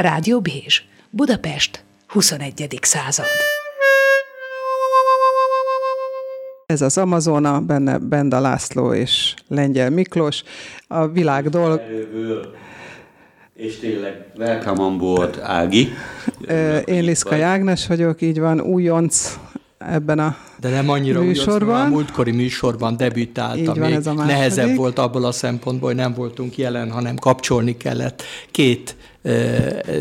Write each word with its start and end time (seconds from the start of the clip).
Rádió 0.00 0.40
Bézs, 0.40 0.82
Budapest, 1.10 1.84
21. 2.06 2.78
század. 2.82 3.26
Ez 6.66 6.82
az 6.82 6.98
Amazona, 6.98 7.60
benne 7.60 7.98
Benda 7.98 8.40
László 8.40 8.92
és 8.92 9.34
Lengyel 9.48 9.90
Miklós. 9.90 10.42
A 10.88 11.08
világ 11.08 11.48
dolg... 11.48 11.80
És 13.54 13.78
tényleg 13.78 14.26
welcome 14.36 14.82
on 14.82 14.98
board, 14.98 15.38
Ági. 15.42 15.88
Én 16.84 17.04
Liszka 17.04 17.34
Jágnes 17.34 17.86
vagyok, 17.86 18.22
így 18.22 18.40
van, 18.40 18.60
újonc 18.60 19.38
ebben 19.78 20.18
a 20.18 20.36
De 20.60 20.68
nem 20.68 20.88
annyira 20.88 21.20
műsorban. 21.20 21.68
Újonc, 21.68 21.86
a 21.86 21.94
múltkori 21.94 22.30
műsorban 22.30 22.96
debütáltam. 22.96 23.74
Így 23.74 23.80
van, 23.80 23.92
ez 23.92 24.06
a 24.06 24.14
második. 24.14 24.36
nehezebb 24.36 24.76
volt 24.76 24.98
abból 24.98 25.24
a 25.24 25.32
szempontból, 25.32 25.88
hogy 25.88 25.98
nem 25.98 26.14
voltunk 26.14 26.56
jelen, 26.56 26.90
hanem 26.90 27.16
kapcsolni 27.16 27.76
kellett 27.76 28.22
két 28.50 28.96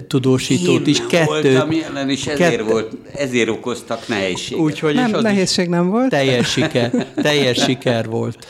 tudósítót 0.08 0.80
Én 0.80 0.86
is. 0.86 1.06
Kettőt, 1.06 1.28
voltam 1.28 1.72
jelen, 1.72 2.10
és 2.10 2.28
ezért, 2.28 2.50
kettő- 2.50 2.64
volt, 2.64 2.92
ezért 3.16 3.50
okoztak 3.50 4.08
nehézséget. 4.08 4.64
Úgyhogy 4.64 4.94
nem, 4.94 5.12
nehézség 5.22 5.70
nem 5.70 5.90
volt. 5.90 6.10
teljes 6.10 6.52
siker, 6.52 6.92
teljes 7.16 7.64
siker 7.64 8.06
volt. 8.06 8.48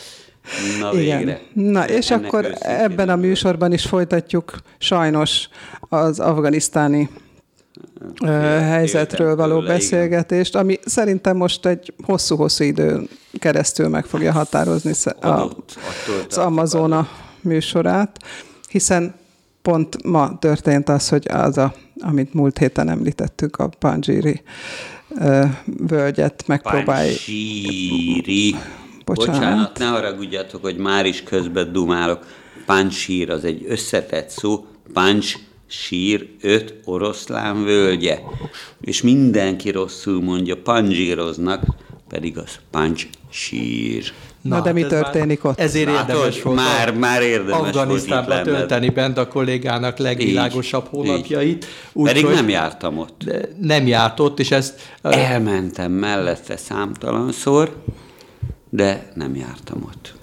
Na 0.80 0.99
Igen. 0.99 1.18
végre. 1.18 1.41
Na, 1.54 1.90
és 1.90 2.12
Ennek 2.12 2.26
akkor 2.26 2.54
ebben 2.59 3.09
a 3.09 3.16
műsorban 3.16 3.73
is 3.73 3.85
folytatjuk 3.85 4.58
sajnos 4.77 5.49
az 5.80 6.20
afganisztáni 6.20 7.09
helyzetről 8.59 9.35
való 9.35 9.54
tőle, 9.54 9.63
igen. 9.63 9.77
beszélgetést, 9.77 10.55
ami 10.55 10.80
szerintem 10.85 11.38
most 11.38 11.66
egy 11.66 11.94
hosszú-hosszú 12.04 12.63
időn 12.63 13.09
keresztül 13.40 13.88
meg 13.88 14.05
fogja 14.05 14.32
határozni 14.32 14.91
a, 15.21 15.27
az 16.30 16.38
Amazona 16.38 17.09
műsorát, 17.41 18.20
hiszen 18.70 19.16
pont 19.67 20.03
ma 20.03 20.38
történt 20.39 20.89
az, 20.89 21.09
hogy 21.09 21.27
az, 21.30 21.57
a, 21.57 21.73
amit 21.99 22.34
múlt 22.34 22.57
héten 22.57 22.89
említettük, 22.89 23.57
a 23.57 23.70
Panjiri 23.79 24.41
völgyet 25.87 26.43
megpróbálj... 26.48 27.07
Pánsíri. 27.07 28.55
Bocsánat. 29.05 29.40
Bocsánat, 29.40 29.77
ne 29.77 29.85
haragudjatok, 29.85 30.62
hogy 30.62 30.77
már 30.77 31.05
is 31.05 31.23
közben 31.23 31.71
dumálok. 31.71 32.26
Páncsír 32.65 33.29
az 33.29 33.43
egy 33.43 33.65
összetett 33.68 34.29
szó. 34.29 34.65
Páncs 34.93 35.34
sír, 35.65 36.29
öt 36.41 36.73
oroszlán 36.85 37.63
völgye. 37.63 38.20
És 38.82 39.01
mindenki 39.01 39.70
rosszul 39.70 40.21
mondja, 40.21 40.62
panzsíroznak, 40.62 41.63
pedig 42.10 42.38
az 42.38 42.60
páncs 42.71 43.07
sír. 43.29 44.13
Na, 44.41 44.62
de 44.62 44.71
mi 44.74 44.82
hát 44.82 44.91
már- 44.91 45.02
történik 45.02 45.43
ott? 45.43 45.60
Ezért 45.60 45.91
Látod? 45.91 46.10
érdemes 46.16 46.41
volt 46.41 46.55
Már- 46.55 46.90
a- 46.90 46.93
már 46.93 47.21
érdemes 47.21 47.60
volt 47.60 47.76
Afganisztánba 47.76 48.30
lenned. 48.30 48.46
tölteni 48.46 48.90
bent 48.90 49.18
a 49.18 49.27
kollégának 49.27 49.98
legvilágosabb 49.98 50.84
Így, 50.84 50.90
hónapjait. 50.91 51.66
Pedig 51.94 52.24
úgyhogy 52.24 52.34
nem 52.35 52.49
jártam 52.49 52.98
ott. 52.98 53.21
nem 53.62 53.88
járt 53.88 54.20
ott, 54.20 54.40
és 54.40 54.52
ezt 54.52 54.79
Elmentem 55.02 55.91
mellette 55.91 56.57
számtalanszor, 56.57 57.76
de 58.70 59.12
nem 59.13 59.35
jártam 59.35 59.84
ott. 59.85 60.13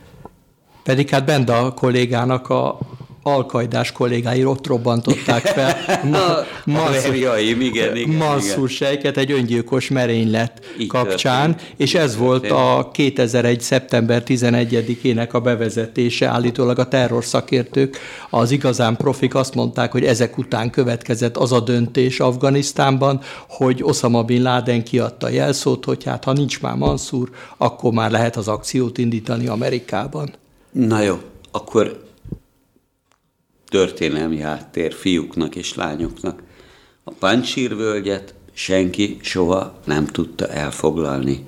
Pedig 0.83 1.09
hát 1.09 1.25
Benda 1.25 1.73
kollégának 1.75 2.49
a 2.49 2.79
alkaidás 3.27 3.93
kollégái 3.93 4.45
ott 4.45 4.67
robbantották 4.67 5.47
fel 5.47 5.77
A 6.67 6.71
haverjaim, 6.73 7.61
igen, 7.61 7.97
igen, 7.97 8.17
Mansur 8.17 8.69
sejket 8.69 9.17
egy 9.17 9.33
öngyilkos 9.33 9.89
merénylet 9.89 10.67
Így 10.79 10.89
kapcsán, 10.89 11.57
történt, 11.57 11.75
és 11.77 11.95
ez 11.95 12.17
volt 12.17 12.51
a 12.51 12.91
2001. 12.93 13.61
szeptember 13.61 14.23
11-ének 14.27 15.31
a 15.31 15.41
bevezetése. 15.41 16.27
Állítólag 16.27 16.79
a 16.79 16.89
terrorszakértők, 16.89 17.99
az 18.31 18.51
igazán 18.51 18.97
profik 18.97 19.35
azt 19.35 19.55
mondták, 19.55 19.93
hogy 19.93 20.05
ezek 20.05 20.39
után 20.39 20.71
következett 20.71 21.37
az 21.37 21.53
a 21.53 21.61
döntés 21.61 22.21
Afganisztánban, 22.21 23.21
hogy 23.49 23.83
Osama 23.83 24.23
Bin 24.23 24.43
Laden 24.43 24.85
kiadta 24.85 25.29
jelszót, 25.29 25.85
hogy 25.85 26.05
hát 26.05 26.25
ha 26.25 26.33
nincs 26.33 26.61
már 26.61 26.77
Mansur, 26.77 27.31
akkor 27.57 27.93
már 27.93 28.11
lehet 28.11 28.37
az 28.37 28.49
akciót 28.49 28.99
indítani 28.99 29.47
Amerikában. 29.47 30.35
Na 30.71 31.01
jó, 31.01 31.19
akkor 31.51 32.03
történelmi 33.75 34.41
háttér 34.41 34.93
fiúknak 34.93 35.57
és 35.57 35.75
lányoknak. 35.75 36.43
A 37.05 37.11
Pancsír 37.11 37.77
völgyet 37.77 38.35
senki 38.53 39.17
soha 39.23 39.81
nem 39.85 40.07
tudta 40.07 40.49
elfoglalni. 40.49 41.45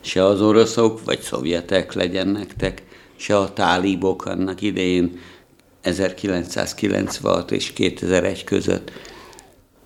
Se 0.00 0.24
az 0.24 0.40
oroszok 0.40 1.04
vagy 1.04 1.20
szovjetek 1.20 1.92
legyen 1.92 2.28
nektek, 2.28 2.82
se 3.16 3.36
a 3.36 3.52
tálibok 3.52 4.24
annak 4.24 4.62
idején 4.62 5.18
1996 5.80 7.50
és 7.50 7.72
2001 7.72 8.44
között, 8.44 8.92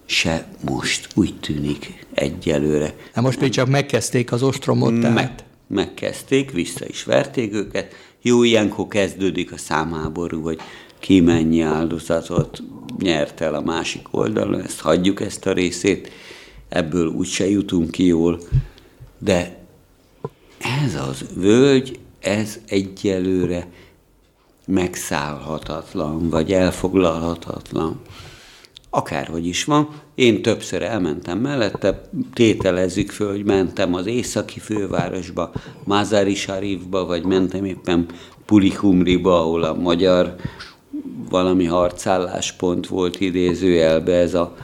se 0.06 0.46
most 0.64 1.08
úgy 1.14 1.34
tűnik 1.40 2.06
egyelőre. 2.14 2.94
Na 3.14 3.20
most 3.20 3.40
még 3.40 3.50
csak 3.50 3.68
megkezdték 3.68 4.32
az 4.32 4.42
ostromot, 4.42 5.00
tehát... 5.00 5.14
Meg, 5.14 5.32
megkezdték, 5.66 6.50
vissza 6.50 6.86
is 6.86 7.04
verték 7.04 7.54
őket. 7.54 7.94
Jó, 8.22 8.42
ilyenkor 8.42 8.88
kezdődik 8.88 9.52
a 9.52 9.56
számháború, 9.56 10.42
hogy 10.42 10.60
ki 11.02 11.20
mennyi 11.20 11.60
áldozatot 11.60 12.62
nyert 12.98 13.40
el 13.40 13.54
a 13.54 13.60
másik 13.60 14.06
oldalon, 14.10 14.60
ezt 14.60 14.80
hagyjuk 14.80 15.20
ezt 15.20 15.46
a 15.46 15.52
részét, 15.52 16.10
ebből 16.68 17.06
úgyse 17.06 17.48
jutunk 17.48 17.90
ki 17.90 18.06
jól, 18.06 18.40
de 19.18 19.64
ez 20.84 20.94
az 20.94 21.24
völgy, 21.34 21.98
ez 22.20 22.58
egyelőre 22.66 23.68
megszállhatatlan, 24.66 26.28
vagy 26.28 26.52
elfoglalhatatlan. 26.52 28.00
Akárhogy 28.90 29.46
is 29.46 29.64
van, 29.64 29.88
én 30.14 30.42
többször 30.42 30.82
elmentem 30.82 31.38
mellette, 31.38 32.08
tételezzük 32.32 33.10
föl, 33.10 33.30
hogy 33.30 33.44
mentem 33.44 33.94
az 33.94 34.06
északi 34.06 34.60
fővárosba, 34.60 35.52
Mazari 35.84 36.34
Sharifba, 36.34 37.06
vagy 37.06 37.24
mentem 37.24 37.64
éppen 37.64 38.06
Pulikumriba, 38.46 39.40
ahol 39.40 39.62
a 39.62 39.74
magyar 39.74 40.34
valami 41.32 41.64
harcálláspont 41.64 42.86
volt 42.86 43.20
idézőjelbe 43.20 44.12
ez 44.12 44.34
a 44.34 44.54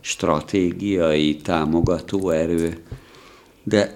stratégiai 0.00 1.36
támogató 1.36 2.30
erő. 2.30 2.82
De 3.62 3.94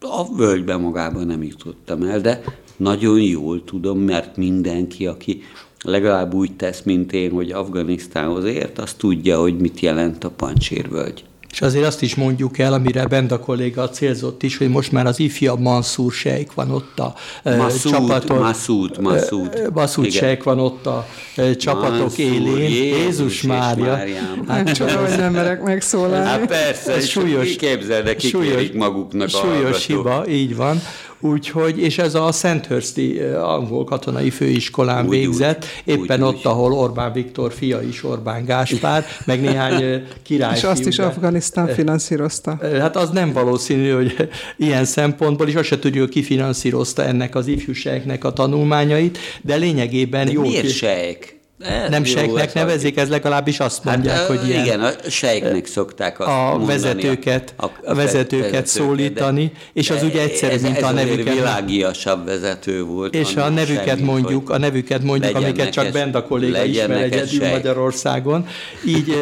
a 0.00 0.36
völgybe 0.36 0.76
magában 0.76 1.26
nem 1.26 1.42
jutottam 1.42 2.02
el, 2.02 2.20
de 2.20 2.42
nagyon 2.76 3.20
jól 3.20 3.64
tudom, 3.64 3.98
mert 3.98 4.36
mindenki, 4.36 5.06
aki 5.06 5.42
legalább 5.82 6.34
úgy 6.34 6.56
tesz, 6.56 6.82
mint 6.82 7.12
én, 7.12 7.30
hogy 7.30 7.50
Afganisztánhoz 7.50 8.44
ért, 8.44 8.78
az 8.78 8.94
tudja, 8.94 9.40
hogy 9.40 9.58
mit 9.58 9.80
jelent 9.80 10.24
a 10.24 10.30
pancsérvölgy. 10.30 11.24
És 11.54 11.60
azért 11.60 11.86
azt 11.86 12.02
is 12.02 12.14
mondjuk 12.14 12.58
el, 12.58 12.72
amire 12.72 13.06
Benda 13.06 13.38
kolléga 13.38 13.88
célzott 13.90 14.42
is, 14.42 14.56
hogy 14.56 14.68
most 14.68 14.92
már 14.92 15.06
az 15.06 15.18
ifjabb 15.18 15.58
Mansur 15.60 16.12
sejk 16.12 16.54
van 16.54 16.70
ott 16.70 16.98
a 16.98 17.14
ö, 17.42 17.56
Massoud, 17.56 17.92
csapatok. 17.94 18.38
Massoud, 18.38 19.00
Massoud. 19.00 19.50
Ö, 19.54 19.68
Massoud 19.74 20.06
Igen. 20.06 20.18
sejk 20.18 20.42
van 20.42 20.58
ott 20.58 20.86
a 20.86 21.06
csapatok 21.58 21.98
Mansur, 21.98 22.24
élén. 22.24 22.56
Jézus 22.58 22.96
Jézus 22.96 23.42
Mária. 23.42 23.84
Máriám. 23.84 24.44
Nem 24.46 24.64
csoda, 24.64 24.96
hogy 25.06 25.16
nem 25.18 25.32
merek 25.32 25.62
megszólalni. 25.62 26.26
Hát 26.26 26.46
persze, 26.46 26.92
Ez 26.92 27.06
súlyos- 27.06 27.56
képzeld, 27.56 28.04
de 28.04 28.16
kikérik 28.16 28.74
maguknak 28.74 29.26
a 29.26 29.30
Súlyos 29.30 29.86
hiba, 29.86 30.24
így 30.28 30.56
van. 30.56 30.80
Úgyhogy, 31.24 31.78
és 31.78 31.98
ez 31.98 32.14
a 32.14 32.32
Sandhursti 32.32 33.18
ö, 33.18 33.38
angol 33.38 33.84
katonai 33.84 34.30
főiskolán 34.30 35.04
Úgy, 35.04 35.10
végzett, 35.10 35.64
úgy, 35.86 35.94
éppen 35.94 36.20
úgy, 36.22 36.26
ott, 36.28 36.34
úgy. 36.36 36.40
ahol 36.44 36.72
Orbán 36.72 37.12
Viktor 37.12 37.52
fia 37.52 37.82
is 37.82 38.04
Orbán 38.04 38.44
Gáspár, 38.44 39.04
meg 39.24 39.40
néhány 39.40 39.82
ö, 39.82 39.96
király. 40.22 40.56
És 40.56 40.64
azt 40.64 40.86
is 40.86 40.98
Afganisztán 40.98 41.68
finanszírozta. 41.68 42.58
Hát 42.78 42.96
az 42.96 43.10
nem 43.10 43.32
valószínű, 43.32 43.90
hogy 43.90 44.14
ilyen 44.56 44.84
szempontból, 44.84 45.48
és 45.48 45.54
azt 45.54 45.66
se 45.68 45.78
tudjuk, 45.78 46.04
hogy 46.04 46.12
ki 46.14 46.22
finanszírozta 46.22 47.04
ennek 47.04 47.34
az 47.34 47.46
ifjúságnak 47.46 48.24
a 48.24 48.32
tanulmányait, 48.32 49.18
de 49.42 49.56
lényegében 49.56 50.26
De 50.26 50.32
jó. 50.32 50.40
miért 50.40 50.66
ki- 50.66 50.72
sejk? 50.72 51.33
Ez 51.58 51.90
Nem 51.90 52.04
sejknek 52.04 52.46
ez 52.46 52.52
nevezik, 52.52 52.96
ez 52.98 53.08
legalábbis 53.08 53.60
azt 53.60 53.84
mondják, 53.84 54.16
Hát, 54.16 54.26
hogy 54.26 54.48
ilyen 54.48 54.64
Igen, 54.64 54.80
a 54.80 54.90
sejknek 55.08 55.66
szokták 55.66 56.20
azt 56.20 56.28
a 56.28 56.32
mondani. 56.32 56.66
vezetőket, 56.66 57.54
a 57.84 57.94
vezetőket 57.94 58.66
szólítani, 58.66 59.52
és 59.72 59.90
az 59.90 60.00
de 60.00 60.06
ugye 60.06 60.20
egyszerű, 60.22 60.52
ez, 60.54 60.62
mint 60.62 60.76
ez 60.76 60.82
a 60.82 60.90
nevüket. 60.92 61.34
világiasabb 61.34 62.24
vezető 62.24 62.82
volt. 62.84 63.14
És 63.14 63.36
a 63.36 63.48
nevüket 63.48 63.86
semmit, 63.86 64.04
mondjuk, 64.04 64.50
a 64.50 64.58
nevüket 64.58 65.02
mondjuk, 65.02 65.36
amiket 65.36 65.68
csak 65.72 65.84
neked- 65.84 65.92
Benda 66.02 66.24
kolléga 66.24 66.64
ismer 66.64 67.02
egyedül 67.02 67.26
sejk. 67.40 67.52
Magyarországon. 67.52 68.46
Így 68.86 69.14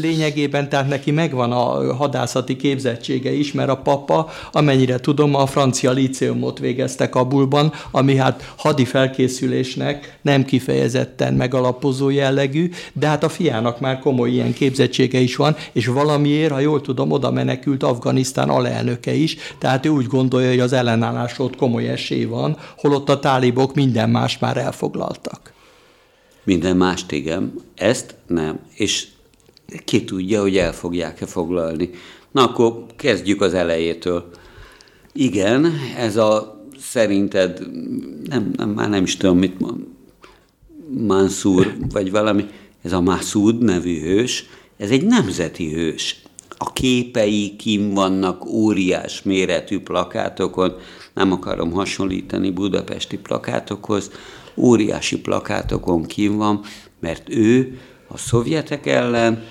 lényegében, 0.00 0.68
tehát 0.68 0.88
neki 0.88 1.10
megvan 1.10 1.52
a 1.52 1.94
hadászati 1.94 2.56
képzettsége 2.56 3.32
is, 3.32 3.52
mert 3.52 3.68
a 3.68 3.76
papa, 3.76 4.30
amennyire 4.52 4.98
tudom, 4.98 5.34
a 5.34 5.46
francia 5.46 5.90
líceumot 5.90 6.58
végezte 6.58 7.08
Kabulban, 7.08 7.72
ami 7.90 8.16
hát 8.16 8.52
hadi 8.56 8.84
felkészülésnek 8.84 10.18
nem 10.22 10.44
kifejezetten 11.20 11.34
megalapozó 11.34 12.10
jellegű, 12.10 12.70
de 12.92 13.06
hát 13.06 13.24
a 13.24 13.28
fiának 13.28 13.80
már 13.80 13.98
komoly 13.98 14.30
ilyen 14.30 14.52
képzettsége 14.52 15.18
is 15.18 15.36
van, 15.36 15.56
és 15.72 15.86
valamiért, 15.86 16.52
ha 16.52 16.58
jól 16.58 16.80
tudom, 16.80 17.10
oda 17.10 17.30
menekült 17.30 17.82
Afganisztán 17.82 18.48
alelnöke 18.48 19.12
is, 19.12 19.36
tehát 19.58 19.86
ő 19.86 19.88
úgy 19.88 20.06
gondolja, 20.06 20.48
hogy 20.48 20.60
az 20.60 20.72
ellenállásról 20.72 21.46
ott 21.46 21.56
komoly 21.56 21.88
esély 21.88 22.24
van, 22.24 22.56
holott 22.76 23.08
a 23.08 23.18
tálibok 23.18 23.74
minden 23.74 24.10
más 24.10 24.38
már 24.38 24.56
elfoglaltak. 24.56 25.52
minden 26.44 26.76
mást 26.76 27.12
igen, 27.12 27.52
ezt 27.74 28.14
nem. 28.26 28.58
És 28.74 29.06
ki 29.84 30.04
tudja, 30.04 30.40
hogy 30.40 30.56
el 30.56 30.72
fogják-e 30.72 31.26
foglalni. 31.26 31.90
Na 32.30 32.42
akkor 32.44 32.86
kezdjük 32.96 33.40
az 33.40 33.54
elejétől. 33.54 34.30
Igen, 35.12 35.72
ez 35.96 36.16
a 36.16 36.60
szerinted, 36.80 37.58
nem, 38.28 38.52
nem, 38.56 38.68
már 38.68 38.88
nem 38.88 39.02
is 39.02 39.16
tudom, 39.16 39.38
mit 39.38 39.60
mond, 39.60 39.86
Mansur, 40.98 41.76
vagy 41.92 42.10
valami, 42.10 42.44
ez 42.82 42.92
a 42.92 43.00
Masud 43.00 43.62
nevű 43.62 44.00
hős, 44.00 44.44
ez 44.76 44.90
egy 44.90 45.04
nemzeti 45.04 45.72
hős. 45.72 46.22
A 46.58 46.72
képei 46.72 47.56
kim 47.56 47.94
vannak 47.94 48.46
óriás 48.46 49.22
méretű 49.22 49.80
plakátokon, 49.80 50.74
nem 51.14 51.32
akarom 51.32 51.70
hasonlítani 51.70 52.50
budapesti 52.50 53.18
plakátokhoz, 53.18 54.10
óriási 54.56 55.20
plakátokon 55.20 56.02
kim 56.02 56.36
van, 56.36 56.60
mert 57.00 57.28
ő 57.28 57.78
a 58.08 58.18
szovjetek 58.18 58.86
ellen, 58.86 59.44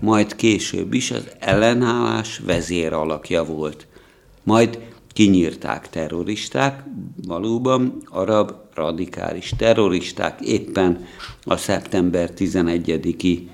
majd 0.00 0.36
később 0.36 0.92
is 0.92 1.10
az 1.10 1.28
ellenállás 1.38 2.38
vezér 2.46 2.92
alakja 2.92 3.44
volt. 3.44 3.86
Majd 4.42 4.78
kinyírták 5.12 5.90
terroristák, 5.90 6.84
valóban 7.26 8.02
arab 8.10 8.65
radikális 8.76 9.52
terroristák 9.56 10.40
éppen 10.40 11.06
a 11.44 11.56
szeptember 11.56 12.30
11-i 12.36 13.48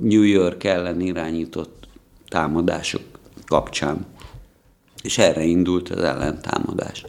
New 0.00 0.22
York 0.22 0.64
ellen 0.64 1.00
irányított 1.00 1.88
támadások 2.28 3.02
kapcsán. 3.46 4.06
És 5.02 5.18
erre 5.18 5.42
indult 5.42 5.88
az 5.88 6.02
ellentámadás. 6.02 7.04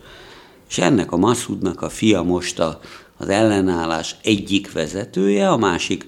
És 0.70 0.78
ennek 0.78 1.12
a 1.12 1.18
Masudnak 1.18 1.82
a 1.82 1.90
fia 1.90 2.22
most 2.24 2.60
a, 2.60 2.80
az 3.18 3.30
ellenállás 3.30 4.16
egyik 4.24 4.72
vezetője, 4.72 5.50
a 5.50 5.58
másik 5.58 6.08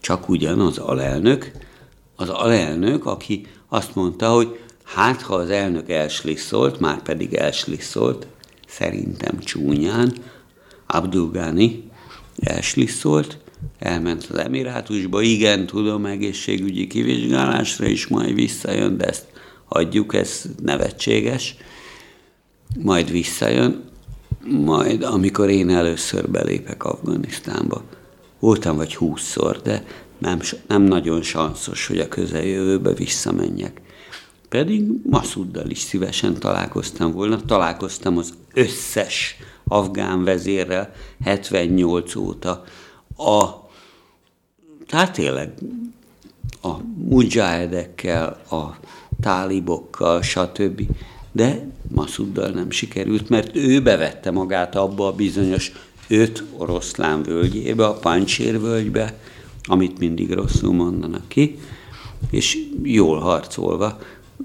csak 0.00 0.28
ugyan 0.28 0.60
az 0.60 0.78
alelnök, 0.78 1.50
az 2.16 2.28
alelnök, 2.28 3.06
aki 3.06 3.46
azt 3.68 3.94
mondta, 3.94 4.28
hogy 4.28 4.58
hát 4.84 5.22
ha 5.22 5.34
az 5.34 5.50
elnök 5.50 5.90
elsliszolt, 5.90 6.80
már 6.80 7.02
pedig 7.02 7.34
elsliszolt, 7.34 8.26
szerintem 8.68 9.38
csúnyán, 9.38 10.12
Abdul 10.92 11.30
Ghani 11.30 11.90
elsliszolt, 12.40 13.38
elment 13.78 14.26
az 14.30 14.36
Emirátusba, 14.38 15.20
igen, 15.20 15.66
tudom, 15.66 16.06
egészségügyi 16.06 16.86
kivizsgálásra 16.86 17.86
is 17.86 18.06
majd 18.06 18.34
visszajön, 18.34 18.96
de 18.96 19.04
ezt 19.04 19.26
adjuk, 19.68 20.14
ez 20.14 20.44
nevetséges. 20.62 21.56
Majd 22.78 23.10
visszajön, 23.10 23.84
majd 24.44 25.02
amikor 25.02 25.50
én 25.50 25.70
először 25.70 26.30
belépek 26.30 26.84
Afganisztánba, 26.84 27.82
voltam 28.38 28.76
vagy 28.76 28.94
húszszor, 28.94 29.60
de 29.62 29.84
nem, 30.18 30.40
nem 30.66 30.82
nagyon 30.82 31.22
sanszos, 31.22 31.86
hogy 31.86 31.98
a 31.98 32.08
közeljövőbe 32.08 32.92
visszamenjek. 32.92 33.80
Pedig 34.48 34.84
Masuddal 35.02 35.70
is 35.70 35.78
szívesen 35.78 36.38
találkoztam 36.38 37.12
volna, 37.12 37.40
találkoztam 37.40 38.18
az 38.18 38.34
összes 38.54 39.36
afgán 39.72 40.24
vezérrel 40.24 40.92
78 41.24 42.14
óta. 42.16 42.64
A, 43.16 43.44
tehát 44.86 45.12
tényleg 45.12 45.52
a 46.62 46.76
mujahedekkel, 47.08 48.40
a 48.50 48.76
tálibokkal, 49.20 50.22
stb. 50.22 50.82
De 51.32 51.66
Masuddal 51.94 52.50
nem 52.50 52.70
sikerült, 52.70 53.28
mert 53.28 53.56
ő 53.56 53.82
bevette 53.82 54.30
magát 54.30 54.74
abba 54.76 55.06
a 55.06 55.12
bizonyos 55.12 55.72
öt 56.08 56.44
oroszlán 56.56 57.22
völgyébe, 57.22 57.86
a 57.86 57.92
Pancsér 57.92 58.60
völgybe, 58.60 59.18
amit 59.64 59.98
mindig 59.98 60.32
rosszul 60.32 60.72
mondanak 60.72 61.28
ki, 61.28 61.58
és 62.30 62.58
jól 62.82 63.18
harcolva 63.18 63.98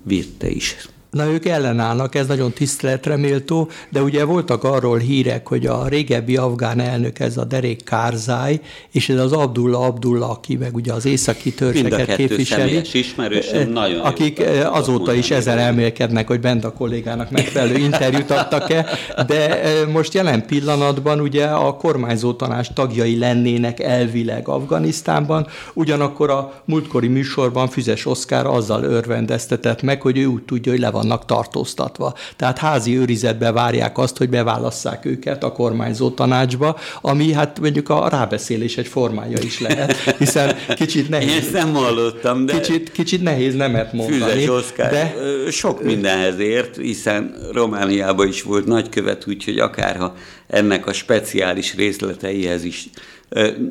vitte 0.04 0.50
is 0.50 0.88
Na, 1.18 1.32
ők 1.32 1.46
ellenállnak, 1.46 2.16
ez 2.16 2.28
nagyon 2.28 2.52
tiszteletre 2.52 3.16
méltó, 3.16 3.70
de 3.90 4.02
ugye 4.02 4.24
voltak 4.24 4.64
arról 4.64 4.98
hírek, 4.98 5.48
hogy 5.48 5.66
a 5.66 5.88
régebbi 5.88 6.38
afgán 6.38 6.80
elnök, 6.80 7.20
ez 7.20 7.38
a 7.38 7.44
Derek 7.44 7.84
Kárzáj, 7.84 8.60
és 8.92 9.10
ez 9.10 9.20
az 9.20 9.32
Abdullah 9.32 9.86
Abdullah, 9.86 10.30
aki 10.30 10.56
meg 10.56 10.76
ugye 10.76 10.94
az 10.94 11.06
északi 11.06 11.54
törzseket 11.54 12.16
képviseli. 12.16 12.82
ismerősöm, 12.92 13.70
nagyon 13.70 14.00
Akik 14.00 14.40
jó, 14.40 14.46
azóta 14.72 15.14
is 15.14 15.32
ezer 15.32 15.58
elmélkednek, 15.58 16.28
hogy 16.28 16.40
bent 16.40 16.64
a 16.64 16.74
kollégának 16.74 17.32
megfelelő 17.32 17.78
interjút 17.90 18.32
adtak-e, 18.32 18.86
de 19.28 19.62
most 19.92 20.14
jelen 20.14 20.46
pillanatban 20.46 21.20
ugye 21.20 21.46
a 21.46 21.74
kormányzó 21.76 22.34
tanács 22.34 22.68
tagjai 22.74 23.18
lennének 23.18 23.80
elvileg 23.80 24.48
Afganisztánban, 24.48 25.48
ugyanakkor 25.74 26.30
a 26.30 26.62
múltkori 26.66 27.08
műsorban 27.08 27.68
Füzes 27.68 28.06
Oszkár 28.06 28.46
azzal 28.46 28.84
örvendeztetett 28.84 29.82
meg, 29.82 30.02
hogy 30.02 30.18
ő 30.18 30.26
úgy 30.26 30.44
tudja, 30.44 30.72
hogy 30.72 30.82
le 30.82 30.90
vannak 31.08 31.26
tartóztatva. 31.26 32.14
Tehát 32.36 32.58
házi 32.58 32.98
őrizetbe 32.98 33.52
várják 33.52 33.98
azt, 33.98 34.18
hogy 34.18 34.30
beválasszák 34.30 35.06
őket 35.06 35.44
a 35.44 35.52
kormányzó 35.52 36.10
tanácsba, 36.10 36.78
ami 37.02 37.32
hát 37.32 37.60
mondjuk 37.60 37.90
a 37.90 38.08
rábeszélés 38.10 38.78
egy 38.78 38.88
formája 38.88 39.38
is 39.42 39.60
lehet, 39.60 39.94
hiszen 40.18 40.56
kicsit 40.76 41.10
nehéz. 41.10 41.30
Én 41.30 41.38
ezt 41.38 41.52
nem 41.52 41.74
hallottam, 41.74 42.46
de... 42.46 42.60
Kicsit, 42.60 42.92
kicsit 42.92 43.22
nehéz 43.22 43.56
nemet 43.56 43.94
mondani. 43.94 44.32
Füzes 44.32 44.50
Oszkár 44.50 44.92
de... 44.92 45.16
sok 45.52 45.84
mindenhez 45.84 46.40
ért, 46.40 46.76
hiszen 46.76 47.36
Romániában 47.52 48.28
is 48.28 48.44
volt 48.44 48.66
nagykövet, 48.66 49.28
úgyhogy 49.28 49.60
akárha 49.60 50.14
ennek 50.48 50.88
a 50.88 50.94
speciális 50.94 51.76
részleteihez 51.76 52.64
is 52.64 52.90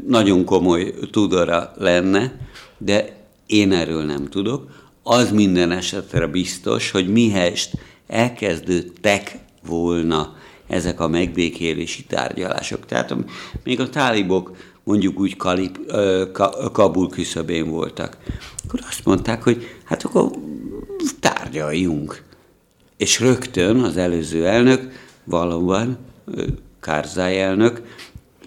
nagyon 0.06 0.44
komoly 0.44 0.94
tudora 1.10 1.72
lenne, 1.78 2.32
de 2.78 3.14
én 3.46 3.72
erről 3.72 4.04
nem 4.04 4.28
tudok 4.28 4.84
az 5.08 5.30
minden 5.30 5.70
esetre 5.70 6.26
biztos, 6.26 6.90
hogy 6.90 7.08
mihest 7.08 7.78
elkezdődtek 8.06 9.38
volna 9.66 10.36
ezek 10.66 11.00
a 11.00 11.08
megbékélési 11.08 12.04
tárgyalások. 12.04 12.86
Tehát 12.86 13.16
még 13.64 13.80
a 13.80 13.88
tálibok 13.88 14.56
mondjuk 14.84 15.20
úgy 15.20 15.36
Kalib, 15.36 15.78
Kabul 16.72 17.08
küszöbén 17.08 17.70
voltak, 17.70 18.16
akkor 18.64 18.80
azt 18.88 19.04
mondták, 19.04 19.42
hogy 19.42 19.66
hát 19.84 20.02
akkor 20.02 20.30
tárgyaljunk. 21.20 22.22
És 22.96 23.20
rögtön 23.20 23.80
az 23.80 23.96
előző 23.96 24.46
elnök, 24.46 24.92
valóban 25.24 25.98
Kárzáj 26.80 27.40
elnök, 27.40 27.82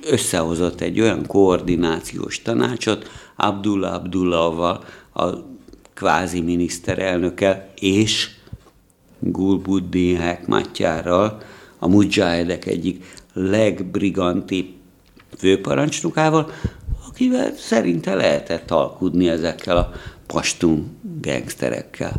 összehozott 0.05 0.81
egy 0.81 1.01
olyan 1.01 1.25
koordinációs 1.25 2.41
tanácsot 2.41 3.09
Abdullah 3.35 3.93
Abdullahval, 3.93 4.83
a 5.13 5.57
kvázi 5.99 6.41
miniszterelnöke 6.41 7.69
és 7.79 8.29
Gulbuddin 9.19 10.17
Hekmatyárral, 10.17 11.41
a 11.79 11.87
mujahedek 11.87 12.65
egyik 12.65 13.05
legbrigantibb 13.33 14.67
főparancsnokával, 15.37 16.51
akivel 17.07 17.53
szerinte 17.57 18.15
lehetett 18.15 18.71
alkudni 18.71 19.29
ezekkel 19.29 19.77
a 19.77 19.91
pastun 20.27 20.97
gangsterekkel. 21.21 22.13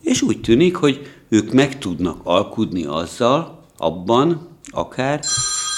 És 0.00 0.22
úgy 0.22 0.40
tűnik, 0.40 0.76
hogy 0.76 1.00
ők 1.28 1.52
meg 1.52 1.78
tudnak 1.78 2.20
alkudni 2.22 2.84
azzal, 2.84 3.64
abban 3.76 4.48
akár, 4.70 5.20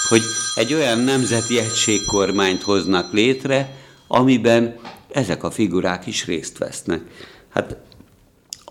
hogy 0.09 0.23
egy 0.54 0.75
olyan 0.75 0.99
nemzeti 0.99 1.59
egységkormányt 1.59 2.62
hoznak 2.62 3.12
létre, 3.12 3.76
amiben 4.07 4.76
ezek 5.14 5.44
a 5.44 5.50
figurák 5.50 6.06
is 6.06 6.26
részt 6.26 6.59
vesznek. 6.59 7.00
Hát 7.49 7.76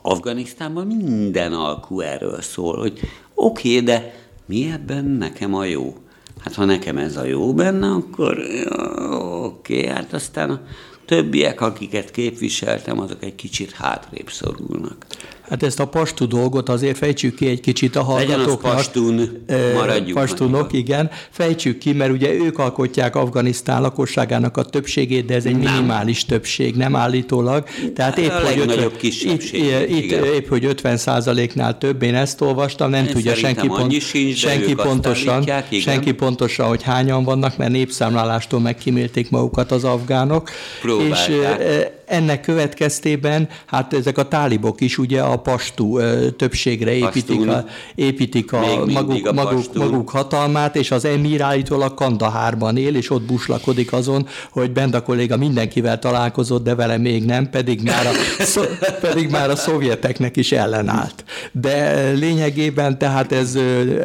Afganisztánban 0.02 0.88
minden 0.88 1.54
alkú 1.54 2.00
erről 2.00 2.42
szól, 2.42 2.78
hogy 2.78 3.00
oké, 3.34 3.70
okay, 3.70 3.84
de 3.84 4.14
mi 4.46 4.72
ebben 4.72 5.06
nekem 5.06 5.54
a 5.54 5.66
jó? 5.66 5.98
Hát 6.40 6.54
ha 6.54 6.66
nekem 6.66 6.98
ez 6.98 7.18
a 7.18 7.24
jó 7.24 7.54
benne, 7.54 7.88
akkor 7.88 8.38
oké, 8.40 9.78
okay, 9.78 9.86
hát 9.86 10.14
aztán 10.14 10.50
a 10.50 10.62
többiek, 11.06 11.62
akiket 11.62 12.12
képviseltem, 12.12 13.00
azok 13.00 13.24
egy 13.24 13.36
kicsit 13.36 13.72
hátrébb 13.72 14.30
szorulnak. 14.30 15.06
Hát 15.50 15.64
ezt 15.64 15.80
a 15.80 15.86
pastú 15.86 16.26
dolgot 16.28 16.70
azért 16.70 16.98
fejtsük 16.98 17.36
ki 17.36 17.48
egy 17.48 17.60
kicsit 17.60 17.96
a 17.96 18.04
hallgatóknak. 18.04 18.62
Legyen 18.62 18.70
az 18.70 18.76
pastún, 18.76 19.46
maradjunk. 19.74 20.14
Pastunok, 20.14 20.74
igen. 20.74 21.10
Fejtsük 21.30 21.78
ki, 21.78 21.94
mert 21.94 22.12
ugye 22.12 22.34
ők 22.34 22.60
alkotják 22.60 23.16
Afganisztán 23.16 23.82
lakosságának 23.82 24.58
a 24.58 24.64
többségét, 24.64 25.26
de 25.26 25.36
ez 25.36 25.46
egy 25.46 25.58
nem. 25.58 25.74
minimális 25.74 26.26
többség, 26.26 26.76
nem 26.76 26.96
állítólag. 26.96 27.64
Tehát 27.96 28.18
épp, 28.18 28.30
a 28.30 28.40
hogy, 28.46 28.60
50, 28.60 28.92
itt, 29.02 29.52
itt, 29.90 30.12
épp, 30.12 30.50
hogy 30.50 30.66
50 30.66 30.98
százaléknál 30.98 31.78
több, 31.78 32.02
én 32.04 32.16
ezt 32.16 32.42
olvastam, 32.42 32.90
nem 32.90 33.06
én 33.06 33.12
tudja 33.12 33.36
senki, 33.36 33.68
pont, 33.68 34.02
sincs, 34.02 34.38
senki 34.38 34.74
pontosan, 34.74 35.46
senki 35.82 36.12
pontosan, 36.12 36.68
hogy 36.68 36.84
hányan 36.84 37.24
vannak, 37.24 37.58
mert 37.58 37.72
népszámlálástól 37.72 38.60
megkímélték 38.60 39.30
magukat 39.30 39.72
az 39.72 39.84
afgánok. 39.84 40.50
Próbálták. 40.82 41.30
És 41.30 41.93
ennek 42.06 42.42
következtében, 42.42 43.50
hát 43.66 43.94
ezek 43.94 44.18
a 44.18 44.28
tálibok 44.28 44.82
is 44.82 44.98
ugye 44.98 45.22
a 45.22 45.38
pastú 45.38 46.00
többségre 46.38 46.92
építik 46.94 47.48
a, 47.48 47.66
építik 47.96 48.54
a 48.54 48.86
maguk, 48.86 49.28
a 49.28 49.34
maguk, 49.34 49.74
maguk 49.74 50.10
hatalmát, 50.10 50.76
és 50.76 50.92
az 50.92 51.06
emír 51.06 51.42
állítólag 51.42 51.94
Kandahárban 51.94 52.78
él, 52.78 52.96
és 52.96 53.10
ott 53.10 53.22
buslakodik 53.22 53.94
azon, 53.94 54.28
hogy 54.52 54.72
Benda 54.72 55.02
kolléga 55.02 55.38
mindenkivel 55.38 56.00
találkozott, 56.00 56.64
de 56.64 56.76
vele 56.76 56.98
még 56.98 57.26
nem, 57.26 57.50
pedig 57.50 57.82
már 57.82 58.06
a, 58.06 58.12
szó, 58.44 58.62
pedig 59.02 59.30
már 59.30 59.50
a 59.50 59.56
szovjeteknek 59.56 60.38
is 60.38 60.52
ellenállt. 60.52 61.24
De 61.52 62.10
lényegében 62.12 62.98
tehát 62.98 63.32
ez 63.32 63.58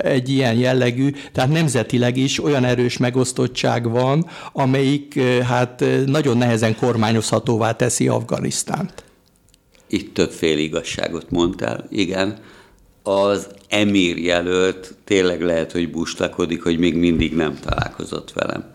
egy 0.02 0.28
ilyen 0.28 0.55
jellegű, 0.55 1.11
tehát 1.33 1.52
nemzetileg 1.52 2.17
is 2.17 2.45
olyan 2.45 2.64
erős 2.64 2.97
megosztottság 2.97 3.90
van, 3.90 4.26
amelyik 4.52 5.21
hát 5.49 5.85
nagyon 6.07 6.37
nehezen 6.37 6.76
kormányozhatóvá 6.76 7.73
teszi 7.88 8.09
Afganisztánt. 8.09 9.04
Itt 9.87 10.14
többféle 10.14 10.61
igazságot 10.61 11.30
mondtál, 11.30 11.87
igen. 11.90 12.38
Az 13.02 13.49
emír 13.68 14.16
jelölt 14.16 14.95
tényleg 15.04 15.42
lehet, 15.42 15.73
hogy 15.73 15.90
buslakodik, 15.90 16.62
hogy 16.62 16.78
még 16.78 16.95
mindig 16.95 17.35
nem 17.35 17.59
találkozott 17.61 18.33
velem. 18.33 18.75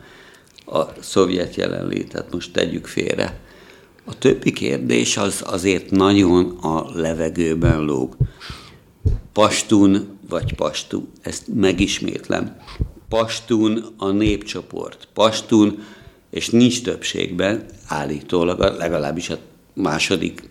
A 0.65 0.81
szovjet 0.99 1.55
jelenlétet 1.55 2.31
most 2.31 2.53
tegyük 2.53 2.87
félre. 2.87 3.39
A 4.05 4.17
többi 4.17 4.51
kérdés 4.51 5.17
az 5.17 5.41
azért 5.45 5.91
nagyon 5.91 6.57
a 6.61 6.99
levegőben 6.99 7.81
lóg. 7.81 8.15
Pastun 9.33 10.19
vagy 10.29 10.53
pastú, 10.53 11.07
ezt 11.21 11.43
megismétlem. 11.53 12.55
Pastun 13.09 13.85
a 13.97 14.09
népcsoport. 14.09 15.07
Pastun, 15.13 15.83
és 16.33 16.49
nincs 16.49 16.81
többségben, 16.81 17.65
állítólag, 17.87 18.59
legalábbis 18.59 19.29
a 19.29 19.37
második 19.73 20.49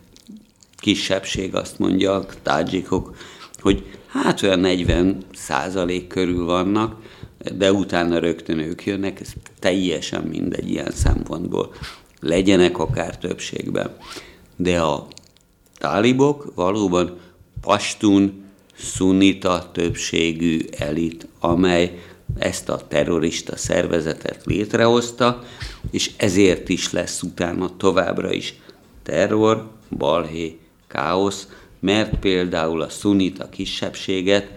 kisebbség 0.76 1.54
azt 1.54 1.78
mondja, 1.78 2.14
a 2.14 2.26
tádzsikok, 2.42 3.16
hogy 3.60 3.84
hát 4.06 4.42
olyan 4.42 4.58
40 4.58 5.24
százalék 5.34 6.06
körül 6.06 6.44
vannak, 6.44 6.96
de 7.56 7.72
utána 7.72 8.18
rögtön 8.18 8.58
ők 8.58 8.84
jönnek, 8.84 9.20
ez 9.20 9.32
teljesen 9.58 10.22
mindegy 10.22 10.70
ilyen 10.70 10.90
szempontból. 10.90 11.74
Legyenek 12.20 12.78
akár 12.78 13.18
többségben. 13.18 13.96
De 14.56 14.80
a 14.80 15.06
tálibok 15.78 16.52
valóban 16.54 17.18
pastun, 17.60 18.44
szunita 18.78 19.70
többségű 19.72 20.60
elit, 20.78 21.26
amely 21.40 21.98
ezt 22.38 22.68
a 22.68 22.86
terrorista 22.88 23.56
szervezetet 23.56 24.40
létrehozta, 24.44 25.42
és 25.90 26.10
ezért 26.16 26.68
is 26.68 26.92
lesz 26.92 27.22
utána 27.22 27.76
továbbra 27.76 28.32
is 28.32 28.54
terror, 29.02 29.70
balhé, 29.90 30.58
káosz, 30.88 31.48
mert 31.80 32.18
például 32.18 32.82
a 32.82 32.88
szunita 32.88 33.48
kisebbséget, 33.48 34.50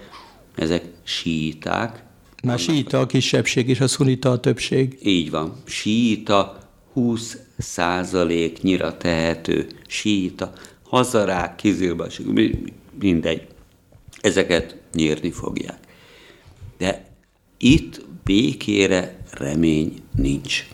ezek 0.55 0.83
síiták. 1.03 2.03
Már 2.43 2.59
síita 2.59 2.99
a 2.99 3.05
kisebbség, 3.05 3.69
és 3.69 3.79
a 3.79 3.87
szunita 3.87 4.31
a 4.31 4.39
többség. 4.39 4.99
Így 5.03 5.29
van. 5.29 5.53
Síita 5.65 6.57
20 6.93 7.37
százaléknyira 7.57 8.97
tehető 8.97 9.67
síita, 9.87 10.53
hazarák, 10.83 11.55
kizilbasok, 11.55 12.25
mindegy. 12.99 13.47
Ezeket 14.21 14.77
nyírni 14.93 15.31
fogják. 15.31 15.79
De 16.77 17.14
itt 17.57 18.05
békére 18.23 19.17
remény 19.31 19.93
nincs 20.15 20.67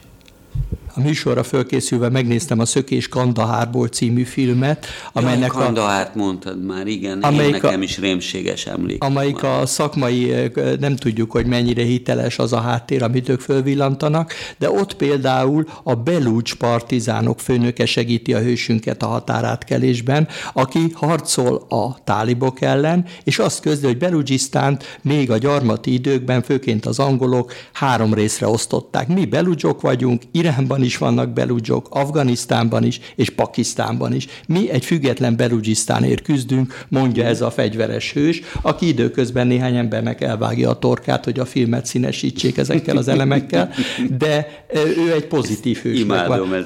a 0.95 1.00
műsorra 1.00 1.43
fölkészülve 1.43 2.10
megnéztem 2.10 2.60
a 2.60 2.65
Szökés 2.65 3.07
Kandahárból 3.07 3.88
című 3.88 4.24
filmet, 4.24 4.86
amelynek 5.13 5.53
Jaj, 5.53 5.63
Kandahárt 5.63 6.15
a... 6.15 6.17
mondtad 6.17 6.65
már, 6.65 6.88
igen, 6.88 7.19
amelyik 7.19 7.55
én 7.55 7.60
nekem 7.62 7.79
a, 7.79 7.83
is 7.83 7.98
rémséges 7.98 8.65
emlék. 8.65 9.03
Amelyik 9.03 9.41
már. 9.41 9.62
a 9.62 9.65
szakmai, 9.65 10.33
nem 10.79 10.95
tudjuk, 10.95 11.31
hogy 11.31 11.45
mennyire 11.45 11.83
hiteles 11.83 12.39
az 12.39 12.53
a 12.53 12.60
háttér, 12.60 13.03
amit 13.03 13.29
ők 13.29 13.39
fölvillantanak, 13.39 14.33
de 14.57 14.69
ott 14.69 14.93
például 14.93 15.65
a 15.83 15.95
Belúcs 15.95 16.55
partizánok 16.55 17.39
főnöke 17.39 17.86
segíti 17.86 18.33
a 18.33 18.39
hősünket 18.39 19.03
a 19.03 19.07
határátkelésben, 19.07 20.27
aki 20.53 20.91
harcol 20.93 21.65
a 21.69 22.03
tálibok 22.03 22.62
ellen, 22.62 23.05
és 23.24 23.39
azt 23.39 23.62
közli, 23.62 23.86
hogy 23.86 23.98
Belugisztánt 23.98 25.00
még 25.01 25.31
a 25.31 25.38
gyarmati 25.38 25.93
időkben, 25.93 26.41
főként 26.41 26.86
az 26.86 27.00
angolok 27.00 27.53
három 27.74 28.13
részre 28.13 28.48
osztották. 28.48 29.07
Mi 29.07 29.25
beludzsok 29.25 29.81
vagyunk, 29.81 30.21
Iránban 30.31 30.80
Irakban 30.81 30.83
is 30.83 30.97
vannak 30.97 31.33
beludzsok, 31.33 31.88
Afganisztánban 31.89 32.83
is, 32.83 33.00
és 33.15 33.29
Pakisztánban 33.29 34.13
is. 34.13 34.27
Mi 34.47 34.69
egy 34.69 34.85
független 34.85 35.35
Belugisztánért 35.35 36.21
küzdünk, 36.21 36.85
mondja 36.88 37.25
ez 37.25 37.41
a 37.41 37.51
fegyveres 37.51 38.13
hős, 38.13 38.41
aki 38.61 38.88
időközben 38.88 39.47
néhány 39.47 39.75
embernek 39.75 40.21
elvágja 40.21 40.69
a 40.69 40.79
torkát, 40.79 41.23
hogy 41.23 41.39
a 41.39 41.45
filmet 41.45 41.85
színesítsék 41.85 42.57
ezekkel 42.57 42.97
az 42.97 43.07
elemekkel, 43.07 43.73
de 44.17 44.65
ő 44.73 45.11
egy 45.13 45.27
pozitív 45.27 45.77
hősnek 45.77 46.27
van, 46.27 46.65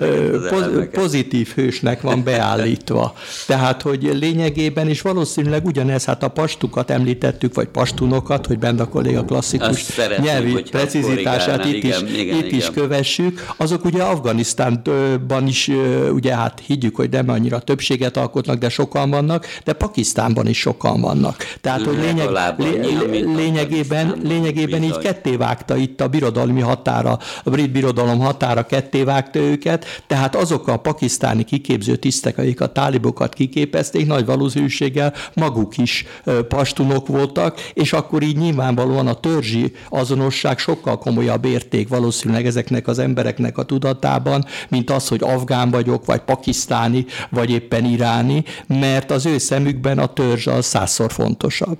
pozitív 0.91 1.47
hősnek 1.55 2.01
van 2.01 2.23
beállítva. 2.23 3.13
Tehát, 3.47 3.81
hogy 3.81 4.09
lényegében 4.19 4.89
is 4.89 5.01
valószínűleg 5.01 5.65
ugyanez, 5.65 6.05
hát 6.05 6.23
a 6.23 6.27
pastukat 6.27 6.89
említettük, 6.89 7.55
vagy 7.55 7.67
pastunokat, 7.67 8.45
hogy 8.45 8.59
benne 8.59 8.81
a 8.81 8.87
kolléga 8.87 9.23
klasszikus 9.23 9.85
nyelvi 10.21 10.61
precizitását 10.61 11.65
itt, 11.65 11.73
igen, 11.73 12.05
is, 12.05 12.19
igen, 12.19 12.37
itt 12.37 12.45
igen. 12.45 12.59
is 12.59 12.69
kövessük, 12.73 13.45
azok 13.57 13.85
ugye 13.85 14.03
Afganisztánban 14.09 15.47
is, 15.47 15.71
ugye 16.11 16.35
hát 16.35 16.61
higgyük, 16.65 16.95
hogy 16.95 17.09
nem 17.09 17.29
annyira 17.29 17.59
többséget 17.59 18.17
alkotnak, 18.17 18.57
de 18.57 18.69
sokan 18.69 19.09
vannak, 19.09 19.45
de 19.63 19.73
Pakisztánban 19.73 20.47
is 20.47 20.59
sokan 20.59 21.01
vannak. 21.01 21.35
Tehát, 21.61 21.81
hogy 21.81 21.97
lényeg, 21.97 22.29
lé, 22.57 23.21
lényegében, 23.35 24.15
lényegében 24.23 24.83
így 24.83 24.97
ketté 24.97 25.35
vágta 25.35 25.75
itt 25.75 26.01
a 26.01 26.07
birodalmi 26.07 26.61
határa, 26.61 27.19
a 27.43 27.49
brit 27.49 27.71
birodalom 27.71 28.19
határa 28.19 28.65
ketté 28.65 29.03
vágta 29.03 29.39
őket, 29.39 29.85
tehát 30.07 30.35
azok 30.35 30.67
a 30.67 30.77
pakisztáni 30.77 31.43
kiképző 31.43 31.95
tisztek, 31.95 32.37
akik 32.37 32.61
a 32.61 32.71
tálibokat 32.71 33.33
kiképezték, 33.33 34.07
nagy 34.07 34.25
valószínűséggel 34.25 35.13
maguk 35.33 35.77
is 35.77 36.05
pastunok 36.47 37.07
voltak, 37.07 37.59
és 37.73 37.93
akkor 37.93 38.23
így 38.23 38.37
nyilvánvalóan 38.37 39.07
a 39.07 39.13
törzsi 39.13 39.73
azonosság 39.89 40.57
sokkal 40.57 40.97
komolyabb 40.97 41.45
érték 41.45 41.87
valószínűleg 41.87 42.45
ezeknek 42.45 42.87
az 42.87 42.99
embereknek 42.99 43.57
a 43.57 43.63
tudatában, 43.95 44.45
mint 44.69 44.89
az, 44.89 45.07
hogy 45.07 45.23
afgán 45.23 45.71
vagyok, 45.71 46.05
vagy 46.05 46.21
pakisztáni, 46.21 47.05
vagy 47.29 47.49
éppen 47.49 47.85
iráni, 47.85 48.43
mert 48.67 49.11
az 49.11 49.25
ő 49.25 49.37
szemükben 49.37 49.99
a 49.99 50.13
törzs 50.13 50.47
az 50.47 50.65
százszor 50.65 51.11
fontosabb. 51.11 51.79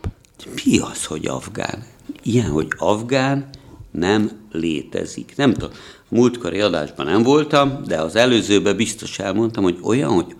Mi 0.66 0.80
az, 0.80 1.06
hogy 1.06 1.26
afgán? 1.26 1.84
Ilyen, 2.24 2.50
hogy 2.50 2.68
afgán 2.78 3.50
nem 3.92 4.32
létezik. 4.52 5.34
Nem 5.36 5.54
tudom, 5.54 5.70
múltkori 6.10 6.60
adásban 6.60 7.06
nem 7.06 7.24
voltam, 7.24 7.82
de 7.88 8.02
az 8.02 8.16
előzőben 8.16 8.76
biztos 8.76 9.20
elmondtam, 9.20 9.64
hogy 9.64 9.78
olyan, 9.82 10.12
hogy 10.12 10.36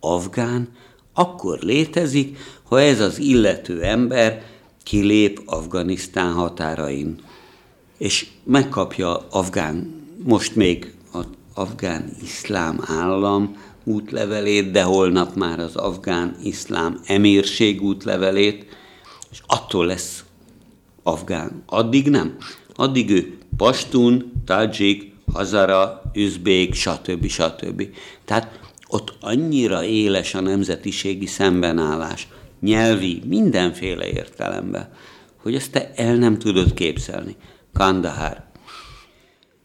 afgán 0.00 0.68
akkor 1.14 1.58
létezik, 1.58 2.38
ha 2.64 2.80
ez 2.80 3.00
az 3.00 3.18
illető 3.18 3.82
ember 3.82 4.42
kilép 4.82 5.42
Afganisztán 5.44 6.32
határain, 6.32 7.18
és 7.98 8.26
megkapja 8.44 9.26
afgán 9.30 10.00
most 10.24 10.56
még 10.56 10.92
afgán 11.54 12.10
iszlám 12.22 12.80
állam 12.86 13.56
útlevelét, 13.84 14.70
de 14.70 14.82
holnap 14.82 15.34
már 15.34 15.58
az 15.58 15.76
afgán 15.76 16.36
iszlám 16.42 17.00
emírség 17.06 17.82
útlevelét, 17.82 18.66
és 19.30 19.40
attól 19.46 19.86
lesz 19.86 20.24
afgán. 21.02 21.62
Addig 21.66 22.10
nem. 22.10 22.36
Addig 22.74 23.10
ő 23.10 23.38
pastun, 23.56 24.32
tajik, 24.44 25.12
hazara, 25.32 26.02
üzbék, 26.14 26.74
stb. 26.74 27.26
stb. 27.26 27.88
Tehát 28.24 28.60
ott 28.88 29.14
annyira 29.20 29.84
éles 29.84 30.34
a 30.34 30.40
nemzetiségi 30.40 31.26
szembenállás, 31.26 32.28
nyelvi, 32.60 33.22
mindenféle 33.26 34.06
értelemben, 34.06 34.92
hogy 35.36 35.54
ezt 35.54 35.72
te 35.72 35.92
el 35.94 36.14
nem 36.14 36.38
tudod 36.38 36.74
képzelni. 36.74 37.36
Kandahár, 37.72 38.49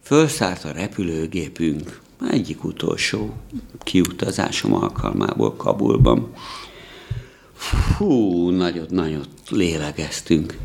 Fölszállt 0.05 0.63
a 0.63 0.71
repülőgépünk, 0.71 2.01
egyik 2.29 2.63
utolsó 2.63 3.33
kiutazásom 3.83 4.73
alkalmából 4.73 5.55
Kabulban. 5.55 6.33
Fú, 7.53 8.49
nagyot-nagyot 8.49 9.29
lélegeztünk. 9.49 10.57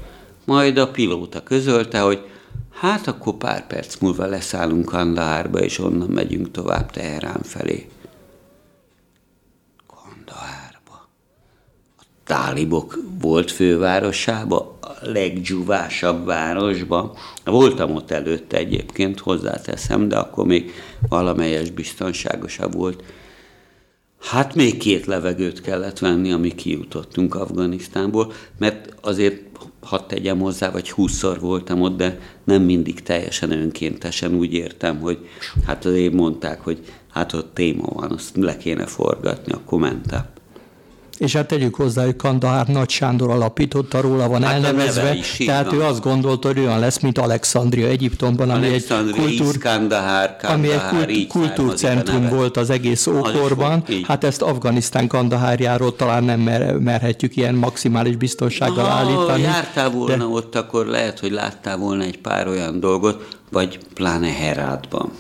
Majd 0.45 0.79
a 0.79 0.91
pilóta 0.91 1.43
közölte, 1.43 2.01
hogy 2.01 2.27
hát 2.71 3.07
akkor 3.07 3.35
pár 3.35 3.67
perc 3.67 3.99
múlva 3.99 4.27
leszállunk 4.27 4.85
Kandahárba, 4.85 5.59
és 5.59 5.79
onnan 5.79 6.11
megyünk 6.11 6.51
tovább 6.51 6.91
Teherán 6.91 7.43
felé. 7.43 7.89
Kandahárba. 9.87 11.09
A 11.99 12.03
tálibok 12.25 12.99
volt 13.21 13.51
fővárosába, 13.51 14.79
leggyúvásabb 15.01 16.27
városba. 16.27 17.17
Voltam 17.45 17.95
ott 17.95 18.11
előtte 18.11 18.57
egyébként, 18.57 19.21
hozzáteszem, 19.21 20.09
de 20.09 20.17
akkor 20.17 20.47
még 20.47 20.73
valamelyes 21.09 21.71
biztonságosabb 21.71 22.75
volt. 22.75 23.03
Hát 24.21 24.55
még 24.55 24.77
két 24.77 25.07
levegőt 25.07 25.61
kellett 25.61 25.99
venni, 25.99 26.33
amíg 26.33 26.55
kijutottunk 26.55 27.35
Afganisztánból, 27.35 28.33
mert 28.59 28.95
azért 29.01 29.43
hadd 29.81 30.01
tegyem 30.07 30.39
hozzá, 30.39 30.71
vagy 30.71 30.91
húszszor 30.91 31.41
voltam 31.41 31.81
ott, 31.81 31.97
de 31.97 32.19
nem 32.45 32.63
mindig 32.63 33.03
teljesen 33.03 33.51
önkéntesen 33.51 34.35
úgy 34.35 34.53
értem, 34.53 35.01
hogy 35.01 35.29
hát 35.67 35.85
azért 35.85 36.13
mondták, 36.13 36.61
hogy 36.61 36.79
hát 37.11 37.33
ott 37.33 37.55
téma 37.55 37.87
van, 37.93 38.13
azt 38.13 38.37
le 38.37 38.57
kéne 38.57 38.87
forgatni, 38.87 39.53
akkor 39.53 39.81
mentem 39.81 40.25
és 41.21 41.33
hát 41.37 41.47
tegyük 41.47 41.75
hozzá, 41.75 42.05
hogy 42.05 42.17
Kandahár 42.17 42.67
Nagy 42.67 42.89
Sándor 42.89 43.31
alapította, 43.31 44.01
róla 44.01 44.29
van 44.29 44.43
hát 44.43 44.53
elnevezve, 44.53 45.15
is, 45.15 45.37
tehát 45.37 45.65
van. 45.65 45.75
ő 45.75 45.83
azt 45.83 46.01
gondolta, 46.01 46.49
hogy 46.49 46.59
olyan 46.59 46.79
lesz, 46.79 46.99
mint 46.99 47.19
Alexandria 47.19 47.87
Egyiptomban, 47.87 48.51
ami 48.51 48.67
egy, 48.67 48.87
kultúr, 48.87 49.59
Kandahár, 49.59 50.37
Kandahár, 50.37 50.95
ami 50.95 51.13
egy 51.13 51.27
kult, 51.27 51.53
kultúrcentrum 51.53 52.29
volt 52.29 52.57
az 52.57 52.71
egész 52.71 53.07
ókorban. 53.07 53.85
Hát 54.03 54.25
ezt 54.25 54.43
Afganisztán 54.43 55.09
Kandahárjáról 55.09 55.97
talán 55.97 56.25
nem 56.25 56.41
mer, 56.41 56.77
merhetjük 56.77 57.37
ilyen 57.37 57.55
maximális 57.55 58.17
biztonsággal 58.17 58.85
ha, 58.85 58.91
állítani. 58.91 59.43
jártál 59.43 59.91
volna 59.91 60.17
de... 60.17 60.25
ott, 60.25 60.55
akkor 60.55 60.87
lehet, 60.87 61.19
hogy 61.19 61.31
láttál 61.31 61.77
volna 61.77 62.03
egy 62.03 62.19
pár 62.19 62.49
olyan 62.49 62.81
dolgot, 62.81 63.39
vagy 63.51 63.79
pláne 63.95 64.33
Herátban, 64.33 65.11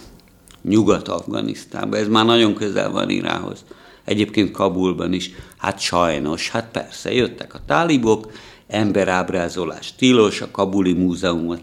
Nyugat-Afganisztánban, 0.62 2.00
ez 2.00 2.08
már 2.08 2.24
nagyon 2.24 2.54
közel 2.54 2.90
van 2.90 3.10
Irához 3.10 3.64
egyébként 4.04 4.50
Kabulban 4.50 5.12
is. 5.12 5.30
Hát 5.56 5.78
sajnos, 5.78 6.50
hát 6.50 6.68
persze, 6.72 7.12
jöttek 7.12 7.54
a 7.54 7.60
tálibok, 7.66 8.32
emberábrázolás 8.66 9.94
tilos, 9.94 10.40
a 10.40 10.50
Kabuli 10.50 10.92
múzeumot 10.92 11.60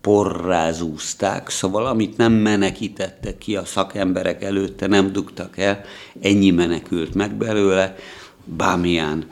porrázúzták, 0.00 1.48
szóval 1.48 1.86
amit 1.86 2.16
nem 2.16 2.32
menekítettek 2.32 3.38
ki 3.38 3.56
a 3.56 3.64
szakemberek 3.64 4.42
előtte, 4.42 4.86
nem 4.86 5.12
dugtak 5.12 5.58
el, 5.58 5.84
ennyi 6.20 6.50
menekült 6.50 7.14
meg 7.14 7.34
belőle. 7.34 7.96
Bámián 8.44 9.26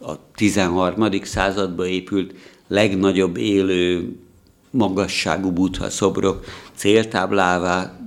a 0.00 0.12
13. 0.34 1.10
században 1.22 1.86
épült 1.86 2.34
legnagyobb 2.68 3.36
élő 3.36 4.16
magasságú 4.70 5.50
buddha 5.50 5.90
szobrok 5.90 6.44
céltáblává 6.74 7.98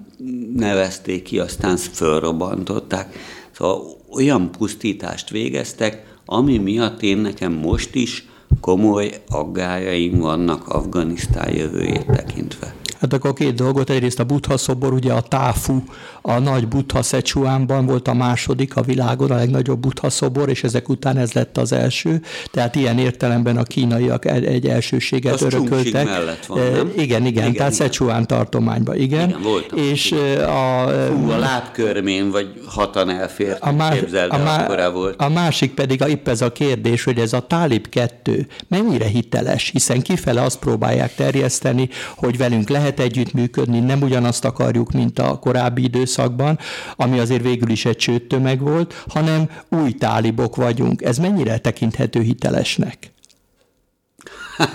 nevezték 0.56 1.24
ki, 1.24 1.40
aztán 1.40 1.78
fölrobbantották. 1.78 3.16
Szóval 3.58 3.98
olyan 4.10 4.52
pusztítást 4.52 5.30
végeztek, 5.30 6.16
ami 6.26 6.58
miatt 6.58 7.02
én 7.02 7.18
nekem 7.18 7.54
most 7.54 7.96
is 7.96 8.28
komoly 8.62 9.12
aggájaim 9.28 10.20
vannak 10.20 10.68
Afganisztán 10.68 11.54
jövőjét 11.56 12.06
tekintve. 12.06 12.76
Hát 13.00 13.14
akkor 13.14 13.34
két 13.34 13.54
dolgot, 13.54 13.90
egyrészt 13.90 14.20
a 14.20 14.24
Buddha 14.24 14.58
szobor, 14.58 14.94
ugye 14.94 15.14
a 15.14 15.22
Táfu, 15.22 15.82
a 16.22 16.40
nagy 16.40 16.68
Buddha 16.68 17.02
Szecsuánban 17.02 17.86
volt 17.86 18.08
a 18.08 18.14
második 18.14 18.76
a 18.76 18.82
világon, 18.82 19.32
a 19.32 19.36
legnagyobb 19.36 19.80
Buddha 19.80 20.10
szobor, 20.10 20.50
és 20.50 20.64
ezek 20.64 20.90
után 20.90 21.18
ez 21.18 21.32
lett 21.32 21.58
az 21.58 21.72
első. 21.72 22.22
Tehát 22.52 22.76
ilyen 22.76 22.98
értelemben 22.98 23.58
a 23.58 23.64
kínaiak 23.64 24.26
egy 24.26 24.68
elsőséget 24.68 25.34
az 25.34 25.42
örököltek. 25.42 26.06
mellett 26.06 26.46
van, 26.46 26.60
nem? 26.60 26.92
Igen, 26.96 27.26
igen, 27.26 27.26
igen, 27.26 27.54
tehát 27.54 27.74
Szecsuán 27.74 28.28
tartományban, 28.28 28.96
igen. 28.96 29.30
igen 29.30 29.42
voltam, 29.42 29.80
és 29.80 30.12
igen. 30.12 30.50
a, 30.50 30.88
Fú, 30.88 31.30
a 31.30 31.38
lábkörmén 31.38 32.32
vagy 32.32 32.62
hatan 32.66 33.10
elfért, 33.10 33.62
a, 33.62 33.72
más, 33.72 34.00
a, 34.30 34.38
má, 34.38 34.90
volt. 34.90 35.22
a 35.22 35.30
másik 35.30 35.74
pedig 35.74 36.02
a, 36.02 36.08
épp 36.08 36.28
ez 36.28 36.42
a 36.42 36.52
kérdés, 36.52 37.04
hogy 37.04 37.20
ez 37.20 37.34
a 37.34 37.40
Tálib 37.40 37.90
2 37.90 38.48
mennyire 38.68 39.06
hiteles, 39.06 39.70
hiszen 39.70 40.02
kifele 40.02 40.42
azt 40.42 40.60
próbálják 40.60 41.16
terjeszteni, 41.16 41.90
hogy 42.16 42.38
velünk 42.38 42.70
lehet 42.70 42.87
lehet 42.88 43.12
együttműködni, 43.12 43.80
nem 43.80 44.02
ugyanazt 44.02 44.46
akarjuk, 44.46 44.92
mint 44.92 45.20
a 45.20 45.40
korábbi 45.40 45.84
időszakban, 45.84 46.60
ami 46.96 47.20
azért 47.20 47.42
végül 47.42 47.70
is 47.70 47.86
egy 47.86 47.98
csőttömeg 47.98 48.60
volt, 48.60 49.04
hanem 49.08 49.50
új 49.70 49.92
tálibok 49.92 50.56
vagyunk. 50.56 51.02
Ez 51.02 51.18
mennyire 51.18 51.58
tekinthető 51.58 52.22
hitelesnek? 52.22 53.12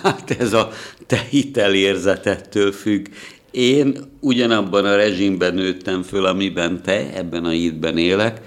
Hát 0.02 0.30
ez 0.38 0.52
a 0.52 0.70
te 1.06 1.26
hitelérzetettől 1.30 2.72
függ. 2.72 3.06
Én 3.50 3.98
ugyanabban 4.20 4.84
a 4.84 4.96
rezsimben 4.96 5.54
nőttem 5.54 6.02
föl, 6.02 6.26
amiben 6.26 6.82
te, 6.82 7.14
ebben 7.14 7.44
a 7.44 7.48
hitben 7.48 7.98
élek, 7.98 8.40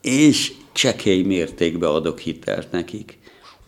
és 0.00 0.52
csekély 0.72 1.22
mértékben 1.22 1.90
adok 1.90 2.18
hitelt 2.18 2.70
nekik. 2.70 3.18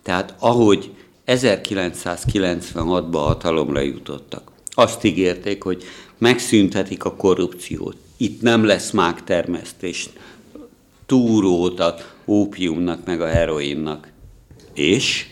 Tehát 0.02 0.34
ahogy 0.38 0.90
1996-ban 1.26 3.22
hatalomra 3.24 3.80
jutottak, 3.80 4.53
azt 4.74 5.04
ígérték, 5.04 5.62
hogy 5.62 5.84
megszüntetik 6.18 7.04
a 7.04 7.14
korrupciót. 7.14 7.96
Itt 8.16 8.40
nem 8.40 8.64
lesz 8.64 8.90
mágtermesztés, 8.90 10.08
túrót 11.06 11.80
a 11.80 11.94
ópiumnak, 12.26 13.04
meg 13.04 13.20
a 13.20 13.26
heroinnak. 13.26 14.08
És? 14.74 15.26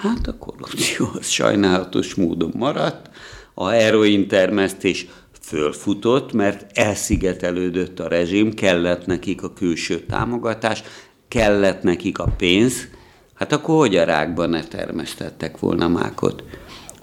Hát 0.00 0.26
a 0.26 0.36
korrupció 0.38 1.10
az 1.18 1.28
sajnálatos 1.28 2.14
módon 2.14 2.52
maradt, 2.56 3.10
a 3.54 3.68
heroin 3.68 4.28
termesztés 4.28 5.06
fölfutott, 5.40 6.32
mert 6.32 6.78
elszigetelődött 6.78 8.00
a 8.00 8.08
rezsim, 8.08 8.54
kellett 8.54 9.06
nekik 9.06 9.42
a 9.42 9.52
külső 9.52 10.00
támogatás, 10.00 10.82
kellett 11.28 11.82
nekik 11.82 12.18
a 12.18 12.34
pénz, 12.36 12.88
hát 13.34 13.52
akkor 13.52 13.76
hogy 13.76 13.96
a 13.96 14.04
rákban 14.04 14.50
ne 14.50 14.64
termesztettek 14.64 15.58
volna 15.58 15.88
mákot? 15.88 16.44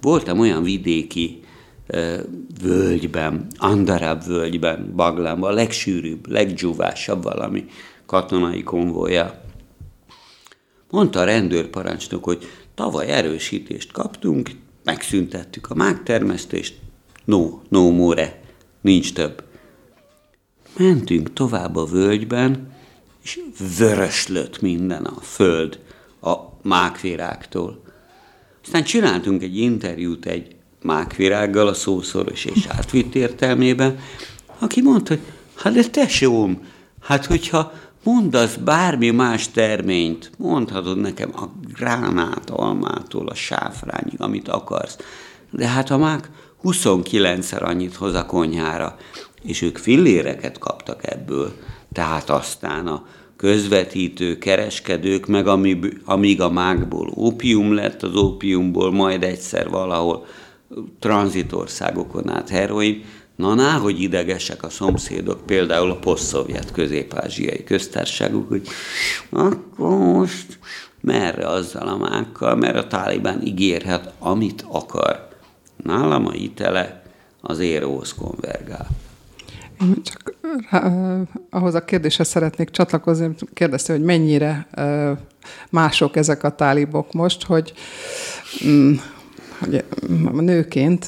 Voltam 0.01 0.39
olyan 0.39 0.63
vidéki 0.63 1.43
völgyben, 2.61 3.47
Andarab 3.57 4.25
völgyben, 4.25 4.93
Baglámban, 4.95 5.51
a 5.51 5.53
legsűrűbb, 5.53 6.27
leggyúvásabb 6.27 7.23
valami 7.23 7.65
katonai 8.05 8.63
konvoja. 8.63 9.41
Mondta 10.89 11.19
a 11.19 11.23
rendőrparancsnok, 11.23 12.23
hogy 12.23 12.47
tavaly 12.75 13.07
erősítést 13.07 13.91
kaptunk, 13.91 14.51
megszüntettük 14.83 15.69
a 15.69 15.75
mágtermesztést, 15.75 16.79
no, 17.25 17.59
no 17.69 17.91
more, 17.91 18.41
nincs 18.81 19.13
több. 19.13 19.43
Mentünk 20.77 21.33
tovább 21.33 21.75
a 21.75 21.85
völgyben, 21.85 22.73
és 23.23 23.39
vöröslött 23.77 24.61
minden 24.61 25.05
a 25.05 25.21
föld 25.21 25.79
a 26.21 26.35
mákvirágtól. 26.61 27.81
Aztán 28.63 28.83
csináltunk 28.83 29.43
egy 29.43 29.57
interjút 29.57 30.25
egy 30.25 30.55
mákvirággal 30.81 31.67
a 31.67 31.73
szószoros 31.73 32.45
és 32.45 32.65
átvitt 32.67 33.15
értelmében, 33.15 33.99
aki 34.59 34.81
mondta, 34.81 35.13
hogy 35.13 35.23
hát 35.55 35.73
de 35.73 35.83
tesóm, 35.83 36.61
hát 37.01 37.25
hogyha 37.25 37.71
mondasz 38.03 38.55
bármi 38.55 39.09
más 39.09 39.51
terményt, 39.51 40.31
mondhatod 40.37 40.97
nekem 40.97 41.31
a 41.35 41.49
gránát 41.73 42.49
almától 42.49 43.27
a 43.27 43.33
sáfrányig, 43.33 44.15
amit 44.17 44.47
akarsz, 44.47 44.97
de 45.51 45.67
hát 45.67 45.89
a 45.89 45.97
mák 45.97 46.29
29-szer 46.63 47.61
annyit 47.63 47.95
hoz 47.95 48.13
a 48.13 48.25
konyhára, 48.25 48.97
és 49.41 49.61
ők 49.61 49.77
filléreket 49.77 50.57
kaptak 50.57 51.07
ebből, 51.07 51.53
tehát 51.93 52.29
aztán 52.29 52.87
a 52.87 53.05
közvetítő 53.39 54.37
kereskedők, 54.37 55.27
meg 55.27 55.47
amíg 56.05 56.41
a 56.41 56.49
mágból 56.49 57.13
ópium 57.15 57.73
lett, 57.73 58.03
az 58.03 58.15
ópiumból 58.15 58.91
majd 58.91 59.23
egyszer 59.23 59.69
valahol 59.69 60.25
tranzitországokon 60.99 62.29
át 62.29 62.49
heroin, 62.49 63.03
na 63.35 63.53
ná, 63.53 63.77
hogy 63.77 64.01
idegesek 64.01 64.63
a 64.63 64.69
szomszédok, 64.69 65.45
például 65.45 65.91
a 65.91 65.95
poszt-szovjet 65.95 66.71
közép-ázsiai 66.71 67.63
köztársaságok, 67.63 68.47
hogy 68.47 68.67
akkor 69.29 69.97
most 69.97 70.59
merre 71.01 71.47
azzal 71.47 71.87
a 71.87 71.97
mákkal, 71.97 72.55
mert 72.55 72.75
a 72.75 72.87
tálibán 72.87 73.41
ígérhet, 73.45 74.13
amit 74.19 74.65
akar. 74.67 75.27
Nálam 75.83 76.25
a 76.25 76.31
hitele 76.31 77.03
az 77.41 77.59
éróhoz 77.59 78.13
konvergál. 78.13 78.87
Én 79.81 80.03
csak 80.03 80.33
ahhoz 81.49 81.73
a 81.73 81.85
kérdéshez 81.85 82.27
szeretnék 82.27 82.69
csatlakozni, 82.69 83.35
kérdezte, 83.53 83.93
hogy 83.93 84.03
mennyire 84.03 84.67
mások 85.69 86.15
ezek 86.15 86.43
a 86.43 86.55
tálibok 86.55 87.13
most, 87.13 87.45
hogy, 87.45 87.73
mm, 88.67 88.93
hogy 89.59 89.83
nőként 90.33 91.05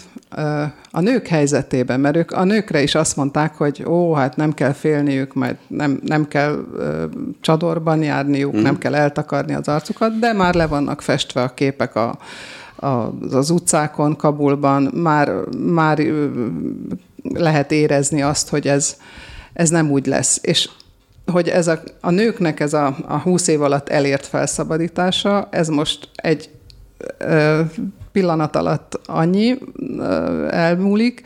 a 0.91 0.99
nők 0.99 1.27
helyzetében, 1.27 1.99
mert 1.99 2.15
ők 2.15 2.31
a 2.31 2.43
nőkre 2.43 2.81
is 2.81 2.95
azt 2.95 3.15
mondták, 3.15 3.55
hogy 3.55 3.84
ó, 3.88 4.13
hát 4.13 4.36
nem 4.36 4.53
kell 4.53 4.71
félniük, 4.71 5.34
majd 5.34 5.57
nem, 5.67 5.99
nem 6.05 6.27
kell 6.27 6.65
csadorban 7.41 8.03
járniuk, 8.03 8.55
mm. 8.55 8.62
nem 8.62 8.77
kell 8.77 8.95
eltakarni 8.95 9.53
az 9.53 9.67
arcukat, 9.67 10.19
de 10.19 10.34
már 10.34 10.55
le 10.55 10.67
vannak 10.67 11.01
festve 11.01 11.41
a 11.41 11.53
képek 11.53 11.95
a, 11.95 12.17
az 13.31 13.49
utcákon, 13.49 14.15
Kabulban, 14.15 14.84
már, 14.93 15.31
már 15.57 15.99
lehet 17.34 17.71
érezni 17.71 18.21
azt, 18.21 18.49
hogy 18.49 18.67
ez, 18.67 18.97
ez 19.53 19.69
nem 19.69 19.91
úgy 19.91 20.05
lesz. 20.05 20.39
És 20.41 20.69
hogy 21.25 21.47
ez 21.47 21.67
a, 21.67 21.79
a 22.01 22.10
nőknek 22.10 22.60
ez 22.60 22.73
a, 22.73 22.97
a 23.07 23.17
20 23.17 23.47
év 23.47 23.62
alatt 23.62 23.89
elért 23.89 24.25
felszabadítása, 24.25 25.47
ez 25.51 25.67
most 25.67 26.10
egy 26.15 26.49
ö, 27.17 27.62
pillanat 28.12 28.55
alatt 28.55 28.99
annyi 29.05 29.57
ö, 29.97 30.47
elmúlik, 30.51 31.21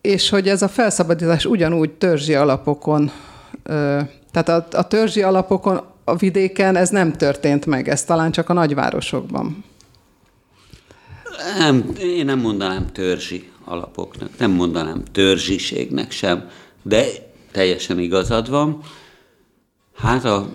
és 0.00 0.28
hogy 0.28 0.48
ez 0.48 0.62
a 0.62 0.68
felszabadítás 0.68 1.44
ugyanúgy 1.44 1.90
törzsi 1.90 2.34
alapokon 2.34 3.10
Tehát 4.30 4.48
a, 4.48 4.66
a 4.78 4.88
törzsi 4.88 5.22
alapokon 5.22 5.80
a 6.04 6.16
vidéken 6.16 6.76
ez 6.76 6.88
nem 6.88 7.12
történt 7.12 7.66
meg, 7.66 7.88
ez 7.88 8.04
talán 8.04 8.30
csak 8.30 8.48
a 8.48 8.52
nagyvárosokban. 8.52 9.64
Nem, 11.58 11.92
én 12.00 12.24
nem 12.24 12.38
mondanám 12.38 12.86
törzsi 12.92 13.50
alapoknak, 13.70 14.38
nem 14.38 14.50
mondanám 14.50 15.04
törzsiségnek 15.04 16.10
sem, 16.10 16.48
de 16.82 17.06
teljesen 17.50 17.98
igazad 17.98 18.50
van. 18.50 18.80
Hát 19.96 20.24
a 20.24 20.48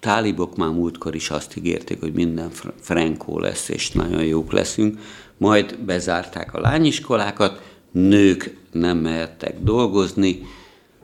tálibok 0.00 0.56
már 0.56 0.70
múltkor 0.70 1.14
is 1.14 1.30
azt 1.30 1.56
ígérték, 1.56 2.00
hogy 2.00 2.12
minden 2.12 2.50
frankó 2.80 3.38
lesz, 3.38 3.68
és 3.68 3.90
nagyon 3.90 4.24
jók 4.24 4.52
leszünk. 4.52 4.98
Majd 5.36 5.78
bezárták 5.78 6.54
a 6.54 6.60
lányiskolákat, 6.60 7.62
nők 7.90 8.56
nem 8.72 8.98
mehettek 8.98 9.60
dolgozni, 9.60 10.42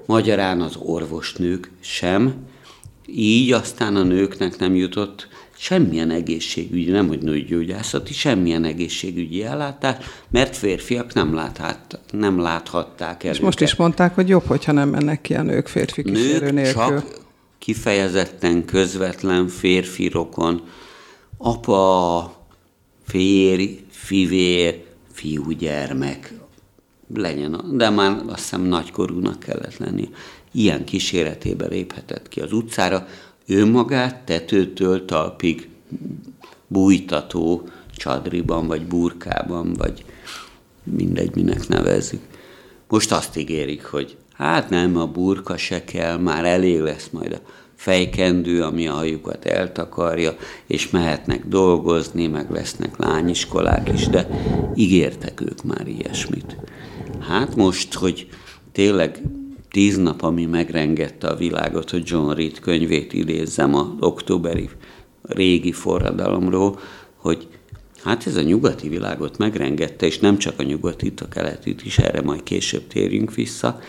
magyarán 0.06 0.60
az 0.60 0.76
orvosnők 0.76 1.70
sem, 1.80 2.34
így 3.06 3.52
aztán 3.52 3.96
a 3.96 4.02
nőknek 4.02 4.58
nem 4.58 4.74
jutott 4.74 5.28
semmilyen 5.62 6.10
egészségügyi, 6.10 6.90
nem 6.90 7.08
hogy 7.08 7.22
nőgyógyászati, 7.22 8.12
semmilyen 8.12 8.64
egészségügyi 8.64 9.42
ellátás, 9.42 9.96
mert 10.30 10.56
férfiak 10.56 11.14
nem, 11.14 11.34
láthat, 11.34 12.00
nem 12.10 12.40
láthatták 12.40 13.24
el. 13.24 13.32
És 13.32 13.40
most 13.40 13.60
is 13.60 13.74
mondták, 13.74 14.14
hogy 14.14 14.28
jobb, 14.28 14.44
hogyha 14.44 14.72
nem 14.72 14.88
mennek 14.88 15.20
ki 15.20 15.34
a 15.34 15.42
nők 15.42 15.68
férfi 15.68 16.02
kísérő 16.02 16.38
nők 16.44 16.52
nélkül. 16.52 16.72
csak 16.72 17.20
kifejezetten 17.58 18.64
közvetlen 18.64 19.48
férfi 19.48 20.08
rokon, 20.08 20.62
apa, 21.38 22.46
férj, 23.06 23.84
fivér, 23.90 24.84
fiúgyermek, 25.12 26.34
legyen, 27.14 27.60
de 27.72 27.90
már 27.90 28.22
azt 28.26 28.38
hiszem 28.38 28.62
nagykorúnak 28.62 29.38
kellett 29.38 29.76
lenni. 29.76 30.08
Ilyen 30.52 30.84
kíséretében 30.84 31.68
léphetett 31.68 32.28
ki 32.28 32.40
az 32.40 32.52
utcára, 32.52 33.06
ő 33.46 33.70
magát 33.70 34.24
tetőtől 34.24 35.04
talpig 35.04 35.68
bújtató 36.66 37.68
csadriban, 37.96 38.66
vagy 38.66 38.86
burkában, 38.86 39.72
vagy 39.72 40.04
mindegy, 40.84 41.34
minek 41.34 41.68
nevezzük. 41.68 42.20
Most 42.88 43.12
azt 43.12 43.36
ígérik, 43.36 43.84
hogy 43.84 44.16
hát 44.32 44.70
nem, 44.70 44.96
a 44.96 45.06
burka 45.06 45.56
se 45.56 45.84
kell, 45.84 46.16
már 46.16 46.44
elég 46.44 46.80
lesz 46.80 47.08
majd 47.12 47.32
a 47.32 47.48
fejkendő, 47.74 48.62
ami 48.62 48.88
a 48.88 48.92
hajukat 48.92 49.44
eltakarja, 49.44 50.36
és 50.66 50.90
mehetnek 50.90 51.46
dolgozni, 51.46 52.26
meg 52.26 52.50
lesznek 52.50 52.96
lányiskolák 52.96 53.88
is, 53.94 54.06
de 54.06 54.28
ígértek 54.74 55.40
ők 55.40 55.62
már 55.62 55.88
ilyesmit. 55.88 56.56
Hát 57.28 57.56
most, 57.56 57.94
hogy 57.94 58.28
tényleg 58.72 59.22
tíz 59.72 59.96
nap, 59.96 60.22
ami 60.22 60.44
megrengette 60.44 61.26
a 61.26 61.36
világot, 61.36 61.90
hogy 61.90 62.02
John 62.04 62.32
Reed 62.32 62.58
könyvét 62.58 63.12
idézzem 63.12 63.74
az 63.74 63.86
októberi 64.00 64.68
régi 65.22 65.72
forradalomról, 65.72 66.78
hogy 67.16 67.48
hát 68.02 68.26
ez 68.26 68.36
a 68.36 68.42
nyugati 68.42 68.88
világot 68.88 69.38
megrengette, 69.38 70.06
és 70.06 70.18
nem 70.18 70.38
csak 70.38 70.58
a 70.58 70.62
nyugatit, 70.62 71.20
a 71.20 71.28
keletit 71.28 71.84
is, 71.84 71.98
erre 71.98 72.20
majd 72.20 72.42
később 72.42 72.86
térjünk 72.86 73.34
vissza. 73.34 73.80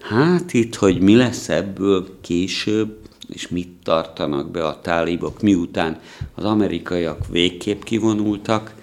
Hát 0.00 0.52
itt, 0.52 0.74
hogy 0.74 1.00
mi 1.00 1.16
lesz 1.16 1.48
ebből 1.48 2.06
később, 2.20 2.98
és 3.28 3.48
mit 3.48 3.68
tartanak 3.82 4.50
be 4.50 4.66
a 4.66 4.80
tálibok, 4.80 5.42
miután 5.42 6.00
az 6.34 6.44
amerikaiak 6.44 7.26
végképp 7.30 7.82
kivonultak, 7.82 8.74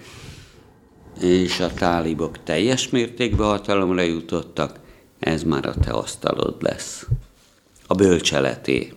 és 1.20 1.60
a 1.60 1.74
tálibok 1.74 2.42
teljes 2.42 2.88
mértékben 2.88 3.46
hatalomra 3.46 4.02
jutottak, 4.02 4.80
ez 5.22 5.42
már 5.42 5.66
a 5.66 5.74
te 5.74 5.90
asztalod 5.90 6.54
lesz. 6.60 7.06
A 7.86 7.94
bölcseleté. 7.94 8.92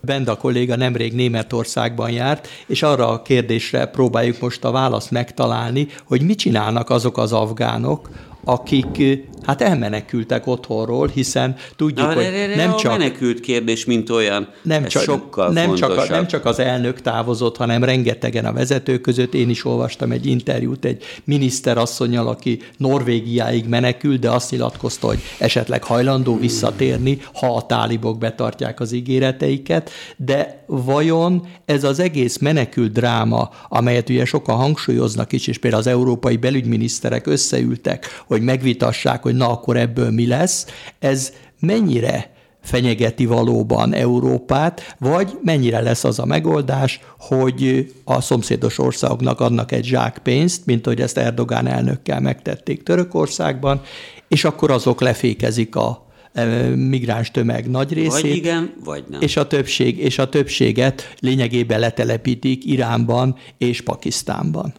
Benda 0.00 0.36
kolléga 0.36 0.76
nemrég 0.76 1.12
Németországban 1.12 2.10
járt, 2.10 2.48
és 2.66 2.82
arra 2.82 3.08
a 3.08 3.22
kérdésre 3.22 3.86
próbáljuk 3.86 4.40
most 4.40 4.64
a 4.64 4.70
választ 4.70 5.10
megtalálni, 5.10 5.86
hogy 6.04 6.22
mit 6.22 6.38
csinálnak 6.38 6.90
azok 6.90 7.18
az 7.18 7.32
afgánok, 7.32 8.08
akik 8.44 9.02
hát 9.42 9.62
elmenekültek 9.62 10.46
otthonról, 10.46 11.08
hiszen 11.08 11.56
tudjuk, 11.76 12.06
Na, 12.06 12.14
hogy 12.14 12.52
nem 12.56 12.76
csak... 12.76 12.92
A 12.92 12.96
menekült 12.96 13.40
kérdés, 13.40 13.84
mint 13.84 14.10
olyan, 14.10 14.48
nem 14.62 14.84
csak, 14.84 15.02
sokkal 15.02 15.52
nem 15.52 15.74
csak, 15.74 15.96
a, 15.96 16.04
nem 16.08 16.26
csak 16.26 16.44
az 16.44 16.58
elnök 16.58 17.00
távozott, 17.00 17.56
hanem 17.56 17.84
rengetegen 17.84 18.44
a 18.44 18.52
vezetők 18.52 19.00
között. 19.00 19.34
Én 19.34 19.50
is 19.50 19.64
olvastam 19.64 20.10
egy 20.10 20.26
interjút 20.26 20.84
egy 20.84 21.02
miniszterasszonyjal, 21.24 22.28
aki 22.28 22.58
Norvégiáig 22.76 23.68
menekült, 23.68 24.20
de 24.20 24.30
azt 24.30 24.50
nyilatkozta, 24.50 25.06
hogy 25.06 25.20
esetleg 25.38 25.84
hajlandó 25.84 26.38
visszatérni, 26.38 27.18
ha 27.34 27.56
a 27.56 27.66
tálibok 27.66 28.18
betartják 28.18 28.80
az 28.80 28.92
ígéreteiket, 28.92 29.90
de 30.16 30.64
vajon 30.66 31.46
ez 31.64 31.84
az 31.84 31.98
egész 31.98 32.38
menekült 32.38 32.92
dráma, 32.92 33.50
amelyet 33.68 34.08
ugye 34.08 34.24
sokan 34.24 34.56
hangsúlyoznak 34.56 35.32
is, 35.32 35.46
és 35.46 35.58
például 35.58 35.82
az 35.82 35.88
európai 35.88 36.36
belügyminiszterek 36.36 37.26
összeültek, 37.26 38.22
hogy 38.32 38.42
megvitassák, 38.42 39.22
hogy 39.22 39.34
na 39.34 39.50
akkor 39.50 39.76
ebből 39.76 40.10
mi 40.10 40.26
lesz, 40.26 40.66
ez 40.98 41.32
mennyire 41.60 42.30
fenyegeti 42.62 43.26
valóban 43.26 43.94
Európát, 43.94 44.96
vagy 44.98 45.38
mennyire 45.42 45.80
lesz 45.80 46.04
az 46.04 46.18
a 46.18 46.24
megoldás, 46.24 47.00
hogy 47.18 47.92
a 48.04 48.20
szomszédos 48.20 48.78
országoknak 48.78 49.40
adnak 49.40 49.72
egy 49.72 49.84
zsák 49.84 50.18
pénzt, 50.18 50.66
mint 50.66 50.86
hogy 50.86 51.00
ezt 51.00 51.18
Erdogán 51.18 51.66
elnökkel 51.66 52.20
megtették 52.20 52.82
Törökországban, 52.82 53.80
és 54.28 54.44
akkor 54.44 54.70
azok 54.70 55.00
lefékezik 55.00 55.76
a 55.76 56.06
e, 56.32 56.44
migráns 56.68 57.30
tömeg 57.30 57.70
nagy 57.70 57.92
részét. 57.92 58.20
Vagy 58.20 58.36
igen, 58.36 58.74
vagy 58.84 59.04
nem. 59.08 59.20
És 59.20 59.36
a, 59.36 59.46
többség, 59.46 59.98
és 59.98 60.18
a 60.18 60.28
többséget 60.28 61.14
lényegében 61.18 61.80
letelepítik 61.80 62.64
Iránban 62.64 63.36
és 63.58 63.80
Pakisztánban. 63.80 64.74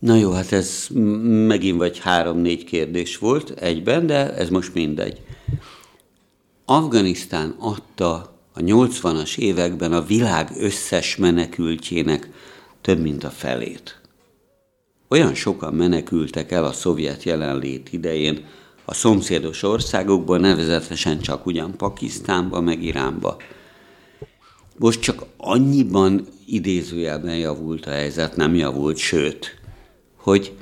Na 0.00 0.14
jó, 0.14 0.30
hát 0.30 0.52
ez 0.52 0.86
megint 1.46 1.78
vagy 1.78 1.98
három-négy 1.98 2.64
kérdés 2.64 3.18
volt 3.18 3.50
egyben, 3.50 4.06
de 4.06 4.34
ez 4.34 4.48
most 4.48 4.74
mindegy. 4.74 5.20
Afganisztán 6.64 7.54
adta 7.58 8.38
a 8.52 8.60
80-as 8.60 9.38
években 9.38 9.92
a 9.92 10.02
világ 10.02 10.50
összes 10.56 11.16
menekültjének 11.16 12.28
több 12.80 13.00
mint 13.00 13.24
a 13.24 13.30
felét. 13.30 14.00
Olyan 15.08 15.34
sokan 15.34 15.74
menekültek 15.74 16.52
el 16.52 16.64
a 16.64 16.72
szovjet 16.72 17.22
jelenlét 17.22 17.92
idején 17.92 18.44
a 18.84 18.94
szomszédos 18.94 19.62
országokból, 19.62 20.38
nevezetesen 20.38 21.20
csak 21.20 21.46
ugyan 21.46 21.76
Pakisztánba, 21.76 22.60
meg 22.60 22.82
Iránba. 22.82 23.36
Most 24.76 25.00
csak 25.00 25.24
annyiban 25.36 26.26
idézőjelben 26.46 27.36
javult 27.36 27.86
a 27.86 27.90
helyzet, 27.90 28.36
nem 28.36 28.54
javult, 28.54 28.96
sőt, 28.96 29.59
hogy 30.20 30.52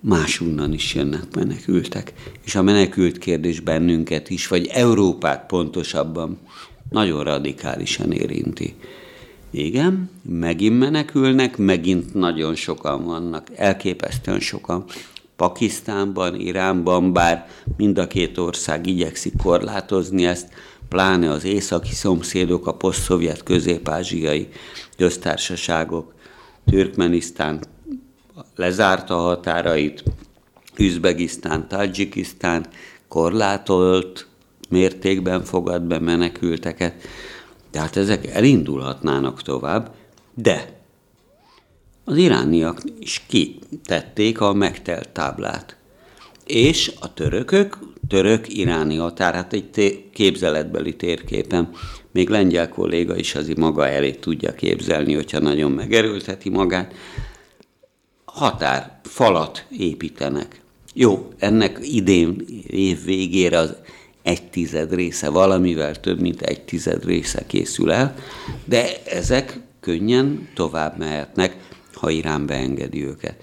másunnan 0.00 0.72
is 0.72 0.94
jönnek 0.94 1.34
menekültek. 1.34 2.12
És 2.44 2.54
a 2.54 2.62
menekült 2.62 3.18
kérdés 3.18 3.60
bennünket 3.60 4.30
is, 4.30 4.48
vagy 4.48 4.66
Európát 4.66 5.46
pontosabban 5.46 6.38
nagyon 6.90 7.24
radikálisan 7.24 8.12
érinti. 8.12 8.74
Igen, 9.50 10.10
megint 10.22 10.78
menekülnek, 10.78 11.56
megint 11.56 12.14
nagyon 12.14 12.54
sokan 12.54 13.04
vannak, 13.04 13.46
elképesztően 13.56 14.40
sokan. 14.40 14.84
Pakisztánban, 15.36 16.34
Iránban, 16.34 17.12
bár 17.12 17.48
mind 17.76 17.98
a 17.98 18.06
két 18.06 18.38
ország 18.38 18.86
igyekszik 18.86 19.32
korlátozni 19.42 20.26
ezt, 20.26 20.48
pláne 20.88 21.30
az 21.30 21.44
északi 21.44 21.94
szomszédok, 21.94 22.66
a 22.66 22.74
poszt-szovjet 22.74 23.42
közép-ázsiai 23.42 24.48
köztársaságok, 24.96 26.14
Türkmenisztán, 26.70 27.60
lezárta 28.56 29.14
határait, 29.14 30.02
Üzbegisztán, 30.76 31.68
Tadzsikisztán 31.68 32.66
korlátolt 33.08 34.26
mértékben 34.68 35.44
fogad 35.44 35.82
be 35.82 35.98
menekülteket, 35.98 36.94
tehát 37.70 37.96
ezek 37.96 38.26
elindulhatnának 38.26 39.42
tovább, 39.42 39.94
de 40.34 40.78
az 42.04 42.16
irániak 42.16 42.80
is 43.00 43.22
kitették 43.28 44.40
a 44.40 44.52
megtelt 44.52 45.08
táblát. 45.08 45.76
És 46.46 46.92
a 47.00 47.14
törökök, 47.14 47.78
török-iráni 48.08 48.96
határ, 48.96 49.34
hát 49.34 49.52
egy 49.52 49.70
té- 49.70 50.04
képzeletbeli 50.12 50.96
térképen, 50.96 51.70
még 52.12 52.28
lengyel 52.28 52.68
kolléga 52.68 53.16
is 53.16 53.34
az 53.34 53.48
maga 53.56 53.88
elé 53.88 54.10
tudja 54.10 54.54
képzelni, 54.54 55.14
hogyha 55.14 55.38
nagyon 55.38 55.72
megerőlteti 55.72 56.48
magát, 56.48 56.94
határ, 58.32 59.00
falat 59.02 59.66
építenek. 59.70 60.60
Jó, 60.94 61.32
ennek 61.38 61.78
idén 61.82 62.44
év 62.66 63.04
végére 63.04 63.58
az 63.58 63.74
egy 64.22 64.50
tized 64.50 64.94
része, 64.94 65.28
valamivel 65.28 65.94
több, 66.00 66.20
mint 66.20 66.42
egy 66.42 66.60
tized 66.60 67.04
része 67.04 67.46
készül 67.46 67.92
el, 67.92 68.14
de 68.64 69.02
ezek 69.04 69.60
könnyen 69.80 70.48
tovább 70.54 70.98
mehetnek, 70.98 71.56
ha 71.94 72.10
Irán 72.10 72.46
beengedi 72.46 73.04
őket. 73.04 73.36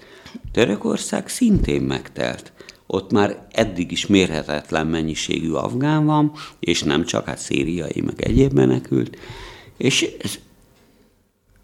Törökország 0.52 1.28
szintén 1.28 1.82
megtelt. 1.82 2.52
ott 2.86 3.12
már 3.12 3.46
eddig 3.52 3.92
is 3.92 4.06
mérhetetlen 4.06 4.86
mennyiségű 4.86 5.50
afgán 5.50 6.04
van, 6.04 6.32
és 6.60 6.82
nem 6.82 7.04
csak, 7.04 7.26
hát 7.26 7.38
szíriai, 7.38 8.00
meg 8.00 8.22
egyéb 8.22 8.52
menekült, 8.52 9.18
és 9.76 10.10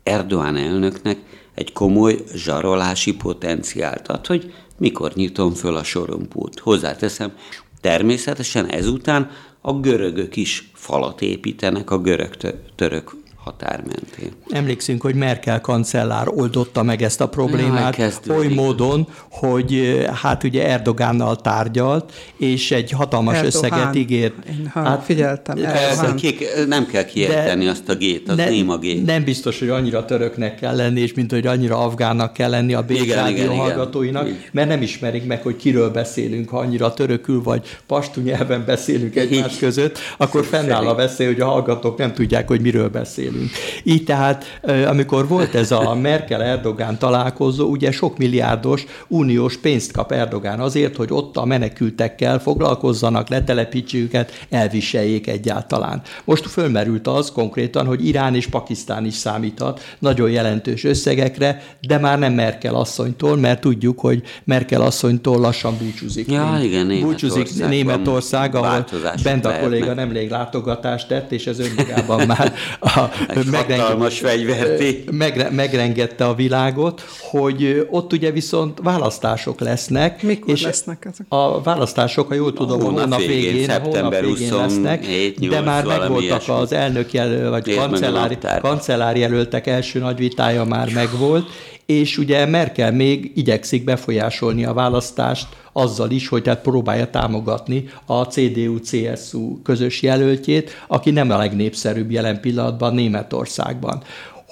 Erdoğan 0.02 0.56
elnöknek 0.56 1.18
egy 1.54 1.72
komoly 1.72 2.18
zsarolási 2.34 3.16
potenciált 3.16 4.08
ad, 4.08 4.26
hogy 4.26 4.54
mikor 4.78 5.12
nyitom 5.14 5.52
föl 5.52 5.76
a 5.76 5.84
sorompót. 5.84 6.58
Hozzáteszem, 6.58 7.32
természetesen 7.80 8.66
ezután 8.66 9.30
a 9.60 9.72
görögök 9.72 10.36
is 10.36 10.70
falat 10.74 11.22
építenek 11.22 11.90
a 11.90 11.98
görög-török 11.98 13.21
határ 13.44 13.82
mentén. 13.86 14.32
Emlékszünk, 14.50 15.02
hogy 15.02 15.14
Merkel 15.14 15.60
kancellár 15.60 16.28
oldotta 16.28 16.82
meg 16.82 17.02
ezt 17.02 17.20
a 17.20 17.28
problémát 17.28 17.96
Jaj, 17.96 18.36
oly 18.36 18.46
módon, 18.46 19.08
hogy 19.30 20.04
hát 20.22 20.44
ugye 20.44 20.68
Erdogánnal 20.68 21.36
tárgyalt, 21.36 22.12
és 22.36 22.70
egy 22.70 22.90
hatalmas 22.90 23.34
Erdogan. 23.34 23.64
összeget 23.64 23.94
ígért. 23.94 24.34
Én 24.48 24.70
hát, 24.74 25.04
figyeltem. 25.04 25.56
Persze, 25.56 26.14
kék, 26.14 26.44
nem 26.66 26.86
kell 26.86 27.04
kiejteni 27.04 27.66
azt 27.66 27.88
a 27.88 27.94
gét, 27.94 28.28
az 28.28 28.36
ne, 28.36 28.48
néma 28.48 28.78
gét. 28.78 29.06
Nem 29.06 29.24
biztos, 29.24 29.58
hogy 29.58 29.68
annyira 29.68 30.04
töröknek 30.04 30.54
kell 30.54 30.76
lenni, 30.76 31.00
és 31.00 31.14
mint 31.14 31.30
hogy 31.30 31.46
annyira 31.46 31.78
afgánnak 31.78 32.32
kell 32.32 32.50
lenni 32.50 32.74
a 32.74 32.82
Békrádió 32.82 33.52
hallgatóinak, 33.52 34.26
igen. 34.26 34.40
mert 34.52 34.68
nem 34.68 34.82
ismerik 34.82 35.26
meg, 35.26 35.42
hogy 35.42 35.56
kiről 35.56 35.90
beszélünk, 35.90 36.48
ha 36.48 36.58
annyira 36.58 36.94
törökül 36.94 37.42
vagy 37.42 37.78
pastu 37.86 38.20
nyelven 38.20 38.64
beszélünk 38.66 39.16
egymás 39.16 39.56
között, 39.56 39.98
akkor 40.16 40.44
fennáll 40.44 40.86
a 40.86 40.94
veszély, 40.94 41.26
hogy 41.26 41.40
a 41.40 41.46
hallgatók 41.46 41.98
nem 41.98 42.12
tudják, 42.12 42.48
hogy 42.48 42.60
miről 42.60 42.88
beszélünk 42.88 43.30
beszélünk. 43.32 43.50
Így 43.82 44.04
tehát, 44.04 44.60
amikor 44.86 45.28
volt 45.28 45.54
ez 45.54 45.70
a 45.70 45.94
Merkel-Erdogán 45.94 46.98
találkozó, 46.98 47.66
ugye 47.66 47.90
sok 47.90 48.18
milliárdos 48.18 48.84
uniós 49.08 49.56
pénzt 49.56 49.92
kap 49.92 50.12
Erdogán 50.12 50.60
azért, 50.60 50.96
hogy 50.96 51.08
ott 51.10 51.36
a 51.36 51.44
menekültekkel 51.44 52.38
foglalkozzanak, 52.38 53.28
letelepítsék 53.28 54.00
őket, 54.02 54.46
elviseljék 54.50 55.26
egyáltalán. 55.26 56.02
Most 56.24 56.46
fölmerült 56.46 57.06
az 57.06 57.32
konkrétan, 57.32 57.86
hogy 57.86 58.06
Irán 58.06 58.34
és 58.34 58.46
Pakisztán 58.46 59.04
is 59.04 59.14
számíthat 59.14 59.96
nagyon 59.98 60.30
jelentős 60.30 60.84
összegekre, 60.84 61.62
de 61.80 61.98
már 61.98 62.18
nem 62.18 62.32
Merkel 62.32 62.74
asszonytól, 62.74 63.36
mert 63.36 63.60
tudjuk, 63.60 64.00
hogy 64.00 64.22
Merkel 64.44 64.80
asszonytól 64.80 65.40
lassan 65.40 65.76
búcsúzik. 65.78 66.30
Ja, 66.30 66.58
igen, 66.62 66.86
Németország. 66.86 67.42
Búcsúzik 67.42 67.66
Németország, 67.68 68.54
ahol 68.54 68.86
bent 69.22 69.44
a 69.44 69.58
kolléga 69.60 69.94
nemrég 69.94 70.30
látogatást 70.30 71.08
tett, 71.08 71.32
és 71.32 71.46
ez 71.46 71.58
önmagában 71.58 72.26
már 72.36 72.54
a 72.80 73.08
hatalmas 73.52 74.18
fegyverté. 74.18 75.04
Megre, 75.10 75.50
megrengette 75.50 76.24
a 76.24 76.34
világot, 76.34 77.02
hogy 77.20 77.86
ott 77.90 78.12
ugye 78.12 78.30
viszont 78.30 78.78
választások 78.82 79.60
lesznek. 79.60 80.22
Mikor 80.22 80.54
és 80.54 80.62
lesznek 80.62 81.08
ezek? 81.12 81.26
A 81.28 81.62
választások, 81.62 82.28
ha 82.28 82.34
jól 82.34 82.52
tudom, 82.52 82.80
a 82.80 82.84
hónap, 82.84 83.00
hónap 83.00 83.18
végén, 83.18 83.52
végén 83.52 83.66
szeptember 83.66 84.22
hónap 84.22 84.38
végén 84.38 84.54
lesznek, 84.54 85.04
7, 85.04 85.48
de 85.48 85.60
már 85.60 85.84
megvoltak 85.84 86.42
az 86.46 86.72
elnök 86.72 87.12
jelöl, 87.12 87.50
vagy 87.50 87.74
kancellár, 87.74 88.38
kancellár 88.60 89.16
jelöltek 89.16 89.66
első 89.66 89.98
nagy 89.98 90.16
vitája 90.16 90.64
már 90.64 90.92
megvolt, 90.92 91.50
és 91.86 92.18
ugye 92.18 92.46
Merkel 92.46 92.92
még 92.92 93.32
igyekszik 93.34 93.84
befolyásolni 93.84 94.64
a 94.64 94.72
választást 94.72 95.48
azzal 95.72 96.10
is, 96.10 96.28
hogy 96.28 96.42
tehát 96.42 96.62
próbálja 96.62 97.10
támogatni 97.10 97.84
a 98.06 98.22
CDU-CSU 98.22 99.62
közös 99.62 100.02
jelöltjét, 100.02 100.84
aki 100.86 101.10
nem 101.10 101.30
a 101.30 101.36
legnépszerűbb 101.36 102.10
jelen 102.10 102.40
pillanatban 102.40 102.94
Németországban 102.94 104.02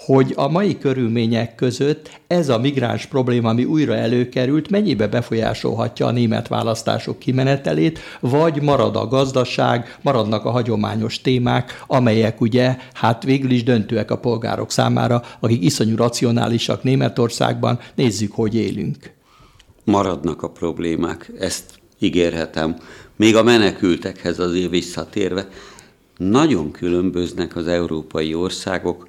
hogy 0.04 0.32
a 0.36 0.48
mai 0.48 0.78
körülmények 0.78 1.54
között 1.54 2.20
ez 2.26 2.48
a 2.48 2.58
migráns 2.58 3.06
probléma, 3.06 3.48
ami 3.48 3.64
újra 3.64 3.94
előkerült, 3.94 4.70
mennyibe 4.70 5.08
befolyásolhatja 5.08 6.06
a 6.06 6.10
német 6.10 6.48
választások 6.48 7.18
kimenetelét, 7.18 7.98
vagy 8.20 8.62
marad 8.62 8.96
a 8.96 9.06
gazdaság, 9.06 9.98
maradnak 10.02 10.44
a 10.44 10.50
hagyományos 10.50 11.20
témák, 11.20 11.84
amelyek 11.86 12.40
ugye 12.40 12.76
hát 12.92 13.22
végül 13.22 13.50
is 13.50 13.62
döntőek 13.62 14.10
a 14.10 14.18
polgárok 14.18 14.70
számára, 14.70 15.22
akik 15.40 15.64
iszonyú 15.64 15.96
racionálisak 15.96 16.82
Németországban, 16.82 17.78
nézzük, 17.94 18.32
hogy 18.32 18.54
élünk. 18.54 19.12
Maradnak 19.84 20.42
a 20.42 20.50
problémák, 20.50 21.32
ezt 21.38 21.64
ígérhetem. 21.98 22.76
Még 23.16 23.36
a 23.36 23.42
menekültekhez 23.42 24.38
azért 24.38 24.70
visszatérve, 24.70 25.48
nagyon 26.16 26.70
különböznek 26.70 27.56
az 27.56 27.66
európai 27.66 28.34
országok, 28.34 29.08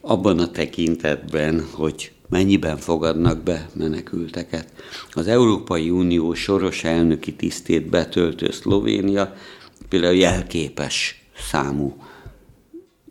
abban 0.00 0.38
a 0.38 0.50
tekintetben, 0.50 1.66
hogy 1.72 2.12
mennyiben 2.28 2.76
fogadnak 2.76 3.42
be 3.42 3.68
menekülteket. 3.72 4.72
Az 5.12 5.26
Európai 5.26 5.90
Unió 5.90 6.34
soros 6.34 6.84
elnöki 6.84 7.34
tisztét 7.34 7.88
betöltő 7.88 8.50
Szlovénia 8.50 9.34
például 9.88 10.14
jelképes 10.14 11.24
számú 11.50 11.96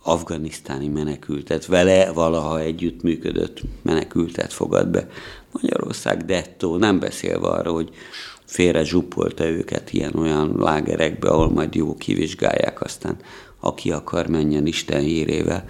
afganisztáni 0.01 0.87
menekültet, 0.87 1.65
vele 1.65 2.11
valaha 2.11 2.59
együttműködött 2.59 3.61
menekültet 3.81 4.53
fogad 4.53 4.87
be. 4.87 5.07
Magyarország 5.51 6.25
dettó, 6.25 6.77
nem 6.77 6.99
beszélve 6.99 7.47
arra, 7.47 7.71
hogy 7.71 7.89
félre 8.45 8.83
zsupolta 8.83 9.45
őket 9.45 9.93
ilyen-olyan 9.93 10.55
lágerekbe, 10.57 11.29
ahol 11.29 11.49
majd 11.49 11.75
jó 11.75 11.95
kivizsgálják, 11.95 12.81
aztán 12.81 13.17
aki 13.59 13.91
akar, 13.91 14.27
menjen 14.27 14.65
Isten 14.65 15.01
hírével. 15.01 15.65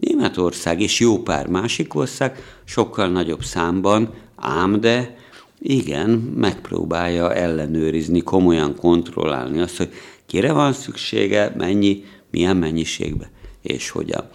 Németország 0.00 0.80
és 0.80 1.00
jó 1.00 1.18
pár 1.22 1.46
másik 1.46 1.94
ország 1.94 2.60
sokkal 2.64 3.08
nagyobb 3.08 3.42
számban, 3.42 4.14
ám 4.36 4.80
de 4.80 5.16
igen, 5.58 6.10
megpróbálja 6.36 7.34
ellenőrizni, 7.34 8.20
komolyan 8.20 8.76
kontrollálni 8.76 9.60
azt, 9.60 9.76
hogy 9.76 9.90
kire 10.26 10.52
van 10.52 10.72
szüksége, 10.72 11.54
mennyi, 11.56 12.04
milyen 12.30 12.56
mennyiségbe, 12.56 13.30
és 13.62 13.90
hogyan. 13.90 14.28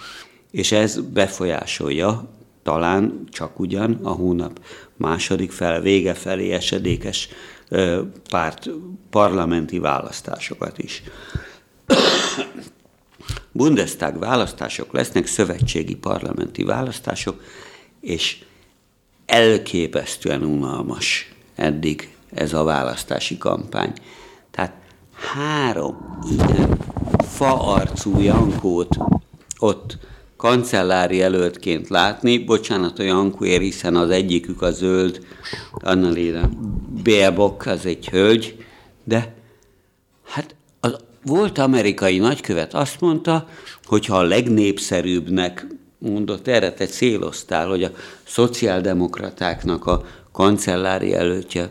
És 0.52 0.72
ez 0.72 1.00
befolyásolja 1.02 2.30
talán 2.64 3.24
csak 3.30 3.60
ugyan 3.60 4.00
a 4.04 4.10
hónap 4.10 4.60
második 4.98 5.52
fel, 5.52 5.82
vége 5.82 6.14
felé 6.14 6.52
esedékes 6.52 7.30
párt 8.30 8.70
parlamenti 9.10 9.80
választásokat 9.80 10.78
is. 10.78 11.04
Bundestag 13.52 14.20
választások 14.20 14.94
lesznek, 14.94 15.26
szövetségi 15.26 15.96
parlamenti 15.96 16.64
választások, 16.64 17.42
és 18.02 18.44
elképesztően 19.26 20.44
unalmas 20.44 21.34
eddig 21.56 22.16
ez 22.34 22.54
a 22.54 22.64
választási 22.64 23.38
kampány. 23.38 23.94
Tehát 24.52 24.74
három 25.14 26.20
ilyen 26.32 26.78
faarcú 27.18 28.20
Jankót 28.20 28.98
ott 29.60 29.98
kancellári 30.38 31.22
előttként 31.22 31.90
látni, 31.90 32.38
bocsánat 32.38 33.00
a 33.00 33.04
Jankóért, 33.04 33.62
hiszen 33.62 33.96
az 33.96 34.10
egyikük 34.10 34.62
a 34.62 34.72
zöld, 34.72 35.26
Annalena 35.72 36.50
Baerbock, 37.04 37.66
az 37.66 37.86
egy 37.86 38.10
hölgy, 38.10 38.66
de 39.04 39.36
hát 40.26 40.56
volt 41.26 41.58
amerikai 41.58 42.18
nagykövet 42.18 42.74
azt 42.74 43.02
mondta, 43.02 43.48
hogy 43.86 44.06
ha 44.06 44.18
a 44.18 44.24
legnépszerűbbnek 44.24 45.68
mondott, 45.98 46.48
erre 46.48 46.74
te 46.74 46.86
céloztál, 46.86 47.68
hogy 47.68 47.84
a 47.84 47.92
szociáldemokratáknak 48.24 49.86
a 49.86 50.06
kancellári 50.32 51.14
előttje 51.14 51.68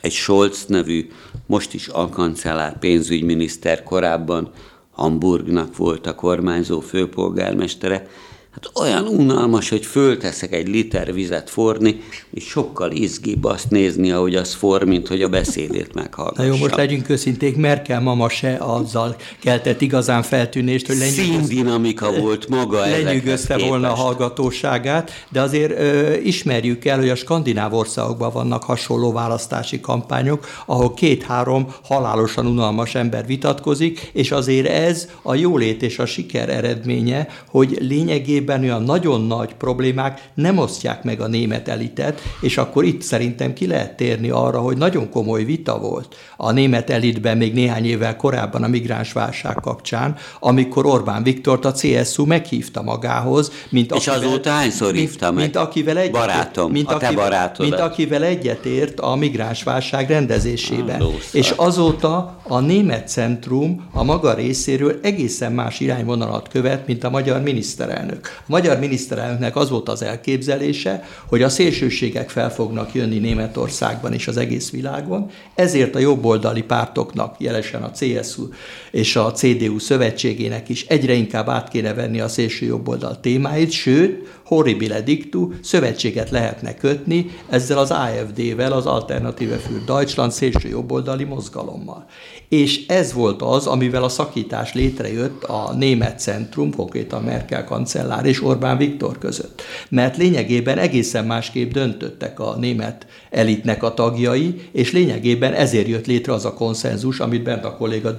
egy 0.00 0.12
Scholz 0.12 0.64
nevű, 0.66 1.10
most 1.46 1.74
is 1.74 1.88
alkancellár 1.88 2.78
pénzügyminiszter, 2.78 3.82
korábban 3.82 4.50
Hamburgnak 4.90 5.76
volt 5.76 6.06
a 6.06 6.14
kormányzó 6.14 6.80
főpolgármestere, 6.80 8.06
Hát 8.54 8.70
olyan 8.74 9.06
unalmas, 9.06 9.68
hogy 9.68 9.86
fölteszek 9.86 10.52
egy 10.52 10.68
liter 10.68 11.12
vizet 11.12 11.50
forni, 11.50 12.00
és 12.30 12.44
sokkal 12.44 12.90
izgibb 12.90 13.44
azt 13.44 13.70
nézni, 13.70 14.10
ahogy 14.10 14.34
az 14.34 14.54
for, 14.54 14.84
mint 14.84 15.08
hogy 15.08 15.22
a 15.22 15.28
beszédét 15.28 15.94
meghallgassam. 15.94 16.46
Na 16.46 16.54
jó, 16.54 16.60
most 16.60 16.76
legyünk 16.76 17.08
őszinték, 17.08 17.56
Merkel 17.56 18.00
mama 18.00 18.28
se 18.28 18.56
azzal 18.60 19.16
keltett 19.40 19.80
igazán 19.80 20.22
feltűnést, 20.22 20.86
hogy 20.86 20.96
Színdinamika 20.96 22.12
volt 22.20 22.48
maga 22.48 22.80
lenyűgözte 22.80 23.58
volna 23.58 23.90
a 23.90 23.94
hallgatóságát, 23.94 25.10
de 25.28 25.40
azért 25.40 25.78
ö, 25.78 26.14
ismerjük 26.14 26.84
el, 26.84 26.98
hogy 26.98 27.08
a 27.08 27.14
skandináv 27.14 27.74
országokban 27.74 28.32
vannak 28.32 28.62
hasonló 28.62 29.12
választási 29.12 29.80
kampányok, 29.80 30.46
ahol 30.66 30.94
két-három 30.94 31.66
halálosan 31.84 32.46
unalmas 32.46 32.94
ember 32.94 33.26
vitatkozik, 33.26 34.10
és 34.12 34.30
azért 34.30 34.68
ez 34.68 35.08
a 35.22 35.34
jólét 35.34 35.82
és 35.82 35.98
a 35.98 36.06
siker 36.06 36.48
eredménye, 36.48 37.28
hogy 37.48 37.76
lényegében 37.80 38.42
lényegében 38.44 38.62
olyan 38.62 38.82
nagyon 38.82 39.26
nagy 39.26 39.54
problémák 39.54 40.28
nem 40.34 40.58
osztják 40.58 41.02
meg 41.02 41.20
a 41.20 41.26
német 41.26 41.68
elitet, 41.68 42.20
és 42.40 42.56
akkor 42.56 42.84
itt 42.84 43.02
szerintem 43.02 43.52
ki 43.52 43.66
lehet 43.66 43.96
térni 43.96 44.30
arra, 44.30 44.58
hogy 44.58 44.76
nagyon 44.76 45.10
komoly 45.10 45.44
vita 45.44 45.78
volt 45.78 46.16
a 46.36 46.52
német 46.52 46.90
elitben 46.90 47.36
még 47.36 47.54
néhány 47.54 47.86
évvel 47.86 48.16
korábban 48.16 48.62
a 48.62 48.68
migránsválság 48.68 49.54
kapcsán, 49.54 50.16
amikor 50.40 50.86
Orbán 50.86 51.22
Viktort 51.22 51.64
a 51.64 51.72
CSU 51.72 52.24
meghívta 52.24 52.82
magához, 52.82 53.52
mint 53.68 53.94
és 53.94 54.06
akivel, 54.06 54.28
azóta 54.28 54.50
hányszor 54.50 54.94
hívta 54.94 55.24
mint, 55.24 55.34
meg? 55.34 55.44
Mint 55.44 55.56
akivel 55.56 55.98
egyet, 55.98 56.12
Barátom, 56.12 56.72
mint 56.72 56.90
a 56.90 56.96
te 56.96 57.06
akivel, 57.06 57.24
barátodat. 57.24 57.70
Mint 57.70 57.82
akivel 57.82 58.24
egyetért 58.24 59.00
a 59.00 59.14
migránsválság 59.14 60.08
rendezésében. 60.08 61.00
Ah, 61.00 61.12
és 61.32 61.52
azóta 61.56 62.40
a 62.42 62.60
német 62.60 63.08
centrum 63.08 63.88
a 63.92 64.02
maga 64.04 64.34
részéről 64.34 64.98
egészen 65.02 65.52
más 65.52 65.80
irányvonalat 65.80 66.48
követ, 66.48 66.86
mint 66.86 67.04
a 67.04 67.10
magyar 67.10 67.40
miniszterelnök. 67.40 68.33
A 68.38 68.44
magyar 68.46 68.78
miniszterelnöknek 68.78 69.56
az 69.56 69.70
volt 69.70 69.88
az 69.88 70.02
elképzelése, 70.02 71.04
hogy 71.26 71.42
a 71.42 71.48
szélsőségek 71.48 72.30
fel 72.30 72.50
fognak 72.50 72.94
jönni 72.94 73.18
Németországban 73.18 74.12
és 74.12 74.28
az 74.28 74.36
egész 74.36 74.70
világon, 74.70 75.30
ezért 75.54 75.94
a 75.94 75.98
jobboldali 75.98 76.62
pártoknak, 76.62 77.34
jelesen 77.38 77.82
a 77.82 77.90
CSU 77.90 78.48
és 78.94 79.16
a 79.16 79.32
CDU 79.32 79.78
szövetségének 79.78 80.68
is 80.68 80.86
egyre 80.86 81.12
inkább 81.12 81.48
át 81.48 81.68
kéne 81.68 81.94
venni 81.94 82.20
a 82.20 82.28
szélső 82.28 82.66
jobboldal 82.66 83.20
témáit, 83.20 83.70
sőt, 83.70 84.28
horribile 84.44 85.00
dictu, 85.00 85.50
szövetséget 85.62 86.30
lehetne 86.30 86.74
kötni 86.74 87.30
ezzel 87.48 87.78
az 87.78 87.90
AfD-vel, 87.90 88.72
az 88.72 88.86
Alternative 88.86 89.56
für 89.56 89.84
Deutschland 89.86 90.32
szélső 90.32 90.68
jobboldali 90.68 91.24
mozgalommal. 91.24 92.06
És 92.48 92.86
ez 92.86 93.12
volt 93.12 93.42
az, 93.42 93.66
amivel 93.66 94.02
a 94.02 94.08
szakítás 94.08 94.74
létrejött 94.74 95.44
a 95.44 95.74
német 95.78 96.18
centrum, 96.20 96.74
konkrétan 96.74 97.22
Merkel 97.22 97.64
kancellár 97.64 98.24
és 98.24 98.42
Orbán 98.42 98.76
Viktor 98.76 99.18
között. 99.18 99.62
Mert 99.88 100.16
lényegében 100.16 100.78
egészen 100.78 101.24
másképp 101.24 101.72
döntöttek 101.72 102.40
a 102.40 102.56
német 102.58 103.06
elitnek 103.30 103.82
a 103.82 103.94
tagjai, 103.94 104.60
és 104.72 104.92
lényegében 104.92 105.52
ezért 105.52 105.88
jött 105.88 106.06
létre 106.06 106.32
az 106.32 106.44
a 106.44 106.54
konszenzus, 106.54 107.20
amit 107.20 107.42
bent 107.42 107.64
a 107.64 107.76
kolléga 107.76 108.10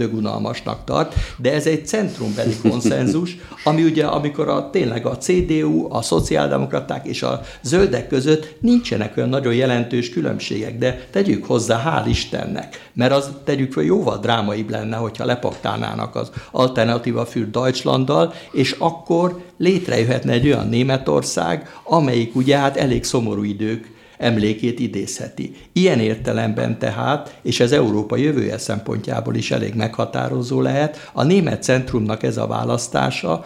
dögunalmasnak 0.65 0.84
tart, 0.84 1.13
de 1.38 1.54
ez 1.54 1.67
egy 1.67 1.88
centrumbeli 1.88 2.56
konszenzus, 2.69 3.38
ami 3.63 3.84
ugye, 3.84 4.06
amikor 4.06 4.49
a, 4.49 4.69
tényleg 4.69 5.06
a 5.06 5.17
CDU, 5.17 5.93
a 5.93 6.01
szociáldemokraták 6.01 7.06
és 7.06 7.23
a 7.23 7.41
zöldek 7.62 8.08
között 8.08 8.56
nincsenek 8.60 9.17
olyan 9.17 9.30
nagyon 9.30 9.54
jelentős 9.54 10.10
különbségek, 10.10 10.78
de 10.78 11.08
tegyük 11.12 11.45
hozzá, 11.45 11.82
hál' 11.86 12.10
Istennek, 12.10 12.89
mert 12.93 13.12
az 13.12 13.30
tegyük 13.43 13.73
fel 13.73 13.84
jóval 13.84 14.17
drámaibb 14.17 14.69
lenne, 14.69 14.95
hogyha 14.95 15.25
lepaktálnának 15.25 16.15
az 16.15 16.32
Alternativa 16.51 17.25
für 17.25 17.49
Deutschlanddal, 17.51 18.34
és 18.51 18.75
akkor 18.80 19.43
létrejöhetne 19.58 20.32
egy 20.32 20.45
olyan 20.45 20.67
Németország, 20.67 21.80
amelyik 21.84 22.36
ugye 22.36 22.58
hát 22.58 22.78
elég 22.78 23.04
szomorú 23.04 23.43
idők 23.43 23.94
emlékét 24.17 24.80
idézheti. 24.80 25.56
Ilyen 25.73 25.99
értelemben 25.99 26.80
tehát, 26.80 27.39
és 27.41 27.60
ez 27.60 27.71
Európa 27.71 28.15
jövője 28.15 28.58
szempontjából 28.58 29.36
is 29.36 29.51
elég 29.51 29.73
meghatározó 29.73 30.62
lehet, 30.62 31.10
a 31.13 31.23
német 31.23 31.63
centrumnak 31.63 32.23
ez 32.23 32.38
a 32.38 32.47
választása 32.47 33.45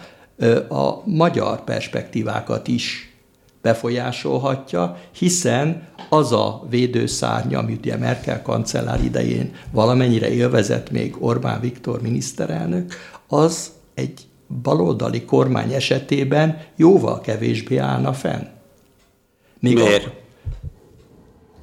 a 0.68 1.02
magyar 1.04 1.64
perspektívákat 1.64 2.68
is 2.68 3.14
befolyásolhatja, 3.62 4.96
hiszen 5.18 5.88
az 6.08 6.32
a 6.32 6.66
védőszárnya, 6.70 7.58
amit 7.58 7.78
ugye 7.78 7.96
Merkel 7.96 8.42
kancellár 8.42 9.04
idején 9.04 9.52
valamennyire 9.70 10.30
élvezett 10.30 10.90
még 10.90 11.16
Orbán 11.18 11.60
Viktor 11.60 12.02
miniszterelnök, 12.02 12.94
az 13.28 13.70
egy 13.94 14.20
baloldali 14.62 15.24
kormány 15.24 15.72
esetében 15.72 16.62
jóval 16.76 17.20
kevésbé 17.20 17.76
állna 17.76 18.12
fenn. 18.12 18.42
Még 19.58 19.74
Miért? 19.74 20.06
A, 20.06 20.12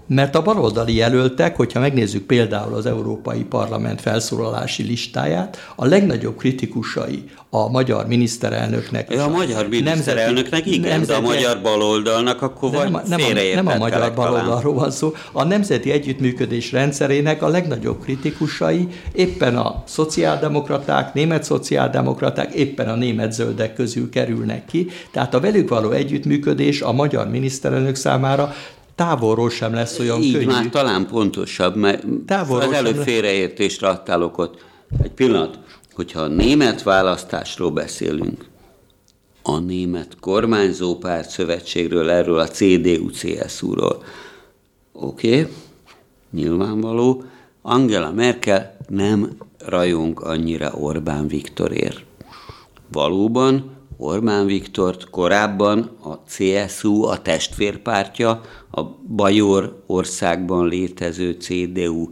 mert 0.08 0.36
a 0.36 0.42
baloldali 0.42 0.96
jelöltek, 0.96 1.56
hogyha 1.56 1.80
megnézzük 1.80 2.24
például 2.24 2.74
az 2.74 2.86
Európai 2.86 3.44
Parlament 3.44 4.02
felszólalási 4.02 4.84
listáját, 4.84 5.58
a 5.76 5.86
legnagyobb 5.86 6.38
kritikusai 6.38 7.24
a 7.50 7.70
magyar 7.70 8.08
miniszterelnöknek. 8.08 9.14
Ja, 9.14 9.24
a 9.24 9.30
magyar 9.30 9.68
miniszterelnöknek 9.68 10.52
nemzeti, 10.52 10.74
igen, 10.74 10.90
nemzeti, 10.90 11.22
de 11.22 11.28
a 11.28 11.32
magyar 11.34 11.62
baloldalnak 11.62 12.42
akkor 12.42 12.72
vagy 12.72 12.92
nem, 12.92 13.04
nem, 13.08 13.20
a, 13.20 13.54
nem 13.56 13.68
a 13.68 13.78
magyar 13.78 14.14
baloldalról 14.14 14.74
van 14.74 14.92
szó. 14.92 15.14
A 15.32 15.44
nemzeti 15.44 15.92
együttműködés 15.92 16.72
rendszerének 16.72 17.42
a 17.42 17.48
legnagyobb 17.48 18.02
kritikusai 18.02 18.88
éppen 19.12 19.58
a 19.58 19.84
szociáldemokraták, 19.86 21.14
német 21.14 21.44
szociáldemokraták, 21.44 22.54
éppen 22.54 22.90
a 22.90 22.96
német 22.96 23.34
zöldek 23.34 23.74
közül 23.74 24.10
kerülnek 24.10 24.66
ki. 24.66 24.88
Tehát 25.12 25.34
a 25.34 25.40
velük 25.40 25.70
való 25.70 25.92
együttműködés 25.92 26.82
a 26.82 26.92
magyar 26.92 27.30
miniszterelnök 27.30 27.96
számára 27.96 28.54
távolról 28.98 29.50
sem 29.50 29.74
lesz 29.74 30.00
olyan 30.00 30.22
Így 30.22 30.34
könnyű. 30.34 30.46
már 30.46 30.70
talán 30.70 31.08
pontosabb, 31.08 31.76
mert 31.76 32.06
távolról 32.26 32.68
az 32.68 32.76
előbb 32.76 32.96
félreértésre 32.96 33.88
adtál 33.88 34.24
okot. 34.24 34.66
Egy 35.04 35.12
pillanat, 35.12 35.60
hogyha 35.94 36.22
a 36.22 36.28
német 36.28 36.84
választásról 36.84 37.72
beszélünk, 37.72 38.46
a 39.44 39.58
német 39.60 40.18
kormányzó 40.20 40.98
párt 40.98 41.30
szövetségről, 41.30 42.10
erről 42.10 42.40
a 42.40 42.48
CDU-CSU-ról. 42.48 44.04
Oké, 44.92 45.40
okay, 45.40 45.54
nyilvánvaló, 46.32 47.24
Angela 47.62 48.12
Merkel 48.12 48.78
nem 48.88 49.38
rajong 49.66 50.22
annyira 50.24 50.72
Orbán 50.74 51.28
Viktorért. 51.28 52.04
Valóban 52.92 53.77
Orbán 53.98 54.46
Viktort 54.46 55.10
korábban 55.10 55.98
a 56.04 56.14
CSU, 56.30 57.04
a 57.04 57.22
testvérpártja, 57.22 58.42
a 58.72 58.84
Bajor 59.16 59.84
országban 59.86 60.68
létező 60.68 61.32
CDU 61.32 62.08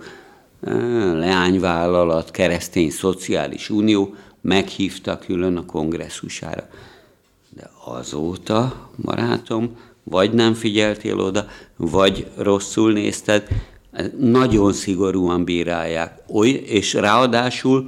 eh, 0.62 0.74
leányvállalat, 1.13 2.32
keresztény 2.32 2.89
szociális 2.89 3.69
unió 3.69 4.15
meghívta 4.41 5.17
külön 5.17 5.58
a 5.58 5.65
kongresszusára. 5.65 6.67
De 7.50 7.69
azóta, 7.86 8.89
barátom, 9.02 9.78
vagy 10.04 10.34
nem 10.34 10.54
figyeltél 10.54 11.19
oda, 11.19 11.48
vagy 11.76 12.28
rosszul 12.38 12.91
nézted, 12.91 13.48
nagyon 14.19 14.74
szigorúan 14.74 15.43
bírálják. 15.43 16.24
Oly, 16.28 16.50
és 16.50 16.93
ráadásul 16.93 17.86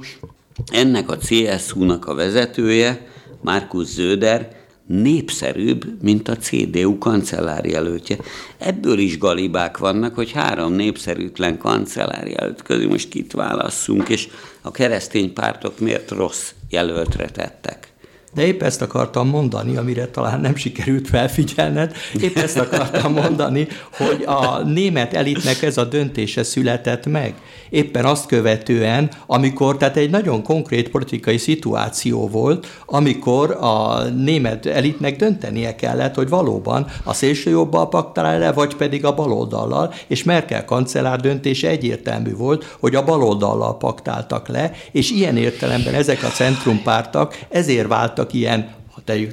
ennek 0.72 1.10
a 1.10 1.18
CSU-nak 1.18 2.06
a 2.06 2.14
vezetője, 2.14 3.06
Markus 3.40 3.86
Zöder 3.86 4.56
népszerűbb, 4.86 6.02
mint 6.02 6.28
a 6.28 6.36
CDU 6.36 6.98
kancellárjelöltje. 6.98 8.16
Ebből 8.58 8.98
is 8.98 9.18
galibák 9.18 9.78
vannak, 9.78 10.14
hogy 10.14 10.32
három 10.32 10.72
népszerűtlen 10.72 11.58
kancellárjelölt 11.58 12.62
közül 12.62 12.88
most 12.88 13.08
kit 13.08 13.32
válasszunk, 13.32 14.08
és 14.08 14.28
a 14.62 14.70
keresztény 14.70 15.32
pártok 15.32 15.78
miért 15.78 16.10
rossz 16.10 16.52
jelöltre 16.70 17.30
tettek. 17.30 17.87
De 18.34 18.46
épp 18.46 18.62
ezt 18.62 18.82
akartam 18.82 19.28
mondani, 19.28 19.76
amire 19.76 20.06
talán 20.06 20.40
nem 20.40 20.56
sikerült 20.56 21.08
felfigyelned, 21.08 21.92
épp 22.20 22.36
ezt 22.36 22.58
akartam 22.58 23.12
mondani, 23.12 23.66
hogy 23.92 24.22
a 24.26 24.62
német 24.62 25.14
elitnek 25.14 25.62
ez 25.62 25.76
a 25.76 25.84
döntése 25.84 26.42
született 26.42 27.06
meg. 27.06 27.34
Éppen 27.70 28.04
azt 28.04 28.26
követően, 28.26 29.10
amikor, 29.26 29.76
tehát 29.76 29.96
egy 29.96 30.10
nagyon 30.10 30.42
konkrét 30.42 30.90
politikai 30.90 31.36
szituáció 31.36 32.28
volt, 32.28 32.66
amikor 32.86 33.50
a 33.50 34.02
német 34.02 34.66
elitnek 34.66 35.16
döntenie 35.16 35.74
kellett, 35.74 36.14
hogy 36.14 36.28
valóban 36.28 36.86
a 37.04 37.12
szélső 37.12 37.50
jobbal 37.50 37.88
paktál 37.88 38.38
le, 38.38 38.52
vagy 38.52 38.74
pedig 38.74 39.04
a 39.04 39.14
baloldallal, 39.14 39.94
és 40.06 40.22
Merkel 40.22 40.64
kancellár 40.64 41.20
döntése 41.20 41.68
egyértelmű 41.68 42.34
volt, 42.36 42.76
hogy 42.80 42.94
a 42.94 43.04
baloldallal 43.04 43.76
paktáltak 43.76 44.48
le, 44.48 44.72
és 44.92 45.10
ilyen 45.10 45.36
értelemben 45.36 45.94
ezek 45.94 46.22
a 46.22 46.28
centrumpártak 46.28 47.38
ezért 47.48 47.88
váltak 47.88 48.17
voltak 48.18 48.34
ilyen 48.34 48.68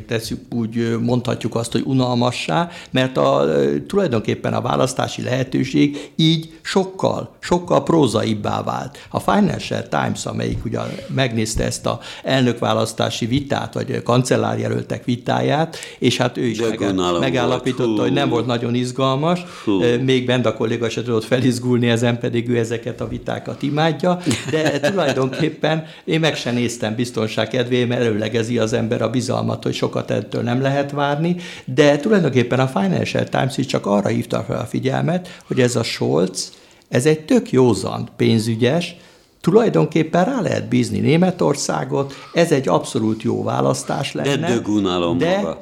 tesszük, 0.08 0.54
úgy 0.54 0.98
mondhatjuk 1.02 1.56
azt, 1.56 1.72
hogy 1.72 1.84
unalmassá, 1.86 2.70
mert 2.92 3.18
a, 3.18 3.46
tulajdonképpen 3.88 4.54
a 4.54 4.62
választási 4.62 5.22
lehetőség 5.22 6.12
így 6.16 6.54
sokkal, 6.62 7.36
sokkal 7.40 7.84
prózaibbá 7.84 8.64
vált. 8.64 8.98
A 9.10 9.20
Financial 9.20 9.88
Times, 9.88 10.26
amelyik 10.26 10.66
ugye 10.66 10.80
megnézte 11.08 11.64
ezt 11.64 11.86
a 11.86 12.00
elnökválasztási 12.24 13.26
vitát, 13.26 13.74
vagy 13.74 14.04
kancellárjelöltek 14.04 15.06
vitáját, 15.06 15.78
és 16.00 16.18
hát 16.18 16.38
ő 16.38 16.46
is 16.46 16.60
meg, 16.60 16.96
megállapította, 17.20 17.86
volt. 17.86 18.00
hogy 18.00 18.14
nem 18.14 18.30
volt 18.30 18.46
nagyon 18.46 18.76
izgalmas, 18.76 19.46
Hú. 19.64 19.84
még 20.04 20.26
Benda 20.26 20.54
kolléga 20.54 20.90
se 20.90 21.04
tudott 21.04 21.24
felizgulni 21.24 21.90
ezen, 21.90 22.20
pedig 22.20 22.50
ő 22.50 22.58
ezeket 22.58 23.02
a 23.02 23.08
vitákat 23.08 23.62
imádja, 23.62 24.20
de 24.52 24.80
tulajdonképpen 24.90 25.86
én 26.04 26.20
meg 26.20 26.36
sem 26.36 26.54
néztem 26.54 26.96
biztonság 26.96 27.48
kedvéért, 27.48 27.88
mert 27.88 28.02
előlegezi 28.02 28.58
az 28.58 28.74
ember 28.74 29.02
a 29.02 29.10
bizalmat, 29.10 29.65
hogy 29.66 29.74
sokat 29.74 30.12
ettől 30.12 30.42
nem 30.42 30.62
lehet 30.62 30.92
várni, 30.92 31.36
de 31.66 31.98
tulajdonképpen 31.98 32.60
a 32.60 32.68
Financial 32.68 33.24
Times 33.24 33.58
is 33.58 33.66
csak 33.66 33.86
arra 33.86 34.10
hívta 34.10 34.44
fel 34.44 34.60
a 34.60 34.66
figyelmet, 34.66 35.42
hogy 35.48 35.60
ez 35.60 35.76
a 35.76 35.84
Scholz, 35.84 36.52
ez 36.90 37.06
egy 37.06 37.20
tök 37.20 37.52
józan 37.52 38.10
pénzügyes, 38.18 38.96
tulajdonképpen 39.42 40.26
rá 40.26 40.42
lehet 40.42 40.68
bízni 40.68 41.00
Németországot, 41.00 42.14
ez 42.34 42.52
egy 42.52 42.68
abszolút 42.68 43.24
jó 43.24 43.44
választás 43.44 44.14
lenne. 44.14 44.36
De 44.36 44.54
dögunalom 44.54 45.18
de, 45.18 45.36
maga. 45.36 45.62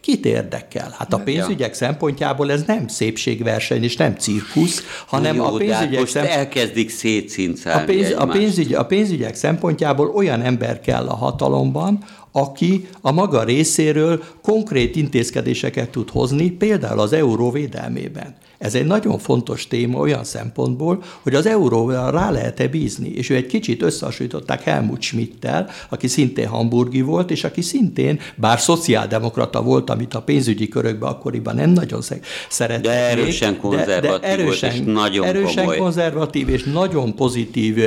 kit 0.00 0.24
érdekel? 0.24 0.94
Hát 0.98 1.12
a 1.12 1.18
pénzügyek 1.18 1.74
szempontjából 1.74 2.50
ez 2.50 2.62
nem 2.66 2.88
szépségverseny 2.88 3.82
és 3.82 3.96
nem 3.96 4.16
cirkusz, 4.16 4.82
hanem 5.06 5.36
Jó, 5.36 5.44
a 5.44 5.46
hát 5.46 5.56
pénzügyek 5.56 6.00
most 6.00 6.12
szem... 6.12 6.26
elkezdik 6.26 6.88
a, 6.88 6.92
szétszincálni 6.92 7.84
pénz, 7.84 8.14
a, 8.16 8.26
pénzügy, 8.26 8.74
a 8.74 8.84
pénzügyek 8.84 9.34
szempontjából 9.34 10.08
olyan 10.08 10.42
ember 10.42 10.80
kell 10.80 11.08
a 11.08 11.14
hatalomban, 11.14 11.98
aki 12.36 12.88
a 13.00 13.12
maga 13.12 13.44
részéről 13.44 14.22
konkrét 14.42 14.96
intézkedéseket 14.96 15.90
tud 15.90 16.10
hozni, 16.10 16.50
például 16.50 17.00
az 17.00 17.12
euró 17.12 17.50
védelmében. 17.50 18.34
Ez 18.58 18.74
egy 18.74 18.86
nagyon 18.86 19.18
fontos 19.18 19.66
téma 19.66 19.98
olyan 19.98 20.24
szempontból, 20.24 21.02
hogy 21.22 21.34
az 21.34 21.46
euróra 21.46 22.10
rá 22.10 22.30
lehet-e 22.30 22.68
bízni, 22.68 23.08
és 23.08 23.30
ő 23.30 23.34
egy 23.34 23.46
kicsit 23.46 23.82
összehasonlították 23.82 24.62
Helmut 24.62 25.02
Schmidt-tel, 25.02 25.70
aki 25.88 26.06
szintén 26.06 26.46
hamburgi 26.46 27.00
volt, 27.00 27.30
és 27.30 27.44
aki 27.44 27.60
szintén, 27.62 28.20
bár 28.34 28.60
szociáldemokrata 28.60 29.62
volt, 29.62 29.90
amit 29.90 30.14
a 30.14 30.22
pénzügyi 30.22 30.68
körökben 30.68 31.08
akkoriban 31.08 31.54
nem 31.54 31.70
nagyon 31.70 32.00
szerették. 32.48 32.84
De 32.84 33.08
erősen 33.08 33.56
konzervatív 33.56 34.44
volt, 34.44 34.62
és 34.62 34.80
nagyon 34.84 35.26
erősen 35.26 35.64
komoly. 35.64 35.76
konzervatív, 35.76 36.48
és 36.48 36.62
nagyon 36.62 37.14
pozitív 37.14 37.78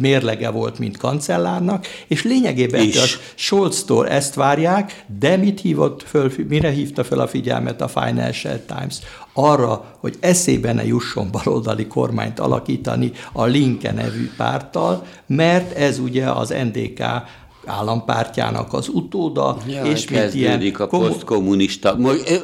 mérlege 0.00 0.50
volt, 0.50 0.78
mint 0.78 0.96
kancellárnak, 0.96 1.86
és 2.06 2.22
lényegében 2.24 2.82
Is. 2.82 2.96
a 2.96 3.04
Scholztól 3.34 4.08
ezt 4.08 4.34
várják, 4.34 5.04
de 5.18 5.36
mit 5.36 5.60
hívott 5.60 6.02
föl, 6.02 6.32
mire 6.48 6.70
hívta 6.70 7.04
fel 7.04 7.18
a 7.18 7.26
figyelmet 7.26 7.80
a 7.80 7.88
Financial 7.88 8.60
Times? 8.66 8.96
Arra, 9.38 9.84
hogy 9.98 10.16
eszébe 10.20 10.72
ne 10.72 10.86
jusson 10.86 11.30
baloldali 11.30 11.86
kormányt 11.86 12.38
alakítani 12.38 13.12
a 13.32 13.44
Linke 13.44 13.92
nevű 13.92 14.30
párttal, 14.36 15.06
mert 15.26 15.72
ez 15.72 15.98
ugye 15.98 16.30
az 16.30 16.48
NDK 16.48 17.02
állampártjának 17.66 18.72
az 18.72 18.88
utóda, 18.88 19.56
Ja, 19.68 19.84
és 19.84 20.08
mint 20.08 20.34
ilyen 20.34 20.74
a 20.78 20.86
komu- 20.86 21.08
posztkommunista, 21.08 21.96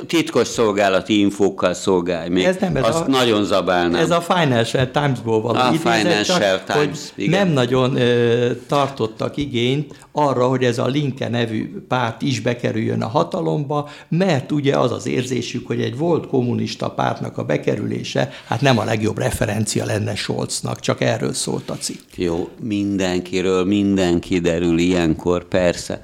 titkos 0.07 0.47
szolgálati 0.47 1.19
infókkal 1.21 1.75
szolgálj 1.75 2.29
még. 2.29 2.45
Ez 2.45 2.57
nem, 2.61 2.77
ez 2.77 2.85
Azt 2.85 3.01
a- 3.01 3.09
nagyon 3.09 3.45
zabálnám. 3.45 4.01
Ez 4.03 4.11
a 4.11 4.21
Financial 4.21 4.91
Times-ból 4.91 5.41
való 5.41 5.59
A 5.59 5.69
idézet, 5.73 5.93
Financial 5.99 6.39
csak, 6.39 6.65
Times, 6.65 6.99
hogy 7.15 7.25
igen. 7.25 7.47
nem 7.47 7.55
nagyon 7.55 7.97
ö, 7.97 8.51
tartottak 8.67 9.37
igényt 9.37 9.95
arra, 10.13 10.47
hogy 10.49 10.65
ez 10.65 10.79
a 10.79 10.87
Linke 10.87 11.29
nevű 11.29 11.85
párt 11.89 12.23
is 12.23 12.41
bekerüljön 12.41 13.03
a 13.03 13.09
hatalomba, 13.09 13.89
mert 14.09 14.53
ugye 14.53 14.77
az 14.79 14.93
az 14.93 15.07
érzésük, 15.07 15.67
hogy 15.67 15.81
egy 15.81 15.97
volt 15.97 16.27
kommunista 16.27 16.91
pártnak 16.91 17.39
a 17.39 17.45
bekerülése, 17.45 18.31
hát 18.47 18.61
nem 18.61 18.79
a 18.79 18.85
legjobb 18.85 19.19
referencia 19.19 19.85
lenne 19.85 20.15
Scholznak, 20.15 20.81
csak 20.81 21.01
erről 21.01 21.33
szólt 21.33 21.71
a 21.71 21.77
cikk. 21.77 22.01
Jó, 22.17 22.49
mindenkiről 22.61 23.65
minden 23.65 24.21
kiderül 24.21 24.79
ilyenkor, 25.13 25.45
persze. 25.45 26.03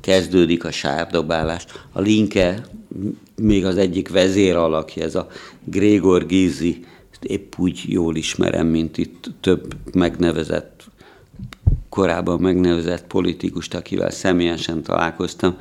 Kezdődik 0.00 0.64
a 0.64 0.70
sárdobálás. 0.70 1.66
A 1.92 2.00
Linke 2.00 2.66
még 3.36 3.64
az 3.64 3.76
egyik 3.76 4.08
vezér 4.08 4.56
alakja, 4.56 5.04
ez 5.04 5.14
a 5.14 5.28
Gregor 5.64 6.26
Gysi, 6.26 6.84
épp 7.20 7.52
úgy 7.58 7.82
jól 7.86 8.16
ismerem, 8.16 8.66
mint 8.66 8.98
itt 8.98 9.24
több 9.40 9.74
megnevezett, 9.92 10.84
korábban 11.88 12.40
megnevezett 12.40 13.06
politikust, 13.06 13.74
akivel 13.74 14.10
személyesen 14.10 14.82
találkoztam, 14.82 15.56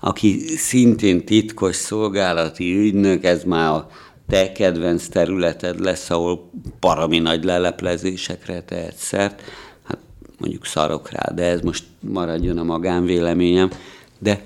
aki 0.00 0.38
szintén 0.56 1.24
titkos 1.24 1.76
szolgálati 1.76 2.76
ügynök, 2.76 3.24
ez 3.24 3.44
már 3.44 3.70
a 3.70 3.90
te 4.28 4.52
kedvenc 4.52 5.06
területed 5.08 5.80
lesz, 5.80 6.10
ahol 6.10 6.50
parami 6.80 7.18
nagy 7.18 7.44
leleplezésekre 7.44 8.62
tehet 8.62 8.96
szert. 8.96 9.42
Mondjuk 10.42 10.66
szarok 10.66 11.10
rá, 11.10 11.32
de 11.34 11.44
ez 11.44 11.60
most 11.60 11.84
maradjon 12.00 12.58
a 12.58 12.62
magánvéleményem. 12.62 13.70
De 14.18 14.42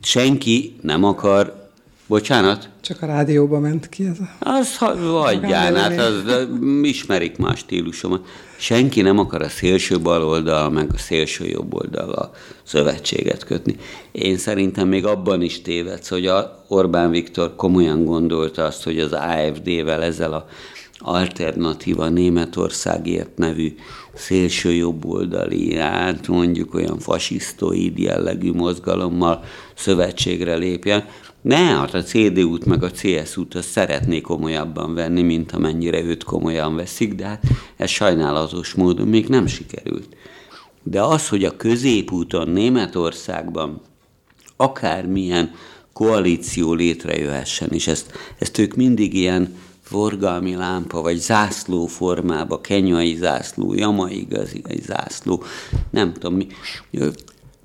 senki 0.00 0.76
nem 0.80 1.04
akar, 1.04 1.70
bocsánat, 2.06 2.68
Csak 2.80 3.02
a 3.02 3.06
rádióba 3.06 3.58
ment 3.58 3.88
ki 3.88 4.04
ez 4.04 4.18
a... 4.18 4.48
az 4.48 4.76
ha- 4.76 4.96
hagyján, 4.96 5.76
hát 5.76 5.98
az, 5.98 6.48
ismerik 6.82 7.36
más 7.36 7.58
stílusomat. 7.58 8.26
Senki 8.56 9.00
nem 9.00 9.18
akar 9.18 9.42
a 9.42 9.48
szélső 9.48 10.00
baloldal, 10.00 10.70
meg 10.70 10.90
a 10.94 10.98
szélső 10.98 11.46
jobb 11.46 11.74
oldal 11.74 12.10
a 12.10 12.30
szövetséget 12.62 13.44
kötni. 13.44 13.76
Én 14.12 14.36
szerintem 14.36 14.88
még 14.88 15.06
abban 15.06 15.42
is 15.42 15.62
tévedsz, 15.62 16.08
hogy 16.08 16.26
a 16.26 16.64
Orbán 16.68 17.10
Viktor 17.10 17.56
komolyan 17.56 18.04
gondolta 18.04 18.64
azt, 18.64 18.82
hogy 18.82 18.98
az 18.98 19.12
AFD-vel 19.12 20.02
ezzel 20.02 20.32
a 20.32 20.46
alternatíva 21.02 22.08
Németországért 22.08 23.36
nevű 23.36 23.74
szélső 24.14 24.72
jobboldali, 24.72 25.74
hát 25.74 26.28
mondjuk 26.28 26.74
olyan 26.74 26.98
fasisztoid 26.98 27.98
jellegű 27.98 28.52
mozgalommal 28.52 29.44
szövetségre 29.74 30.54
lépjen. 30.54 31.04
Ne, 31.40 31.56
hát 31.56 31.94
a 31.94 32.02
CDU-t 32.02 32.64
meg 32.64 32.82
a 32.82 32.90
CSU-t 32.90 33.54
azt 33.54 33.68
szeretné 33.68 34.20
komolyabban 34.20 34.94
venni, 34.94 35.22
mint 35.22 35.52
amennyire 35.52 36.02
őt 36.02 36.24
komolyan 36.24 36.76
veszik, 36.76 37.14
de 37.14 37.26
hát 37.26 37.42
ez 37.76 37.90
sajnálatos 37.90 38.74
módon 38.74 39.08
még 39.08 39.26
nem 39.26 39.46
sikerült. 39.46 40.16
De 40.82 41.02
az, 41.02 41.28
hogy 41.28 41.44
a 41.44 41.56
középúton 41.56 42.48
Németországban 42.48 43.80
akármilyen 44.56 45.54
koalíció 45.92 46.72
létrejöhessen, 46.72 47.68
és 47.70 47.86
ezt, 47.86 48.12
ezt 48.38 48.58
ők 48.58 48.74
mindig 48.74 49.14
ilyen 49.14 49.54
forgalmi 49.92 50.54
lámpa, 50.54 51.02
vagy 51.02 51.16
zászló 51.16 51.86
formába, 51.86 52.60
kenyai 52.60 53.14
zászló, 53.14 53.74
jamai 53.74 54.18
igazi 54.18 54.62
zászló, 54.86 55.42
nem 55.90 56.12
tudom 56.12 56.34
mi, 56.34 56.46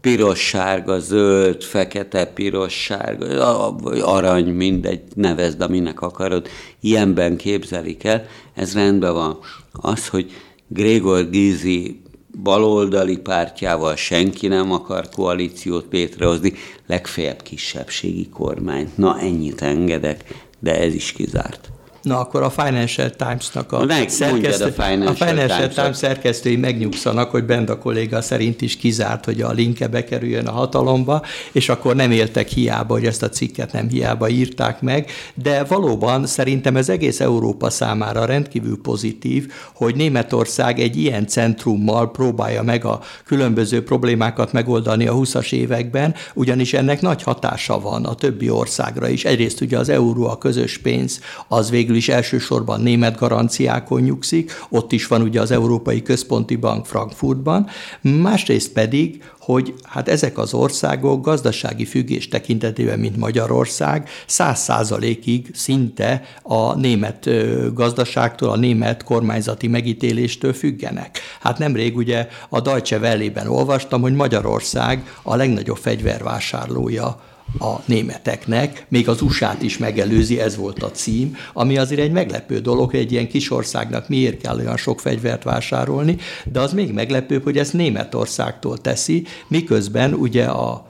piros, 0.01 0.39
sárga, 0.39 0.99
zöld, 0.99 1.63
fekete, 1.63 2.25
piros, 2.25 2.73
sárga, 2.73 3.75
arany, 4.01 4.49
mindegy, 4.49 5.01
nevezd, 5.15 5.61
aminek 5.61 6.01
akarod, 6.01 6.47
ilyenben 6.81 7.37
képzelik 7.37 8.03
el, 8.03 8.25
ez 8.53 8.73
rendben 8.73 9.13
van. 9.13 9.39
Az, 9.71 10.07
hogy 10.07 10.31
Gregor 10.67 11.29
Gysi 11.29 12.01
baloldali 12.43 13.17
pártjával 13.17 13.95
senki 13.95 14.47
nem 14.47 14.71
akar 14.71 15.09
koalíciót 15.09 15.85
létrehozni, 15.91 16.53
legfeljebb 16.87 17.41
kisebbségi 17.41 18.29
kormányt. 18.29 18.97
Na, 18.97 19.19
ennyit 19.19 19.61
engedek, 19.61 20.45
de 20.59 20.79
ez 20.79 20.93
is 20.93 21.11
kizárt. 21.11 21.71
Na, 22.07 22.19
akkor 22.19 22.43
a 22.43 22.49
Financial 22.49 23.09
Times-nak 23.09 23.71
a, 23.71 23.85
ne, 23.85 24.07
szerkesztő, 24.07 24.65
a 24.65 24.83
Financial 24.83 25.15
Financial 25.15 25.47
Times-ot. 25.47 25.73
Times 25.73 25.97
szerkesztői 25.97 26.55
megnyugszanak, 26.55 27.31
hogy 27.31 27.43
Benda 27.43 27.77
kolléga 27.77 28.21
szerint 28.21 28.61
is 28.61 28.77
kizárt, 28.77 29.25
hogy 29.25 29.41
a 29.41 29.51
linke 29.51 29.87
bekerüljön 29.87 30.47
a 30.47 30.51
hatalomba, 30.51 31.21
és 31.51 31.69
akkor 31.69 31.95
nem 31.95 32.11
éltek 32.11 32.47
hiába, 32.47 32.93
hogy 32.93 33.05
ezt 33.05 33.23
a 33.23 33.29
cikket 33.29 33.71
nem 33.71 33.89
hiába 33.89 34.29
írták 34.29 34.81
meg, 34.81 35.11
de 35.33 35.63
valóban 35.63 36.25
szerintem 36.25 36.75
ez 36.75 36.89
egész 36.89 37.19
Európa 37.19 37.69
számára 37.69 38.25
rendkívül 38.25 38.81
pozitív, 38.81 39.51
hogy 39.73 39.95
Németország 39.95 40.79
egy 40.79 40.97
ilyen 40.97 41.27
centrummal 41.27 42.11
próbálja 42.11 42.63
meg 42.63 42.85
a 42.85 43.01
különböző 43.25 43.83
problémákat 43.83 44.51
megoldani 44.51 45.07
a 45.07 45.13
20-as 45.13 45.53
években, 45.53 46.15
ugyanis 46.33 46.73
ennek 46.73 47.01
nagy 47.01 47.23
hatása 47.23 47.79
van 47.79 48.05
a 48.05 48.15
többi 48.15 48.49
országra 48.49 49.07
is. 49.07 49.25
Egyrészt 49.25 49.61
ugye 49.61 49.77
az 49.77 49.89
euró 49.89 50.27
a 50.27 50.37
közös 50.37 50.77
pénz, 50.77 51.19
az 51.47 51.69
végül 51.69 51.95
is 51.97 52.09
elsősorban 52.09 52.81
német 52.81 53.17
garanciákon 53.17 54.01
nyugszik, 54.01 54.51
ott 54.69 54.91
is 54.91 55.07
van 55.07 55.21
ugye 55.21 55.41
az 55.41 55.51
Európai 55.51 56.01
Központi 56.01 56.55
Bank 56.55 56.85
Frankfurtban, 56.85 57.67
másrészt 58.01 58.71
pedig, 58.71 59.23
hogy 59.39 59.73
hát 59.83 60.09
ezek 60.09 60.37
az 60.37 60.53
országok 60.53 61.25
gazdasági 61.25 61.85
függés 61.85 62.27
tekintetében, 62.27 62.99
mint 62.99 63.17
Magyarország, 63.17 64.09
száz 64.25 64.59
százalékig 64.59 65.49
szinte 65.53 66.23
a 66.41 66.75
német 66.75 67.29
gazdaságtól, 67.73 68.49
a 68.49 68.55
német 68.55 69.03
kormányzati 69.03 69.67
megítéléstől 69.67 70.53
függenek. 70.53 71.19
Hát 71.39 71.57
nemrég 71.57 71.97
ugye 71.97 72.27
a 72.49 72.61
Deutsche 72.61 72.97
Welle-ben 72.97 73.47
olvastam, 73.47 74.01
hogy 74.01 74.15
Magyarország 74.15 75.19
a 75.23 75.35
legnagyobb 75.35 75.77
fegyvervásárlója 75.77 77.19
a 77.59 77.75
németeknek, 77.85 78.85
még 78.89 79.09
az 79.09 79.21
USA-t 79.21 79.61
is 79.61 79.77
megelőzi, 79.77 80.39
ez 80.39 80.55
volt 80.55 80.83
a 80.83 80.91
cím, 80.91 81.35
ami 81.53 81.77
azért 81.77 82.01
egy 82.01 82.11
meglepő 82.11 82.59
dolog, 82.59 82.95
egy 82.95 83.11
ilyen 83.11 83.27
kis 83.27 83.51
országnak 83.51 84.09
miért 84.09 84.41
kell 84.41 84.57
olyan 84.57 84.77
sok 84.77 84.99
fegyvert 84.99 85.43
vásárolni, 85.43 86.17
de 86.51 86.59
az 86.59 86.73
még 86.73 86.91
meglepőbb, 86.93 87.43
hogy 87.43 87.57
ezt 87.57 87.73
Németországtól 87.73 88.77
teszi, 88.77 89.25
miközben 89.47 90.13
ugye 90.13 90.45
a 90.45 90.87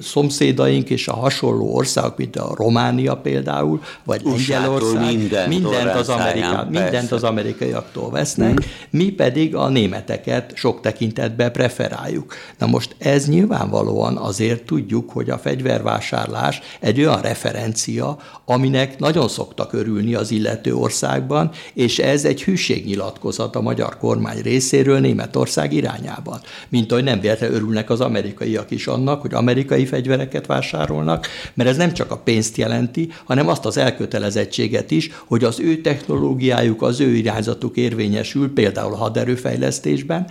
szomszédaink 0.00 0.90
és 0.90 1.08
a 1.08 1.14
hasonló 1.14 1.74
országok, 1.74 2.16
mint 2.16 2.36
a 2.36 2.54
Románia 2.56 3.16
például, 3.16 3.82
vagy 4.04 4.20
Lengyelország, 4.24 5.06
mindent 5.06 5.48
mindent 5.48 5.94
az, 5.94 6.08
orrán 6.08 6.20
Ameriká, 6.20 6.48
száján, 6.48 6.66
mindent 6.66 7.12
az 7.12 7.22
amerikaiaktól 7.22 8.10
vesznek, 8.10 8.58
mi 8.90 9.10
pedig 9.10 9.54
a 9.54 9.68
németeket 9.68 10.52
sok 10.54 10.80
tekintetben 10.80 11.52
preferáljuk. 11.52 12.34
Na 12.58 12.66
most 12.66 12.94
ez 12.98 13.28
nyilvánvalóan 13.28 14.16
azért 14.16 14.62
tudjuk, 14.62 15.10
hogy 15.10 15.30
a 15.30 15.38
fegyvervásárlás 15.38 16.60
egy 16.80 16.98
olyan 16.98 17.20
referencia, 17.20 18.16
aminek 18.44 18.98
nagyon 18.98 19.28
szoktak 19.28 19.72
örülni 19.72 20.14
az 20.14 20.30
illető 20.30 20.74
országban, 20.74 21.50
és 21.74 21.98
ez 21.98 22.24
egy 22.24 22.42
hűségnyilatkozat 22.42 23.56
a 23.56 23.60
magyar 23.60 23.98
kormány 23.98 24.40
részéről 24.42 24.98
Németország 24.98 25.72
irányában. 25.72 26.40
Mint 26.68 26.92
ahogy 26.92 27.04
nem 27.04 27.20
véletlenül 27.20 27.56
örülnek 27.56 27.90
az 27.90 28.00
amerikaiak 28.00 28.70
is 28.70 28.81
is 28.82 28.88
annak, 28.88 29.20
hogy 29.20 29.34
amerikai 29.34 29.86
fegyvereket 29.86 30.46
vásárolnak, 30.46 31.26
mert 31.54 31.68
ez 31.68 31.76
nem 31.76 31.92
csak 31.92 32.10
a 32.10 32.16
pénzt 32.16 32.56
jelenti, 32.56 33.08
hanem 33.24 33.48
azt 33.48 33.64
az 33.66 33.76
elkötelezettséget 33.76 34.90
is, 34.90 35.10
hogy 35.26 35.44
az 35.44 35.60
ő 35.60 35.80
technológiájuk, 35.80 36.82
az 36.82 37.00
ő 37.00 37.14
irányzatuk 37.14 37.76
érvényesül, 37.76 38.52
például 38.52 38.92
a 38.92 38.96
haderőfejlesztésben, 38.96 40.26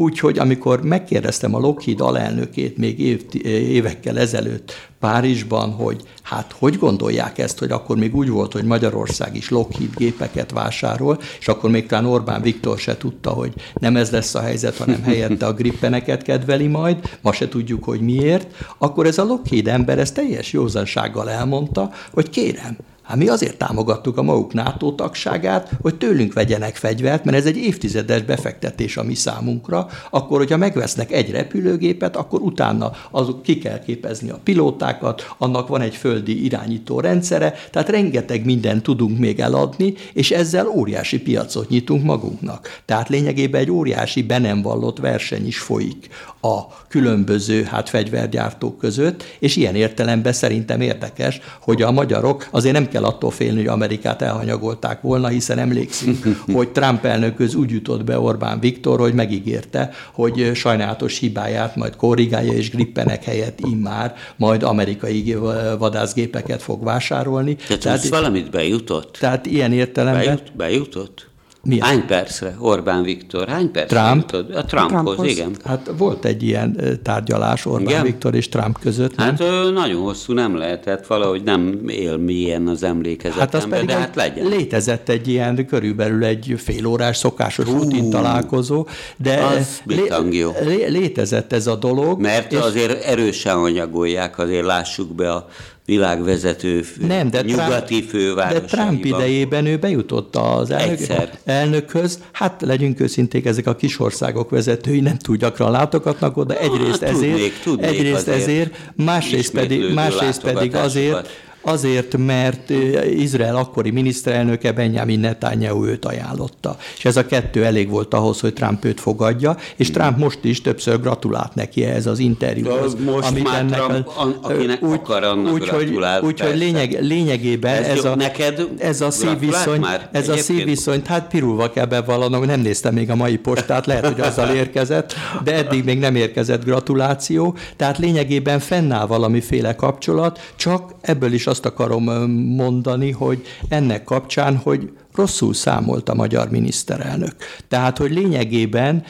Úgyhogy 0.00 0.38
amikor 0.38 0.82
megkérdeztem 0.82 1.54
a 1.54 1.58
Lockheed 1.58 2.00
alelnökét 2.00 2.76
még 2.76 3.00
év, 3.00 3.24
évekkel 3.44 4.18
ezelőtt 4.18 4.72
Párizsban, 4.98 5.70
hogy 5.70 6.02
hát 6.22 6.54
hogy 6.58 6.78
gondolják 6.78 7.38
ezt, 7.38 7.58
hogy 7.58 7.70
akkor 7.70 7.96
még 7.96 8.16
úgy 8.16 8.28
volt, 8.28 8.52
hogy 8.52 8.64
Magyarország 8.64 9.36
is 9.36 9.48
Lockheed 9.48 9.96
gépeket 9.96 10.50
vásárol, 10.50 11.18
és 11.40 11.48
akkor 11.48 11.70
még 11.70 11.86
talán 11.86 12.06
Orbán 12.06 12.42
Viktor 12.42 12.78
se 12.78 12.96
tudta, 12.96 13.30
hogy 13.30 13.52
nem 13.80 13.96
ez 13.96 14.10
lesz 14.10 14.34
a 14.34 14.40
helyzet, 14.40 14.76
hanem 14.76 15.02
helyette 15.02 15.46
a 15.46 15.54
grippeneket 15.54 16.22
kedveli 16.22 16.66
majd, 16.66 17.18
ma 17.20 17.32
se 17.32 17.48
tudjuk, 17.48 17.84
hogy 17.84 18.00
miért, 18.00 18.46
akkor 18.78 19.06
ez 19.06 19.18
a 19.18 19.24
Lockheed 19.24 19.68
ember 19.68 19.98
ez 19.98 20.12
teljes 20.12 20.52
józansággal 20.52 21.30
elmondta, 21.30 21.90
hogy 22.12 22.30
kérem, 22.30 22.76
Hát 23.10 23.18
mi 23.18 23.28
azért 23.28 23.56
támogattuk 23.56 24.18
a 24.18 24.22
maguk 24.22 24.52
NATO 24.52 24.92
tagságát, 24.92 25.70
hogy 25.80 25.94
tőlünk 25.94 26.32
vegyenek 26.32 26.76
fegyvert, 26.76 27.24
mert 27.24 27.36
ez 27.36 27.46
egy 27.46 27.56
évtizedes 27.56 28.22
befektetés 28.22 28.96
a 28.96 29.02
mi 29.02 29.14
számunkra, 29.14 29.88
akkor, 30.10 30.38
hogyha 30.38 30.56
megvesznek 30.56 31.12
egy 31.12 31.30
repülőgépet, 31.30 32.16
akkor 32.16 32.40
utána 32.40 32.92
azok 33.10 33.42
ki 33.42 33.58
kell 33.58 33.78
képezni 33.78 34.30
a 34.30 34.40
pilótákat, 34.44 35.34
annak 35.38 35.68
van 35.68 35.80
egy 35.80 35.94
földi 35.94 36.44
irányító 36.44 37.00
rendszere, 37.00 37.54
tehát 37.70 37.88
rengeteg 37.88 38.44
mindent 38.44 38.82
tudunk 38.82 39.18
még 39.18 39.40
eladni, 39.40 39.94
és 40.12 40.30
ezzel 40.30 40.66
óriási 40.66 41.20
piacot 41.20 41.68
nyitunk 41.68 42.04
magunknak. 42.04 42.82
Tehát 42.84 43.08
lényegében 43.08 43.60
egy 43.60 43.70
óriási 43.70 44.22
be 44.22 44.38
nem 44.38 44.62
vallott 44.62 44.98
verseny 44.98 45.46
is 45.46 45.58
folyik 45.58 46.08
a 46.40 46.66
különböző 46.88 47.62
hát 47.62 47.88
fegyvergyártók 47.88 48.78
között, 48.78 49.24
és 49.38 49.56
ilyen 49.56 49.74
értelemben 49.74 50.32
szerintem 50.32 50.80
érdekes, 50.80 51.40
hogy 51.60 51.82
a 51.82 51.90
magyarok 51.90 52.48
azért 52.50 52.74
nem 52.74 52.88
kell 52.88 52.99
attól 53.04 53.30
félni, 53.30 53.56
hogy 53.56 53.66
Amerikát 53.66 54.22
elhanyagolták 54.22 55.00
volna, 55.00 55.28
hiszen 55.28 55.58
emlékszünk, 55.58 56.24
hogy 56.52 56.68
Trump 56.68 57.04
elnököz 57.04 57.54
úgy 57.54 57.70
jutott 57.70 58.04
be 58.04 58.18
Orbán 58.18 58.60
Viktor, 58.60 58.98
hogy 58.98 59.14
megígérte, 59.14 59.90
hogy 60.12 60.50
sajnálatos 60.54 61.18
hibáját 61.18 61.76
majd 61.76 61.96
korrigálja, 61.96 62.52
és 62.52 62.70
grippenek 62.70 63.24
helyett 63.24 63.60
immár 63.60 64.14
majd 64.36 64.62
amerikai 64.62 65.36
vadászgépeket 65.78 66.62
fog 66.62 66.84
vásárolni. 66.84 67.54
Tehát, 67.54 67.82
tehát 67.82 68.08
valamit 68.08 68.50
bejutott? 68.50 69.16
Tehát 69.20 69.46
ilyen 69.46 69.72
értelemben... 69.72 70.24
Bejut, 70.24 70.56
bejutott? 70.56 71.29
Mi 71.62 71.80
Hány 71.80 72.06
percre 72.06 72.56
Orbán 72.58 73.02
Viktor? 73.02 73.48
Hány 73.48 73.70
percre 73.70 74.00
Trump? 74.00 74.30
Jutott? 74.30 74.54
A 74.54 74.64
Trumphoz, 74.64 74.90
Trumphoz, 74.90 75.26
igen. 75.26 75.56
Hát 75.64 75.90
volt 75.96 76.24
egy 76.24 76.42
ilyen 76.42 76.98
tárgyalás 77.02 77.66
Orbán 77.66 77.88
igen? 77.88 78.02
Viktor 78.02 78.34
és 78.34 78.48
Trump 78.48 78.78
között. 78.78 79.16
Nem? 79.16 79.26
Hát 79.26 79.38
nagyon 79.72 80.02
hosszú 80.02 80.32
nem 80.32 80.56
lehetett, 80.56 81.06
valahogy 81.06 81.42
nem 81.42 81.80
él 81.86 82.16
milyen 82.16 82.66
az 82.66 82.82
emlékezetemben, 82.82 83.50
hát 83.50 83.54
az 83.54 83.68
pedig 83.70 83.86
de 83.86 83.94
hát 83.94 84.16
legyen. 84.16 84.46
Létezett 84.46 85.08
egy 85.08 85.28
ilyen, 85.28 85.66
körülbelül 85.66 86.24
egy 86.24 86.54
fél 86.56 86.86
órás 86.86 87.16
szokásos 87.16 87.64
Hú, 87.64 87.72
rutin 87.72 88.10
találkozó, 88.10 88.86
de 89.16 89.44
az 89.44 89.82
lé, 89.84 90.86
létezett 90.86 91.52
ez 91.52 91.66
a 91.66 91.76
dolog. 91.76 92.20
Mert 92.20 92.52
és 92.52 92.58
azért 92.58 93.04
erősen 93.04 93.56
anyagolják, 93.56 94.38
azért 94.38 94.64
lássuk 94.64 95.14
be 95.14 95.32
a 95.32 95.48
világvezető 95.90 96.84
nem, 97.06 97.30
de 97.30 97.42
nyugati 97.42 97.94
Trump, 97.94 98.10
fővárosaiban. 98.10 98.66
De 98.68 98.76
Trump 98.76 99.04
idejében 99.04 99.66
ő 99.66 99.76
bejutott 99.76 100.36
az 100.36 100.70
elnök, 100.70 100.98
elnökhöz. 101.44 102.18
Hát 102.32 102.62
legyünk 102.62 103.00
őszinték, 103.00 103.46
ezek 103.46 103.66
a 103.66 103.74
kis 103.76 104.00
országok 104.00 104.50
vezetői 104.50 105.00
nem 105.00 105.18
túl 105.18 105.36
gyakran 105.36 105.70
látogatnak 105.70 106.36
oda. 106.36 106.54
Egyrészt 106.58 107.00
hát, 107.00 107.10
ezért, 107.10 107.32
tudnék, 107.32 107.60
tudnék 107.62 107.88
egyrészt 107.88 108.28
ezért, 108.28 108.76
másrészt 108.94 109.52
pedig, 109.52 109.92
másrészt 109.94 110.42
pedig 110.42 110.74
azért, 110.74 111.28
azért, 111.62 112.16
mert 112.16 112.70
Izrael 113.16 113.56
akkori 113.56 113.90
miniszterelnöke 113.90 114.72
Benjamin 114.72 115.20
Netanyahu 115.20 115.86
őt 115.86 116.04
ajánlotta. 116.04 116.76
És 116.96 117.04
ez 117.04 117.16
a 117.16 117.26
kettő 117.26 117.64
elég 117.64 117.88
volt 117.90 118.14
ahhoz, 118.14 118.40
hogy 118.40 118.52
Trump 118.52 118.84
őt 118.84 119.00
fogadja, 119.00 119.56
és. 119.76 119.90
Trump 119.90 120.18
most 120.18 120.38
is 120.42 120.60
többször 120.60 121.00
gratulált 121.00 121.54
neki 121.54 121.84
ehhez 121.84 122.06
az 122.06 122.18
interjúhoz. 122.18 122.96
Most 123.04 123.28
amit 123.28 123.44
már 123.44 123.58
ennek 123.58 123.80
Trump, 123.80 124.06
a, 124.06 124.38
akinek 124.42 124.82
úgy, 124.82 124.92
akar, 124.92 125.24
annak 125.24 125.52
úgy, 125.52 125.68
hogy, 125.68 125.98
úgy, 126.22 126.40
hogy 126.40 126.56
lényeg, 126.56 126.96
lényegében 127.00 127.82
ez, 127.82 127.86
ez, 127.86 128.04
a, 128.04 128.14
neked 128.14 128.66
ez 128.78 129.00
a 129.00 129.10
szívviszony, 129.10 129.80
már 129.80 130.08
ez 130.12 130.28
a 130.28 130.36
szívviszony, 130.36 131.02
hát 131.06 131.28
pirulva 131.28 131.70
kell 131.70 131.84
bevallanom, 131.84 132.44
nem 132.44 132.60
néztem 132.60 132.94
még 132.94 133.10
a 133.10 133.14
mai 133.14 133.36
postát, 133.36 133.86
lehet, 133.86 134.06
hogy 134.06 134.20
azzal 134.20 134.48
érkezett, 134.62 135.14
de 135.44 135.54
eddig 135.54 135.84
még 135.84 135.98
nem 135.98 136.14
érkezett 136.14 136.64
gratuláció, 136.64 137.56
tehát 137.76 137.98
lényegében 137.98 138.58
fennáll 138.58 139.06
valamiféle 139.06 139.74
kapcsolat, 139.74 140.52
csak 140.56 140.94
ebből 141.00 141.32
is 141.32 141.46
azt 141.50 141.66
akarom 141.66 142.04
mondani, 142.32 143.10
hogy 143.10 143.42
ennek 143.68 144.04
kapcsán, 144.04 144.56
hogy 144.56 144.90
rosszul 145.14 145.54
számolt 145.54 146.08
a 146.08 146.14
magyar 146.14 146.50
miniszterelnök. 146.50 147.34
Tehát, 147.68 147.98
hogy 147.98 148.10
lényegében 148.10 149.04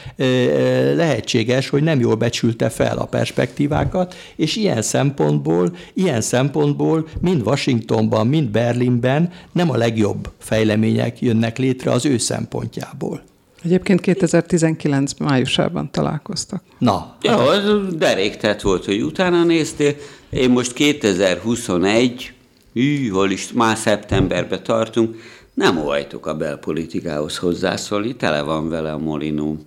lehetséges, 0.97 1.68
hogy 1.68 1.82
nem 1.82 2.01
jól 2.01 2.14
becsülte 2.14 2.68
fel 2.68 2.99
a 2.99 3.05
perspektívákat, 3.05 4.14
és 4.36 4.57
ilyen 4.57 4.82
szempontból, 4.82 5.76
ilyen 5.95 6.20
szempontból 6.20 7.09
mind 7.20 7.47
Washingtonban, 7.47 8.26
mind 8.26 8.49
Berlinben 8.49 9.30
nem 9.53 9.70
a 9.70 9.76
legjobb 9.76 10.30
fejlemények 10.38 11.20
jönnek 11.20 11.59
létre 11.59 11.91
az 11.91 12.07
ő 12.07 12.18
szempontjából. 12.18 13.22
Egyébként 13.64 14.01
2019 14.01 15.12
májusában 15.18 15.91
találkoztak. 15.91 16.62
Na. 16.78 17.16
Ja, 17.22 17.36
az 17.36 17.95
deréktett 17.97 18.61
volt, 18.61 18.84
hogy 18.84 19.03
utána 19.03 19.45
néztél. 19.45 19.95
Én 20.31 20.51
most 20.51 20.72
2021 20.72 22.33
hű, 22.72 23.09
hol 23.09 23.31
is, 23.31 23.53
már 23.53 23.76
szeptemberbe 23.76 24.61
tartunk, 24.61 25.16
nem 25.55 25.78
óhajtok 25.78 26.26
a 26.26 26.35
belpolitikához 26.35 27.39
hozzászólni, 27.39 28.16
tele 28.16 28.43
van 28.43 28.68
vele 28.68 28.93
a 28.93 28.99
molinóm. 28.99 29.61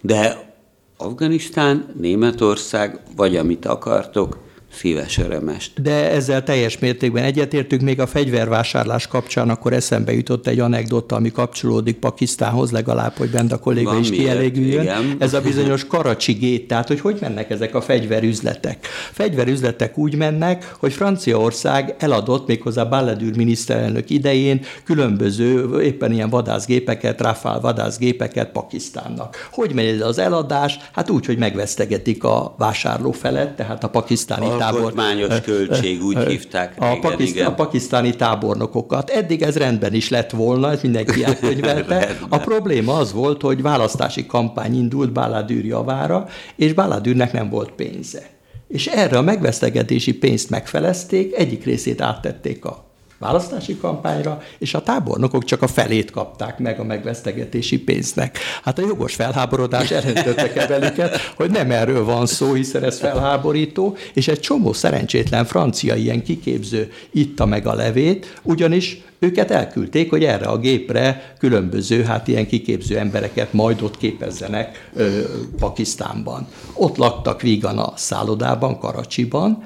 De 0.00 0.52
Afganisztán, 0.96 1.94
Németország, 2.00 3.00
vagy 3.16 3.36
amit 3.36 3.66
akartok, 3.66 4.38
szíves 4.72 5.18
örömest. 5.18 5.82
De 5.82 6.10
ezzel 6.10 6.42
teljes 6.42 6.78
mértékben 6.78 7.24
egyetértünk, 7.24 7.82
még 7.82 8.00
a 8.00 8.06
fegyvervásárlás 8.06 9.06
kapcsán 9.06 9.50
akkor 9.50 9.72
eszembe 9.72 10.12
jutott 10.12 10.46
egy 10.46 10.60
anekdota, 10.60 11.16
ami 11.16 11.30
kapcsolódik 11.30 11.96
Pakisztánhoz, 11.96 12.70
legalább, 12.70 13.16
hogy 13.16 13.30
bent 13.30 13.52
a 13.52 13.58
kolléga 13.58 13.90
Van 13.90 14.00
is 14.00 14.10
kielégüljön. 14.10 14.82
Igen. 14.82 15.16
Ez 15.18 15.34
a 15.34 15.40
bizonyos 15.40 15.86
karacsi 15.86 16.32
gét, 16.32 16.68
tehát 16.68 16.88
hogy 16.88 17.00
hogy 17.00 17.16
mennek 17.20 17.50
ezek 17.50 17.74
a 17.74 17.80
fegyverüzletek. 17.80 18.86
Fegyverüzletek 19.12 19.98
úgy 19.98 20.14
mennek, 20.14 20.74
hogy 20.78 20.92
Franciaország 20.92 21.94
eladott 21.98 22.46
méghozzá 22.46 22.84
Balladur 22.84 23.36
miniszterelnök 23.36 24.10
idején 24.10 24.60
különböző 24.84 25.80
éppen 25.82 26.12
ilyen 26.12 26.30
vadászgépeket, 26.30 27.20
Rafale 27.20 27.58
vadászgépeket 27.58 28.50
Pakisztánnak. 28.50 29.48
Hogy 29.52 29.74
megy 29.74 29.86
ez 29.86 30.00
az 30.00 30.18
eladás? 30.18 30.78
Hát 30.92 31.10
úgy, 31.10 31.26
hogy 31.26 31.38
megvesztegetik 31.38 32.24
a 32.24 32.54
vásárló 32.58 33.12
felet, 33.12 33.56
tehát 33.56 33.84
a 33.84 33.88
pakisztáni 33.88 34.46
Alkotmányos 34.74 35.40
költség, 35.50 36.02
úgy 36.02 36.18
hívták. 36.18 36.74
A, 36.78 36.84
régen, 36.84 37.00
pakisztán, 37.00 37.36
igen. 37.36 37.46
a 37.46 37.54
pakisztáni 37.54 38.16
tábornokokat. 38.16 39.10
Eddig 39.10 39.42
ez 39.42 39.56
rendben 39.56 39.94
is 39.94 40.08
lett 40.08 40.30
volna, 40.30 40.70
ez 40.70 40.82
mindenki 40.82 41.24
elkönyvelte. 41.24 42.18
a 42.28 42.38
probléma 42.38 42.96
az 42.96 43.12
volt, 43.12 43.42
hogy 43.42 43.62
választási 43.62 44.26
kampány 44.26 44.78
indult 44.78 45.12
Báládűr 45.12 45.64
javára, 45.64 46.26
és 46.56 46.72
Báládűrnek 46.72 47.32
nem 47.32 47.50
volt 47.50 47.70
pénze. 47.70 48.22
És 48.68 48.86
erre 48.86 49.18
a 49.18 49.22
megvesztegetési 49.22 50.14
pénzt 50.14 50.50
megfelezték, 50.50 51.34
egyik 51.34 51.64
részét 51.64 52.00
áttették 52.00 52.64
a 52.64 52.87
választási 53.18 53.76
kampányra, 53.76 54.42
és 54.58 54.74
a 54.74 54.82
tábornokok 54.82 55.44
csak 55.44 55.62
a 55.62 55.66
felét 55.66 56.10
kapták 56.10 56.58
meg 56.58 56.80
a 56.80 56.84
megvesztegetési 56.84 57.78
pénznek. 57.78 58.38
Hát 58.62 58.78
a 58.78 58.86
jogos 58.86 59.14
felháborodás 59.14 59.90
elöntötte 59.90 60.52
kevelüket, 60.52 61.16
hogy 61.36 61.50
nem 61.50 61.70
erről 61.70 62.04
van 62.04 62.26
szó, 62.26 62.52
hiszen 62.52 62.84
ez 62.84 62.98
felháborító, 62.98 63.96
és 64.14 64.28
egy 64.28 64.40
csomó 64.40 64.72
szerencsétlen 64.72 65.44
francia 65.44 65.94
ilyen 65.94 66.22
kiképző 66.22 66.92
itta 67.10 67.46
meg 67.46 67.66
a 67.66 67.74
levét, 67.74 68.40
ugyanis 68.42 69.00
őket 69.18 69.50
elküldték, 69.50 70.10
hogy 70.10 70.24
erre 70.24 70.46
a 70.46 70.58
gépre 70.58 71.34
különböző, 71.38 72.02
hát 72.02 72.28
ilyen 72.28 72.46
kiképző 72.46 72.98
embereket 72.98 73.52
majd 73.52 73.82
ott 73.82 73.96
képezzenek 73.96 74.90
ö, 74.94 75.20
Pakisztánban. 75.58 76.46
Ott 76.72 76.96
laktak 76.96 77.42
vígan 77.42 77.78
a 77.78 77.92
szállodában, 77.96 78.78
Karacsiban, 78.78 79.64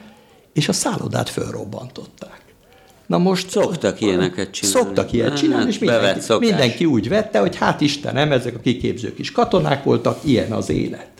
és 0.52 0.68
a 0.68 0.72
szállodát 0.72 1.28
fölrobbantották. 1.28 2.41
Na 3.12 3.18
most 3.18 3.50
szoktak 3.50 4.00
ilyeneket 4.00 4.50
csinálni. 4.50 4.78
Szoktak 4.78 5.12
ilyet 5.12 5.36
csinálni, 5.36 5.68
és 5.68 5.78
mindenki, 5.78 6.32
mindenki 6.38 6.84
úgy 6.84 7.08
vette, 7.08 7.38
hogy 7.38 7.56
hát 7.56 7.80
Istenem, 7.80 8.32
ezek 8.32 8.54
a 8.54 8.58
kiképzők 8.58 9.18
is 9.18 9.32
katonák 9.32 9.84
voltak, 9.84 10.18
ilyen 10.24 10.52
az 10.52 10.70
élet. 10.70 11.10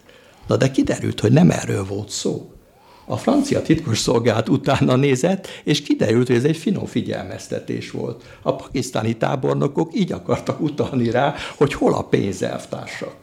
Na 0.46 0.56
de 0.56 0.70
kiderült, 0.70 1.20
hogy 1.20 1.32
nem 1.32 1.50
erről 1.50 1.84
volt 1.84 2.08
szó. 2.08 2.50
A 3.04 3.16
francia 3.16 3.62
titkos 3.62 3.98
szolgálat 3.98 4.48
utána 4.48 4.96
nézett, 4.96 5.48
és 5.64 5.82
kiderült, 5.82 6.26
hogy 6.26 6.36
ez 6.36 6.44
egy 6.44 6.56
finom 6.56 6.86
figyelmeztetés 6.86 7.90
volt. 7.90 8.22
A 8.42 8.56
pakisztáni 8.56 9.16
tábornokok 9.16 9.90
így 9.94 10.12
akartak 10.12 10.60
utalni 10.60 11.10
rá, 11.10 11.34
hogy 11.56 11.74
hol 11.74 11.94
a 11.94 12.02
pénzelvtársak 12.02 13.21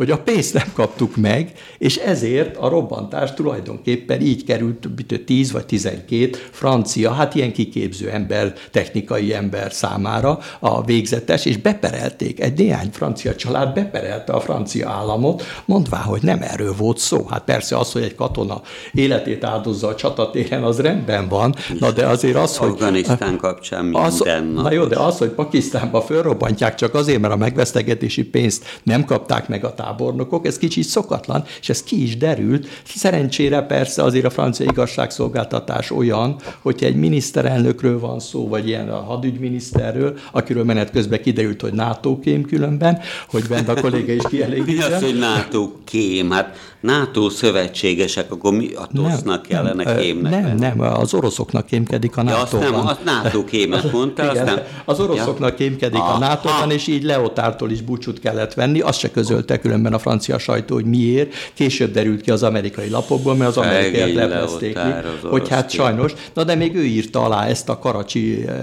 hogy 0.00 0.10
a 0.10 0.18
pénzt 0.18 0.54
nem 0.54 0.70
kaptuk 0.74 1.16
meg, 1.16 1.52
és 1.78 1.96
ezért 1.96 2.56
a 2.56 2.68
robbantás 2.68 3.34
tulajdonképpen 3.34 4.20
így 4.20 4.44
került 4.44 4.88
10 5.26 5.52
vagy 5.52 5.66
12 5.66 6.30
francia, 6.50 7.12
hát 7.12 7.34
ilyen 7.34 7.52
kiképző 7.52 8.10
ember, 8.10 8.52
technikai 8.70 9.34
ember 9.34 9.72
számára 9.72 10.38
a 10.60 10.84
végzetes, 10.84 11.44
és 11.44 11.56
beperelték. 11.56 12.40
Egy 12.40 12.58
néhány 12.58 12.88
francia 12.92 13.34
család 13.34 13.74
beperelte 13.74 14.32
a 14.32 14.40
francia 14.40 14.90
államot, 14.90 15.42
mondvá, 15.64 15.98
hogy 15.98 16.22
nem 16.22 16.42
erről 16.42 16.74
volt 16.76 16.98
szó. 16.98 17.26
Hát 17.30 17.44
persze 17.44 17.78
az, 17.78 17.92
hogy 17.92 18.02
egy 18.02 18.14
katona 18.14 18.62
életét 18.92 19.44
áldozza 19.44 19.88
a 19.88 19.94
csatatéren, 19.94 20.62
az 20.62 20.80
rendben 20.80 21.28
van, 21.28 21.54
na 21.78 21.90
de 21.90 22.06
azért 22.06 22.36
az, 22.36 22.56
hogy... 22.56 22.70
Afganisztán 22.70 23.36
kapcsán 23.36 23.94
az, 23.94 24.18
nap. 24.18 24.62
Na 24.62 24.72
jó, 24.72 24.84
de 24.84 24.98
az, 24.98 25.18
hogy 25.18 25.30
Pakisztánba 25.30 26.00
fölrobbantják 26.00 26.74
csak 26.74 26.94
azért, 26.94 27.20
mert 27.20 27.32
a 27.32 27.36
megvesztegetési 27.36 28.24
pénzt 28.24 28.64
nem 28.82 29.04
kapták 29.04 29.48
meg 29.48 29.64
a 29.64 29.74
tábornokok, 29.90 30.46
ez 30.46 30.58
kicsit 30.58 30.84
szokatlan, 30.84 31.44
és 31.60 31.68
ez 31.68 31.82
ki 31.82 32.02
is 32.02 32.16
derült. 32.16 32.66
Szerencsére 32.84 33.62
persze 33.62 34.02
azért 34.02 34.24
a 34.24 34.30
francia 34.30 34.66
igazságszolgáltatás 34.70 35.90
olyan, 35.90 36.36
hogyha 36.62 36.86
egy 36.86 36.96
miniszterelnökről 36.96 38.00
van 38.00 38.20
szó, 38.20 38.48
vagy 38.48 38.68
ilyen 38.68 38.88
a 38.88 39.00
hadügyminiszterről, 39.00 40.18
akiről 40.32 40.64
menet 40.64 40.90
közben 40.90 41.22
kiderült, 41.22 41.60
hogy 41.60 41.72
NATO 41.72 42.18
kém 42.18 42.44
különben, 42.44 42.98
hogy 43.28 43.44
bent 43.48 43.68
a 43.68 43.80
kolléga 43.80 44.12
is 44.12 44.22
kielégítsen. 44.28 44.88
Mi 44.88 44.94
az, 44.94 45.02
hogy 45.02 45.18
NATO 45.18 45.70
kém? 45.84 46.30
Hát 46.30 46.56
NATO 46.80 47.30
szövetségesek, 47.30 48.32
akkor 48.32 48.52
mi 48.52 48.72
a 48.74 48.88
TOSZ-nak 48.94 49.42
kellene 49.42 49.84
nem, 49.84 49.96
kémnek 49.96 50.30
Nem, 50.30 50.56
nem, 50.56 50.80
az 50.80 51.14
oroszoknak 51.14 51.66
kémkedik 51.66 52.16
a 52.16 52.22
Ja, 52.26 52.40
azt 52.40 52.58
nem, 52.58 52.74
azt 52.74 53.04
NATO 53.04 53.44
kémet 53.44 53.92
mondta, 53.92 54.22
azt 54.30 54.44
nem. 54.44 54.58
az 54.84 55.00
oroszoknak 55.00 55.54
kémkedik 55.54 56.00
a. 56.00 56.18
NATO-ban, 56.18 56.70
és 56.70 56.86
így 56.86 57.02
Leotártól 57.02 57.70
is 57.70 57.82
búcsút 57.82 58.20
kellett 58.20 58.54
venni. 58.54 58.80
Azt 58.80 58.98
se 58.98 59.10
közölte 59.10 59.58
különben 59.70 59.92
a 59.92 59.98
francia 59.98 60.38
sajtó, 60.38 60.74
hogy 60.74 60.84
miért. 60.84 61.34
Később 61.54 61.92
derült 61.92 62.20
ki 62.20 62.30
az 62.30 62.42
amerikai 62.42 62.88
lapokból, 62.88 63.34
mert 63.34 63.50
az 63.50 63.56
amerikaiak 63.56 64.14
leplezték 64.14 64.72
ki, 64.72 65.08
hogy 65.28 65.48
hát 65.48 65.70
sajnos. 65.70 66.12
Na 66.34 66.44
de 66.44 66.54
még 66.54 66.74
ő 66.74 66.84
írta 66.84 67.24
alá 67.24 67.46
ezt 67.46 67.68
a 67.68 67.78
Karacsi 67.78 68.44
eh, 68.46 68.56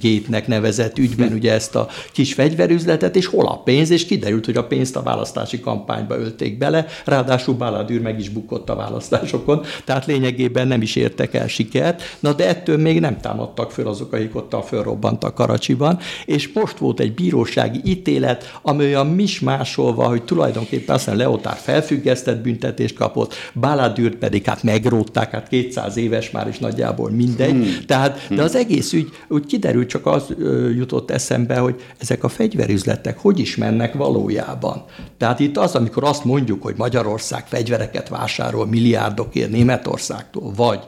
gétnek 0.00 0.46
nevezett 0.46 0.98
ügyben, 0.98 1.32
ugye 1.32 1.52
ezt 1.52 1.74
a 1.74 1.88
kis 2.12 2.34
fegyverüzletet, 2.34 3.16
és 3.16 3.26
hol 3.26 3.46
a 3.46 3.56
pénz, 3.56 3.90
és 3.90 4.06
kiderült, 4.06 4.44
hogy 4.44 4.56
a 4.56 4.64
pénzt 4.64 4.96
a 4.96 5.02
választási 5.02 5.60
kampányba 5.60 6.18
ölték 6.18 6.58
bele, 6.58 6.86
ráadásul 7.04 7.54
Baladűr 7.54 8.00
meg 8.00 8.18
is 8.18 8.28
bukott 8.28 8.70
a 8.70 8.74
választásokon, 8.74 9.64
tehát 9.84 10.06
lényegében 10.06 10.68
nem 10.68 10.82
is 10.82 10.96
értek 10.96 11.34
el 11.34 11.48
sikert, 11.48 12.02
na 12.20 12.32
de 12.32 12.48
ettől 12.48 12.76
még 12.76 13.00
nem 13.00 13.20
támadtak 13.20 13.70
föl 13.70 13.88
azok, 13.88 14.12
akik 14.12 14.36
ott 14.36 14.66
fölrobbantak 14.66 15.34
Karacsiban, 15.34 15.98
és 16.24 16.50
most 16.54 16.78
volt 16.78 17.00
egy 17.00 17.14
bírósági 17.14 17.80
ítélet, 17.84 18.58
ami 18.62 18.84
olyan 18.84 19.06
mismásolva, 19.06 20.08
hogy 20.08 20.22
tulajdonképpen 20.22 20.41
aztán 20.86 21.16
Leotár 21.16 21.56
felfüggesztett 21.56 22.42
büntetést 22.42 22.94
kapott, 22.94 23.34
Baladűrt 23.54 24.14
pedig 24.14 24.44
hát 24.44 24.62
megrótták, 24.62 25.30
hát 25.30 25.48
200 25.48 25.96
éves 25.96 26.30
már 26.30 26.48
is 26.48 26.58
nagyjából 26.58 27.10
mindegy, 27.10 27.50
hmm. 27.50 27.76
tehát, 27.86 28.34
de 28.34 28.42
az 28.42 28.54
egész 28.54 28.92
ügy 28.92 29.08
úgy 29.28 29.46
kiderült, 29.46 29.88
csak 29.88 30.06
az 30.06 30.34
jutott 30.74 31.10
eszembe, 31.10 31.58
hogy 31.58 31.82
ezek 31.98 32.24
a 32.24 32.28
fegyverüzletek 32.28 33.18
hogy 33.18 33.38
is 33.38 33.56
mennek 33.56 33.94
valójában. 33.94 34.84
Tehát 35.18 35.40
itt 35.40 35.56
az, 35.56 35.74
amikor 35.74 36.04
azt 36.04 36.24
mondjuk, 36.24 36.62
hogy 36.62 36.74
Magyarország 36.76 37.46
fegyvereket 37.46 38.08
vásárol 38.08 38.66
milliárdokért 38.66 39.50
Németországtól, 39.50 40.52
vagy 40.56 40.80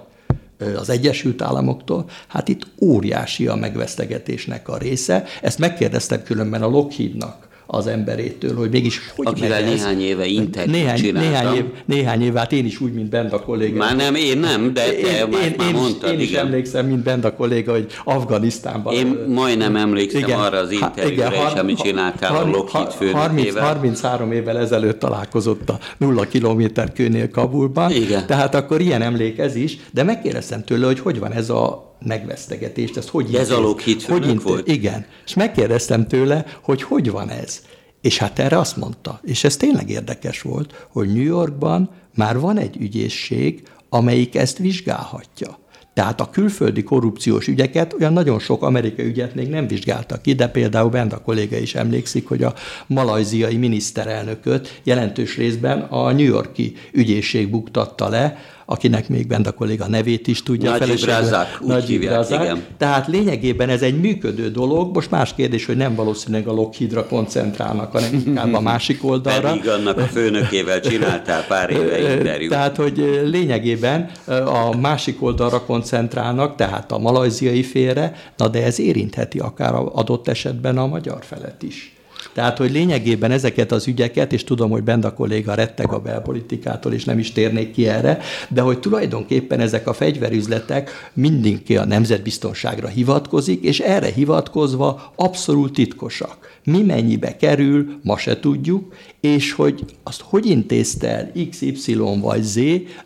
az 0.76 0.90
Egyesült 0.90 1.42
Államoktól, 1.42 2.04
hát 2.26 2.48
itt 2.48 2.66
óriási 2.80 3.46
a 3.46 3.54
megvesztegetésnek 3.54 4.68
a 4.68 4.78
része. 4.78 5.24
Ezt 5.42 5.58
megkérdeztem 5.58 6.22
különben 6.22 6.62
a 6.62 6.66
Lockheednak 6.66 7.48
az 7.66 7.86
emberétől, 7.86 8.56
hogy 8.56 8.70
mégis 8.70 9.00
hogy 9.16 9.26
Akivel 9.26 9.60
megy 9.62 9.74
néhány 9.74 10.00
éve 10.02 10.26
interjút 10.26 10.72
néhány, 10.72 10.96
csináltam. 10.96 11.30
néhány, 11.30 11.56
év, 11.56 11.64
néhány 11.84 12.22
év, 12.22 12.34
hát 12.34 12.52
én 12.52 12.64
is 12.64 12.80
úgy, 12.80 12.92
mint 12.92 13.08
Benda 13.08 13.40
kolléga. 13.40 13.78
Már 13.78 13.96
nem, 13.96 14.14
én 14.14 14.38
nem, 14.38 14.72
de 14.74 14.80
te 14.84 14.92
én, 14.96 15.28
már, 15.30 15.42
én, 15.44 15.54
már 15.56 15.68
én, 15.68 15.74
mondtad, 15.74 16.08
is, 16.12 16.14
én 16.16 16.20
is 16.20 16.28
igen. 16.30 16.46
emlékszem, 16.46 16.86
mint 16.86 17.02
Benda 17.02 17.34
kolléga, 17.34 17.72
hogy 17.72 17.86
Afganisztánban. 18.04 18.94
Én 18.94 19.18
majdnem 19.28 19.76
emlékszem 19.76 20.20
Igen. 20.22 20.38
arra 20.38 20.58
az 20.58 20.70
interjúra 20.70 21.28
is, 21.32 21.38
har- 21.38 21.58
amit 21.58 21.78
csináltál 21.78 22.32
a 22.32 22.36
har- 22.36 22.52
Lockheed 22.52 22.84
ha- 22.86 22.90
főnökével. 22.92 23.22
30, 23.22 23.54
33 23.58 24.32
évvel 24.32 24.58
ezelőtt 24.58 24.98
találkozott 24.98 25.68
a 25.68 25.78
nulla 25.96 26.22
kilométer 26.22 26.92
kőnél 26.92 27.30
Kabulban. 27.30 27.90
Igen. 27.90 28.26
Tehát 28.26 28.54
akkor 28.54 28.80
ilyen 28.80 29.02
emlék 29.02 29.38
ez 29.38 29.54
is, 29.56 29.76
de 29.90 30.02
megkérdeztem 30.02 30.64
tőle, 30.64 30.86
hogy 30.86 31.00
hogy 31.00 31.18
van 31.18 31.32
ez 31.32 31.50
a 31.50 31.92
megvesztegetést, 32.04 32.96
ezt 32.96 33.08
hogy 33.08 33.34
a 33.34 33.38
intéz- 33.38 34.04
hogy 34.04 34.26
intéz- 34.26 34.42
volt? 34.42 34.68
Igen. 34.68 35.06
És 35.26 35.34
megkérdeztem 35.34 36.06
tőle, 36.06 36.44
hogy 36.62 36.82
hogy 36.82 37.10
van 37.10 37.30
ez. 37.30 37.62
És 38.00 38.18
hát 38.18 38.38
erre 38.38 38.58
azt 38.58 38.76
mondta, 38.76 39.20
és 39.22 39.44
ez 39.44 39.56
tényleg 39.56 39.90
érdekes 39.90 40.40
volt, 40.42 40.86
hogy 40.92 41.12
New 41.12 41.22
Yorkban 41.24 41.90
már 42.14 42.38
van 42.38 42.58
egy 42.58 42.76
ügyészség, 42.76 43.62
amelyik 43.88 44.34
ezt 44.34 44.58
vizsgálhatja. 44.58 45.58
Tehát 45.94 46.20
a 46.20 46.30
külföldi 46.30 46.82
korrupciós 46.82 47.46
ügyeket, 47.46 47.92
olyan 47.92 48.12
nagyon 48.12 48.38
sok 48.38 48.62
amerikai 48.62 49.04
ügyet 49.06 49.34
még 49.34 49.48
nem 49.48 49.66
vizsgáltak 49.66 50.22
ki, 50.22 50.32
de 50.32 50.48
például 50.48 50.90
Benda 50.90 51.22
kolléga 51.22 51.56
is 51.56 51.74
emlékszik, 51.74 52.28
hogy 52.28 52.42
a 52.42 52.54
malajziai 52.86 53.56
miniszterelnököt 53.56 54.80
jelentős 54.82 55.36
részben 55.36 55.80
a 55.80 56.12
New 56.12 56.26
Yorki 56.26 56.76
ügyészség 56.92 57.50
buktatta 57.50 58.08
le, 58.08 58.38
akinek 58.66 59.08
még 59.08 59.26
Benda 59.26 59.52
kolléga 59.52 59.86
nevét 59.88 60.26
is 60.26 60.42
tudja. 60.42 60.72
Felesége- 60.72 61.18
Razak, 61.18 61.58
úgy 61.60 61.68
Najib 61.68 61.86
hívják, 61.88 62.14
Razak. 62.14 62.42
igen. 62.42 62.64
Tehát 62.78 63.06
lényegében 63.06 63.68
ez 63.68 63.82
egy 63.82 64.00
működő 64.00 64.50
dolog, 64.50 64.94
most 64.94 65.10
más 65.10 65.34
kérdés, 65.34 65.66
hogy 65.66 65.76
nem 65.76 65.94
valószínűleg 65.94 66.46
a 66.48 66.52
Lockheedra 66.52 67.06
koncentrálnak, 67.06 67.92
hanem 67.92 68.22
inkább 68.26 68.54
a 68.54 68.60
másik 68.60 69.04
oldalra. 69.04 69.48
Pedig 69.48 69.68
annak 69.68 69.98
a 69.98 70.04
főnökével 70.06 70.80
csináltál 70.80 71.44
pár 71.46 71.70
éve 71.70 72.12
interjút. 72.14 72.50
Tehát, 72.50 72.76
hogy 72.76 73.20
lényegében 73.24 74.10
a 74.46 74.76
másik 74.80 75.22
oldalra 75.22 75.64
koncentrálnak, 75.64 76.56
tehát 76.56 76.92
a 76.92 76.98
malajziai 76.98 77.62
félre, 77.62 78.14
na 78.36 78.48
de 78.48 78.64
ez 78.64 78.78
érintheti 78.78 79.38
akár 79.38 79.74
a- 79.74 79.90
adott 79.94 80.28
esetben 80.28 80.78
a 80.78 80.86
magyar 80.86 81.18
felet 81.24 81.62
is. 81.62 81.88
Tehát, 82.34 82.58
hogy 82.58 82.70
lényegében 82.70 83.30
ezeket 83.30 83.72
az 83.72 83.86
ügyeket, 83.86 84.32
és 84.32 84.44
tudom, 84.44 84.70
hogy 84.70 84.82
Benda 84.82 85.14
kolléga 85.14 85.54
retteg 85.54 85.92
a 85.92 85.98
belpolitikától, 85.98 86.92
és 86.92 87.04
nem 87.04 87.18
is 87.18 87.32
térnék 87.32 87.72
ki 87.72 87.88
erre, 87.88 88.18
de 88.48 88.60
hogy 88.60 88.78
tulajdonképpen 88.78 89.60
ezek 89.60 89.86
a 89.86 89.92
fegyverüzletek 89.92 91.10
mindenki 91.12 91.76
a 91.76 91.84
nemzetbiztonságra 91.84 92.88
hivatkozik, 92.88 93.62
és 93.62 93.80
erre 93.80 94.12
hivatkozva 94.12 95.12
abszolút 95.16 95.72
titkosak. 95.72 96.52
Mi 96.64 96.82
mennyibe 96.82 97.36
kerül, 97.36 97.98
ma 98.02 98.18
se 98.18 98.40
tudjuk, 98.40 98.94
és 99.20 99.52
hogy 99.52 99.84
azt 100.02 100.20
hogy 100.20 100.46
intézte 100.46 101.08
el 101.08 101.32
XY 101.50 101.94
vagy 102.20 102.42
Z, 102.42 102.58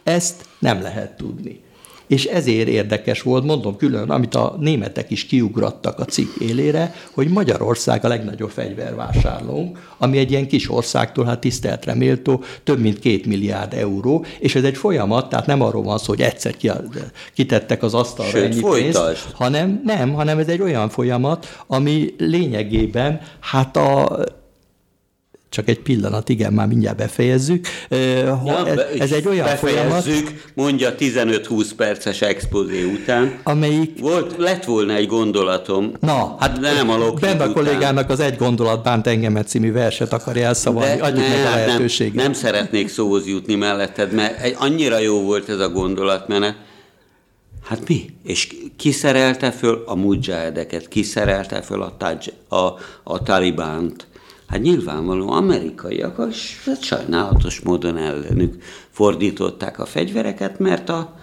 ezt 0.02 0.44
nem 0.58 0.82
lehet 0.82 1.16
tudni. 1.16 1.60
És 2.08 2.24
ezért 2.24 2.68
érdekes 2.68 3.22
volt, 3.22 3.44
mondom 3.44 3.76
külön, 3.76 4.10
amit 4.10 4.34
a 4.34 4.56
németek 4.60 5.10
is 5.10 5.26
kiugrattak 5.26 5.98
a 5.98 6.04
cikk 6.04 6.36
élére, 6.40 6.94
hogy 7.10 7.28
Magyarország 7.28 8.04
a 8.04 8.08
legnagyobb 8.08 8.50
fegyvervásárlónk, 8.50 9.92
ami 9.98 10.18
egy 10.18 10.30
ilyen 10.30 10.48
kis 10.48 10.70
országtól, 10.70 11.24
hát 11.24 11.40
tiszteltre 11.40 11.94
méltó, 11.94 12.42
több 12.64 12.78
mint 12.78 12.98
két 12.98 13.26
milliárd 13.26 13.74
euró, 13.74 14.24
és 14.38 14.54
ez 14.54 14.64
egy 14.64 14.76
folyamat, 14.76 15.28
tehát 15.28 15.46
nem 15.46 15.62
arról 15.62 15.82
van 15.82 15.98
szó, 15.98 16.04
hogy 16.06 16.20
egyszer 16.20 16.56
ki, 16.56 16.70
kitettek 17.34 17.82
az 17.82 17.94
asztalra 17.94 18.30
Sőt, 18.30 18.44
ennyi 18.44 18.60
folytasd. 18.60 19.04
pénzt, 19.04 19.30
hanem 19.32 19.80
nem, 19.84 20.12
hanem 20.12 20.38
ez 20.38 20.48
egy 20.48 20.60
olyan 20.60 20.88
folyamat, 20.88 21.62
ami 21.66 22.14
lényegében 22.18 23.20
hát 23.40 23.76
a 23.76 24.18
csak 25.48 25.68
egy 25.68 25.80
pillanat, 25.80 26.28
igen, 26.28 26.52
már 26.52 26.66
mindjárt 26.66 26.96
befejezzük. 26.96 27.66
Ha- 28.26 28.68
ez, 28.68 28.78
ez 28.98 29.12
egy 29.12 29.26
olyan 29.26 29.46
folyamat, 29.46 30.06
mondja 30.54 30.94
15-20 30.98 31.70
perces 31.76 32.20
expozé 32.20 32.82
után. 32.82 33.38
amelyik 33.42 34.00
Volt, 34.00 34.34
lett 34.36 34.64
volna 34.64 34.94
egy 34.94 35.06
gondolatom. 35.06 35.92
Na, 36.00 36.36
hát 36.38 36.60
de 36.60 36.72
nem 36.72 36.90
a 36.90 37.10
Benda 37.10 37.52
kollégának 37.52 38.10
az 38.10 38.20
Egy 38.20 38.36
gondolat 38.36 38.82
bánt 38.82 39.06
engemet 39.06 39.48
című 39.48 39.72
verset 39.72 40.12
akarja 40.12 40.46
elszavalni. 40.46 41.00
Adjuk 41.00 41.28
meg 41.28 41.46
a 41.46 41.50
lehetőséget. 41.50 42.14
Nem, 42.14 42.24
nem 42.24 42.32
szeretnék 42.32 42.88
szóhoz 42.88 43.26
jutni 43.26 43.54
melletted, 43.54 44.12
mert 44.12 44.40
egy, 44.40 44.56
annyira 44.58 44.98
jó 44.98 45.22
volt 45.22 45.48
ez 45.48 45.58
a 45.58 45.68
gondolatmenet. 45.68 46.56
Hát 47.68 47.88
mi? 47.88 48.10
És 48.24 48.48
ki 48.76 48.90
szerelte 48.90 49.50
föl 49.50 49.82
a 49.86 49.94
mujahedeket? 49.94 50.88
Ki 50.88 51.02
szerelte 51.02 51.62
föl 51.62 51.82
a, 51.82 51.96
taj, 51.96 52.16
a, 52.48 52.56
a 53.02 53.22
talibánt? 53.22 54.06
Hát 54.48 54.62
nyilvánvalóan 54.62 55.42
amerikaiak, 55.42 56.26
és 56.30 56.62
hát 56.64 56.82
sajnálatos 56.82 57.60
módon 57.60 57.96
ellenük 57.96 58.62
fordították 58.90 59.78
a 59.78 59.86
fegyvereket, 59.86 60.58
mert 60.58 60.88
a 60.88 61.14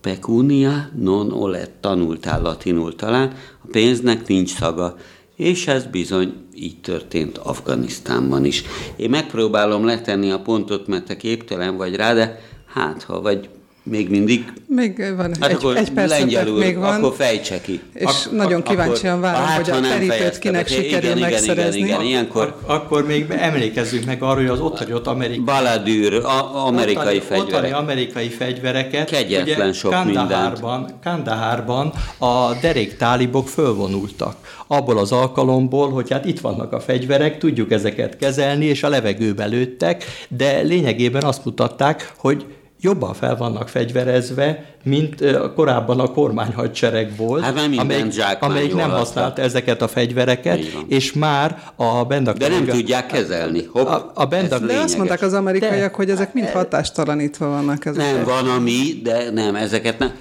pecunia 0.00 0.88
non 0.96 1.32
olet 1.32 1.70
tanultál 1.70 2.42
latinul 2.42 2.94
talán, 2.94 3.32
a 3.62 3.66
pénznek 3.70 4.26
nincs 4.26 4.54
szaga, 4.54 4.96
és 5.36 5.66
ez 5.66 5.86
bizony 5.86 6.34
így 6.54 6.80
történt 6.80 7.38
Afganisztánban 7.38 8.44
is. 8.44 8.62
Én 8.96 9.10
megpróbálom 9.10 9.84
letenni 9.84 10.30
a 10.30 10.40
pontot, 10.40 10.86
mert 10.86 11.04
te 11.04 11.16
képtelen 11.16 11.76
vagy 11.76 11.94
rá, 11.94 12.14
de 12.14 12.40
hát 12.66 13.02
ha 13.02 13.20
vagy 13.20 13.48
Még 13.86 14.10
mindig? 14.10 14.52
Még 14.66 15.14
van 15.16 15.34
hát 15.40 15.50
egy, 15.50 15.56
akkor 15.56 15.76
egy 15.76 15.90
percetek 15.90 16.52
még 16.52 16.78
van. 16.78 16.94
Akkor 16.94 17.14
fejtse 17.16 17.60
ki. 17.60 17.80
És 17.94 18.04
ak- 18.04 18.32
nagyon 18.32 18.62
kíváncsian 18.62 19.20
várom, 19.20 19.42
hát, 19.42 19.68
hogy 19.68 19.70
a 19.70 19.80
terítőt 19.80 20.38
kinek 20.38 20.68
sikerül 20.68 21.16
igen, 21.16 21.30
megszerezni. 21.30 21.78
Igen, 21.78 21.88
igen, 21.88 22.00
igen. 22.00 22.10
Ilyenkor... 22.10 22.42
Ak- 22.42 22.68
akkor 22.68 23.06
még 23.06 23.26
emlékezzünk 23.30 24.04
meg 24.04 24.22
arról, 24.22 24.34
hogy 24.34 24.46
az 24.46 24.60
ott 24.60 24.78
hagyott 24.78 25.06
amerikai... 25.06 25.44
Baladűr, 25.44 26.14
a- 26.14 26.66
amerikai 26.66 26.96
ottani, 27.04 27.18
fegyverek. 27.20 27.54
Ottani 27.54 27.72
amerikai 27.72 28.28
fegyvereket. 28.28 29.10
Kegyetlen 29.10 29.72
sok 29.72 29.90
Kandahárban, 29.90 30.90
Kandahárban 31.02 31.92
a 32.18 32.54
derék 32.60 32.96
tálibok 32.96 33.48
fölvonultak. 33.48 34.36
Abból 34.66 34.98
az 34.98 35.12
alkalomból, 35.12 35.90
hogy 35.90 36.10
hát 36.10 36.24
itt 36.24 36.40
vannak 36.40 36.72
a 36.72 36.80
fegyverek, 36.80 37.38
tudjuk 37.38 37.72
ezeket 37.72 38.16
kezelni, 38.16 38.64
és 38.64 38.82
a 38.82 38.88
levegőbe 38.88 39.44
lőttek, 39.44 40.04
de 40.28 40.60
lényegében 40.60 41.22
azt 41.22 41.44
mutatták, 41.44 42.12
hogy 42.16 42.44
jobban 42.84 43.14
fel 43.14 43.36
vannak 43.36 43.68
fegyverezve, 43.68 44.64
mint 44.82 45.24
korábban 45.54 46.00
a 46.00 46.10
kormányhadsereg 46.10 47.16
volt, 47.16 47.42
hát 47.42 47.58
amelyik, 47.76 48.10
amelyik 48.40 48.74
nem 48.74 48.90
használta 48.90 49.42
ezeket 49.42 49.82
a 49.82 49.88
fegyvereket, 49.88 50.58
és 50.88 51.12
már 51.12 51.62
a 51.76 52.04
Benda 52.04 52.32
De 52.32 52.48
nem 52.48 52.66
tudják 52.66 53.06
kezelni. 53.06 53.64
Hopp, 53.72 53.86
a, 53.86 54.10
a 54.14 54.24
Benda 54.24 54.58
De 54.58 54.78
azt 54.78 54.96
mondták 54.96 55.22
az 55.22 55.32
amerikaiak, 55.32 55.90
de, 55.90 55.96
hogy 55.96 56.10
ezek 56.10 56.34
mind 56.34 56.48
hatástalanítva 56.48 57.48
vannak. 57.48 57.84
Ezek 57.84 58.14
nem, 58.14 58.24
van 58.24 58.48
ami, 58.48 59.00
de 59.02 59.30
nem, 59.30 59.54
ezeket 59.54 59.98
nem 59.98 60.12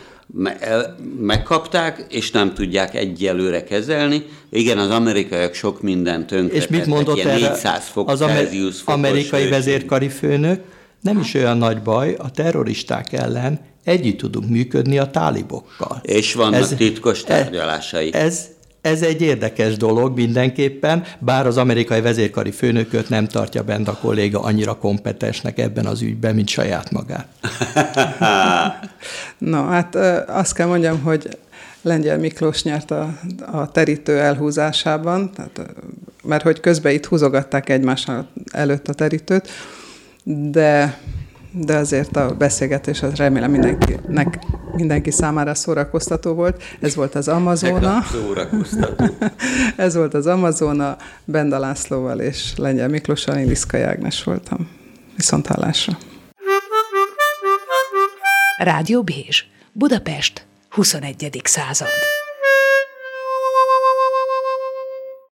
megkapták, 1.20 2.06
és 2.10 2.32
nem 2.32 2.54
tudják 2.54 2.96
egyelőre 2.96 3.64
kezelni. 3.64 4.26
Igen, 4.50 4.78
az 4.78 4.90
amerikaiak 4.90 5.54
sok 5.54 5.82
mindent 5.82 6.28
tönkretettek. 6.28 6.70
És 6.70 6.78
mit 6.78 6.86
mondott 6.86 7.20
erre 7.20 7.34
400 7.34 7.88
fok 7.88 8.10
az 8.10 8.20
Celsius 8.20 8.82
amerikai 8.86 9.50
vezérkari 9.50 10.10
főnök? 10.10 10.60
Nem 11.04 11.20
is 11.20 11.34
olyan 11.34 11.58
nagy 11.58 11.82
baj, 11.82 12.16
a 12.18 12.32
terroristák 12.32 13.14
ellen 13.14 13.60
együtt 13.84 14.18
tudunk 14.18 14.50
működni 14.50 14.98
a 14.98 15.10
tálibokkal. 15.10 16.00
És 16.02 16.34
vannak 16.34 16.60
ez, 16.60 16.74
titkos 16.78 17.24
tárgyalásai. 17.24 18.14
Ez, 18.14 18.46
ez 18.82 19.02
egy 19.02 19.22
érdekes 19.22 19.78
dolog 19.78 20.16
mindenképpen, 20.18 21.04
bár 21.20 21.48
az 21.48 21.58
amerikai 21.58 22.02
vezérkari 22.02 22.52
főnököt 22.52 23.10
nem 23.10 23.28
tartja 23.28 23.64
bent 23.64 23.88
a 23.88 23.98
kolléga 24.02 24.42
annyira 24.42 24.78
kompetensnek 24.78 25.60
ebben 25.60 25.86
az 25.86 26.02
ügyben, 26.02 26.36
mint 26.36 26.48
saját 26.48 26.92
magát. 26.92 27.28
no, 29.38 29.66
hát 29.66 29.96
azt 30.30 30.54
kell 30.54 30.68
mondjam, 30.68 31.02
hogy 31.02 31.38
Lengyel 31.82 32.18
Miklós 32.18 32.64
nyert 32.64 32.92
a, 32.92 33.20
a 33.52 33.72
terítő 33.72 34.20
elhúzásában, 34.20 35.32
tehát, 35.32 35.62
mert 36.24 36.44
hogy 36.44 36.60
közben 36.60 36.94
itt 36.94 37.06
húzogatták 37.06 37.70
egymás 37.70 38.08
előtt 38.52 38.88
a 38.88 38.94
terítőt, 38.94 39.50
de, 40.24 41.00
de 41.52 41.76
azért 41.76 42.18
a 42.18 42.36
beszélgetés 42.36 43.02
az 43.02 43.16
remélem 43.16 43.52
mindenkinek, 43.52 44.40
mindenki 44.76 45.12
számára 45.12 45.54
szórakoztató 45.54 46.34
volt. 46.34 46.64
Ez 46.80 46.96
volt 46.96 47.16
az 47.16 47.28
Amazona. 47.28 48.02
Szórakoztató. 48.12 49.06
Ez 49.76 49.96
volt 49.96 50.14
az 50.14 50.28
Amazona, 50.28 50.98
Benda 51.26 51.60
Lászlóval 51.60 52.20
és 52.20 52.54
Lengyel 52.56 52.88
Miklóssal, 52.88 53.38
én 53.38 53.48
Liszka 53.48 53.78
Jágnes 53.78 54.24
voltam. 54.24 54.70
Viszont 55.16 55.48
hallásra. 55.48 55.98
Rádió 58.58 59.04
Bézs, 59.04 59.44
Budapest, 59.72 60.46
21. 60.70 61.42
század. 61.44 61.88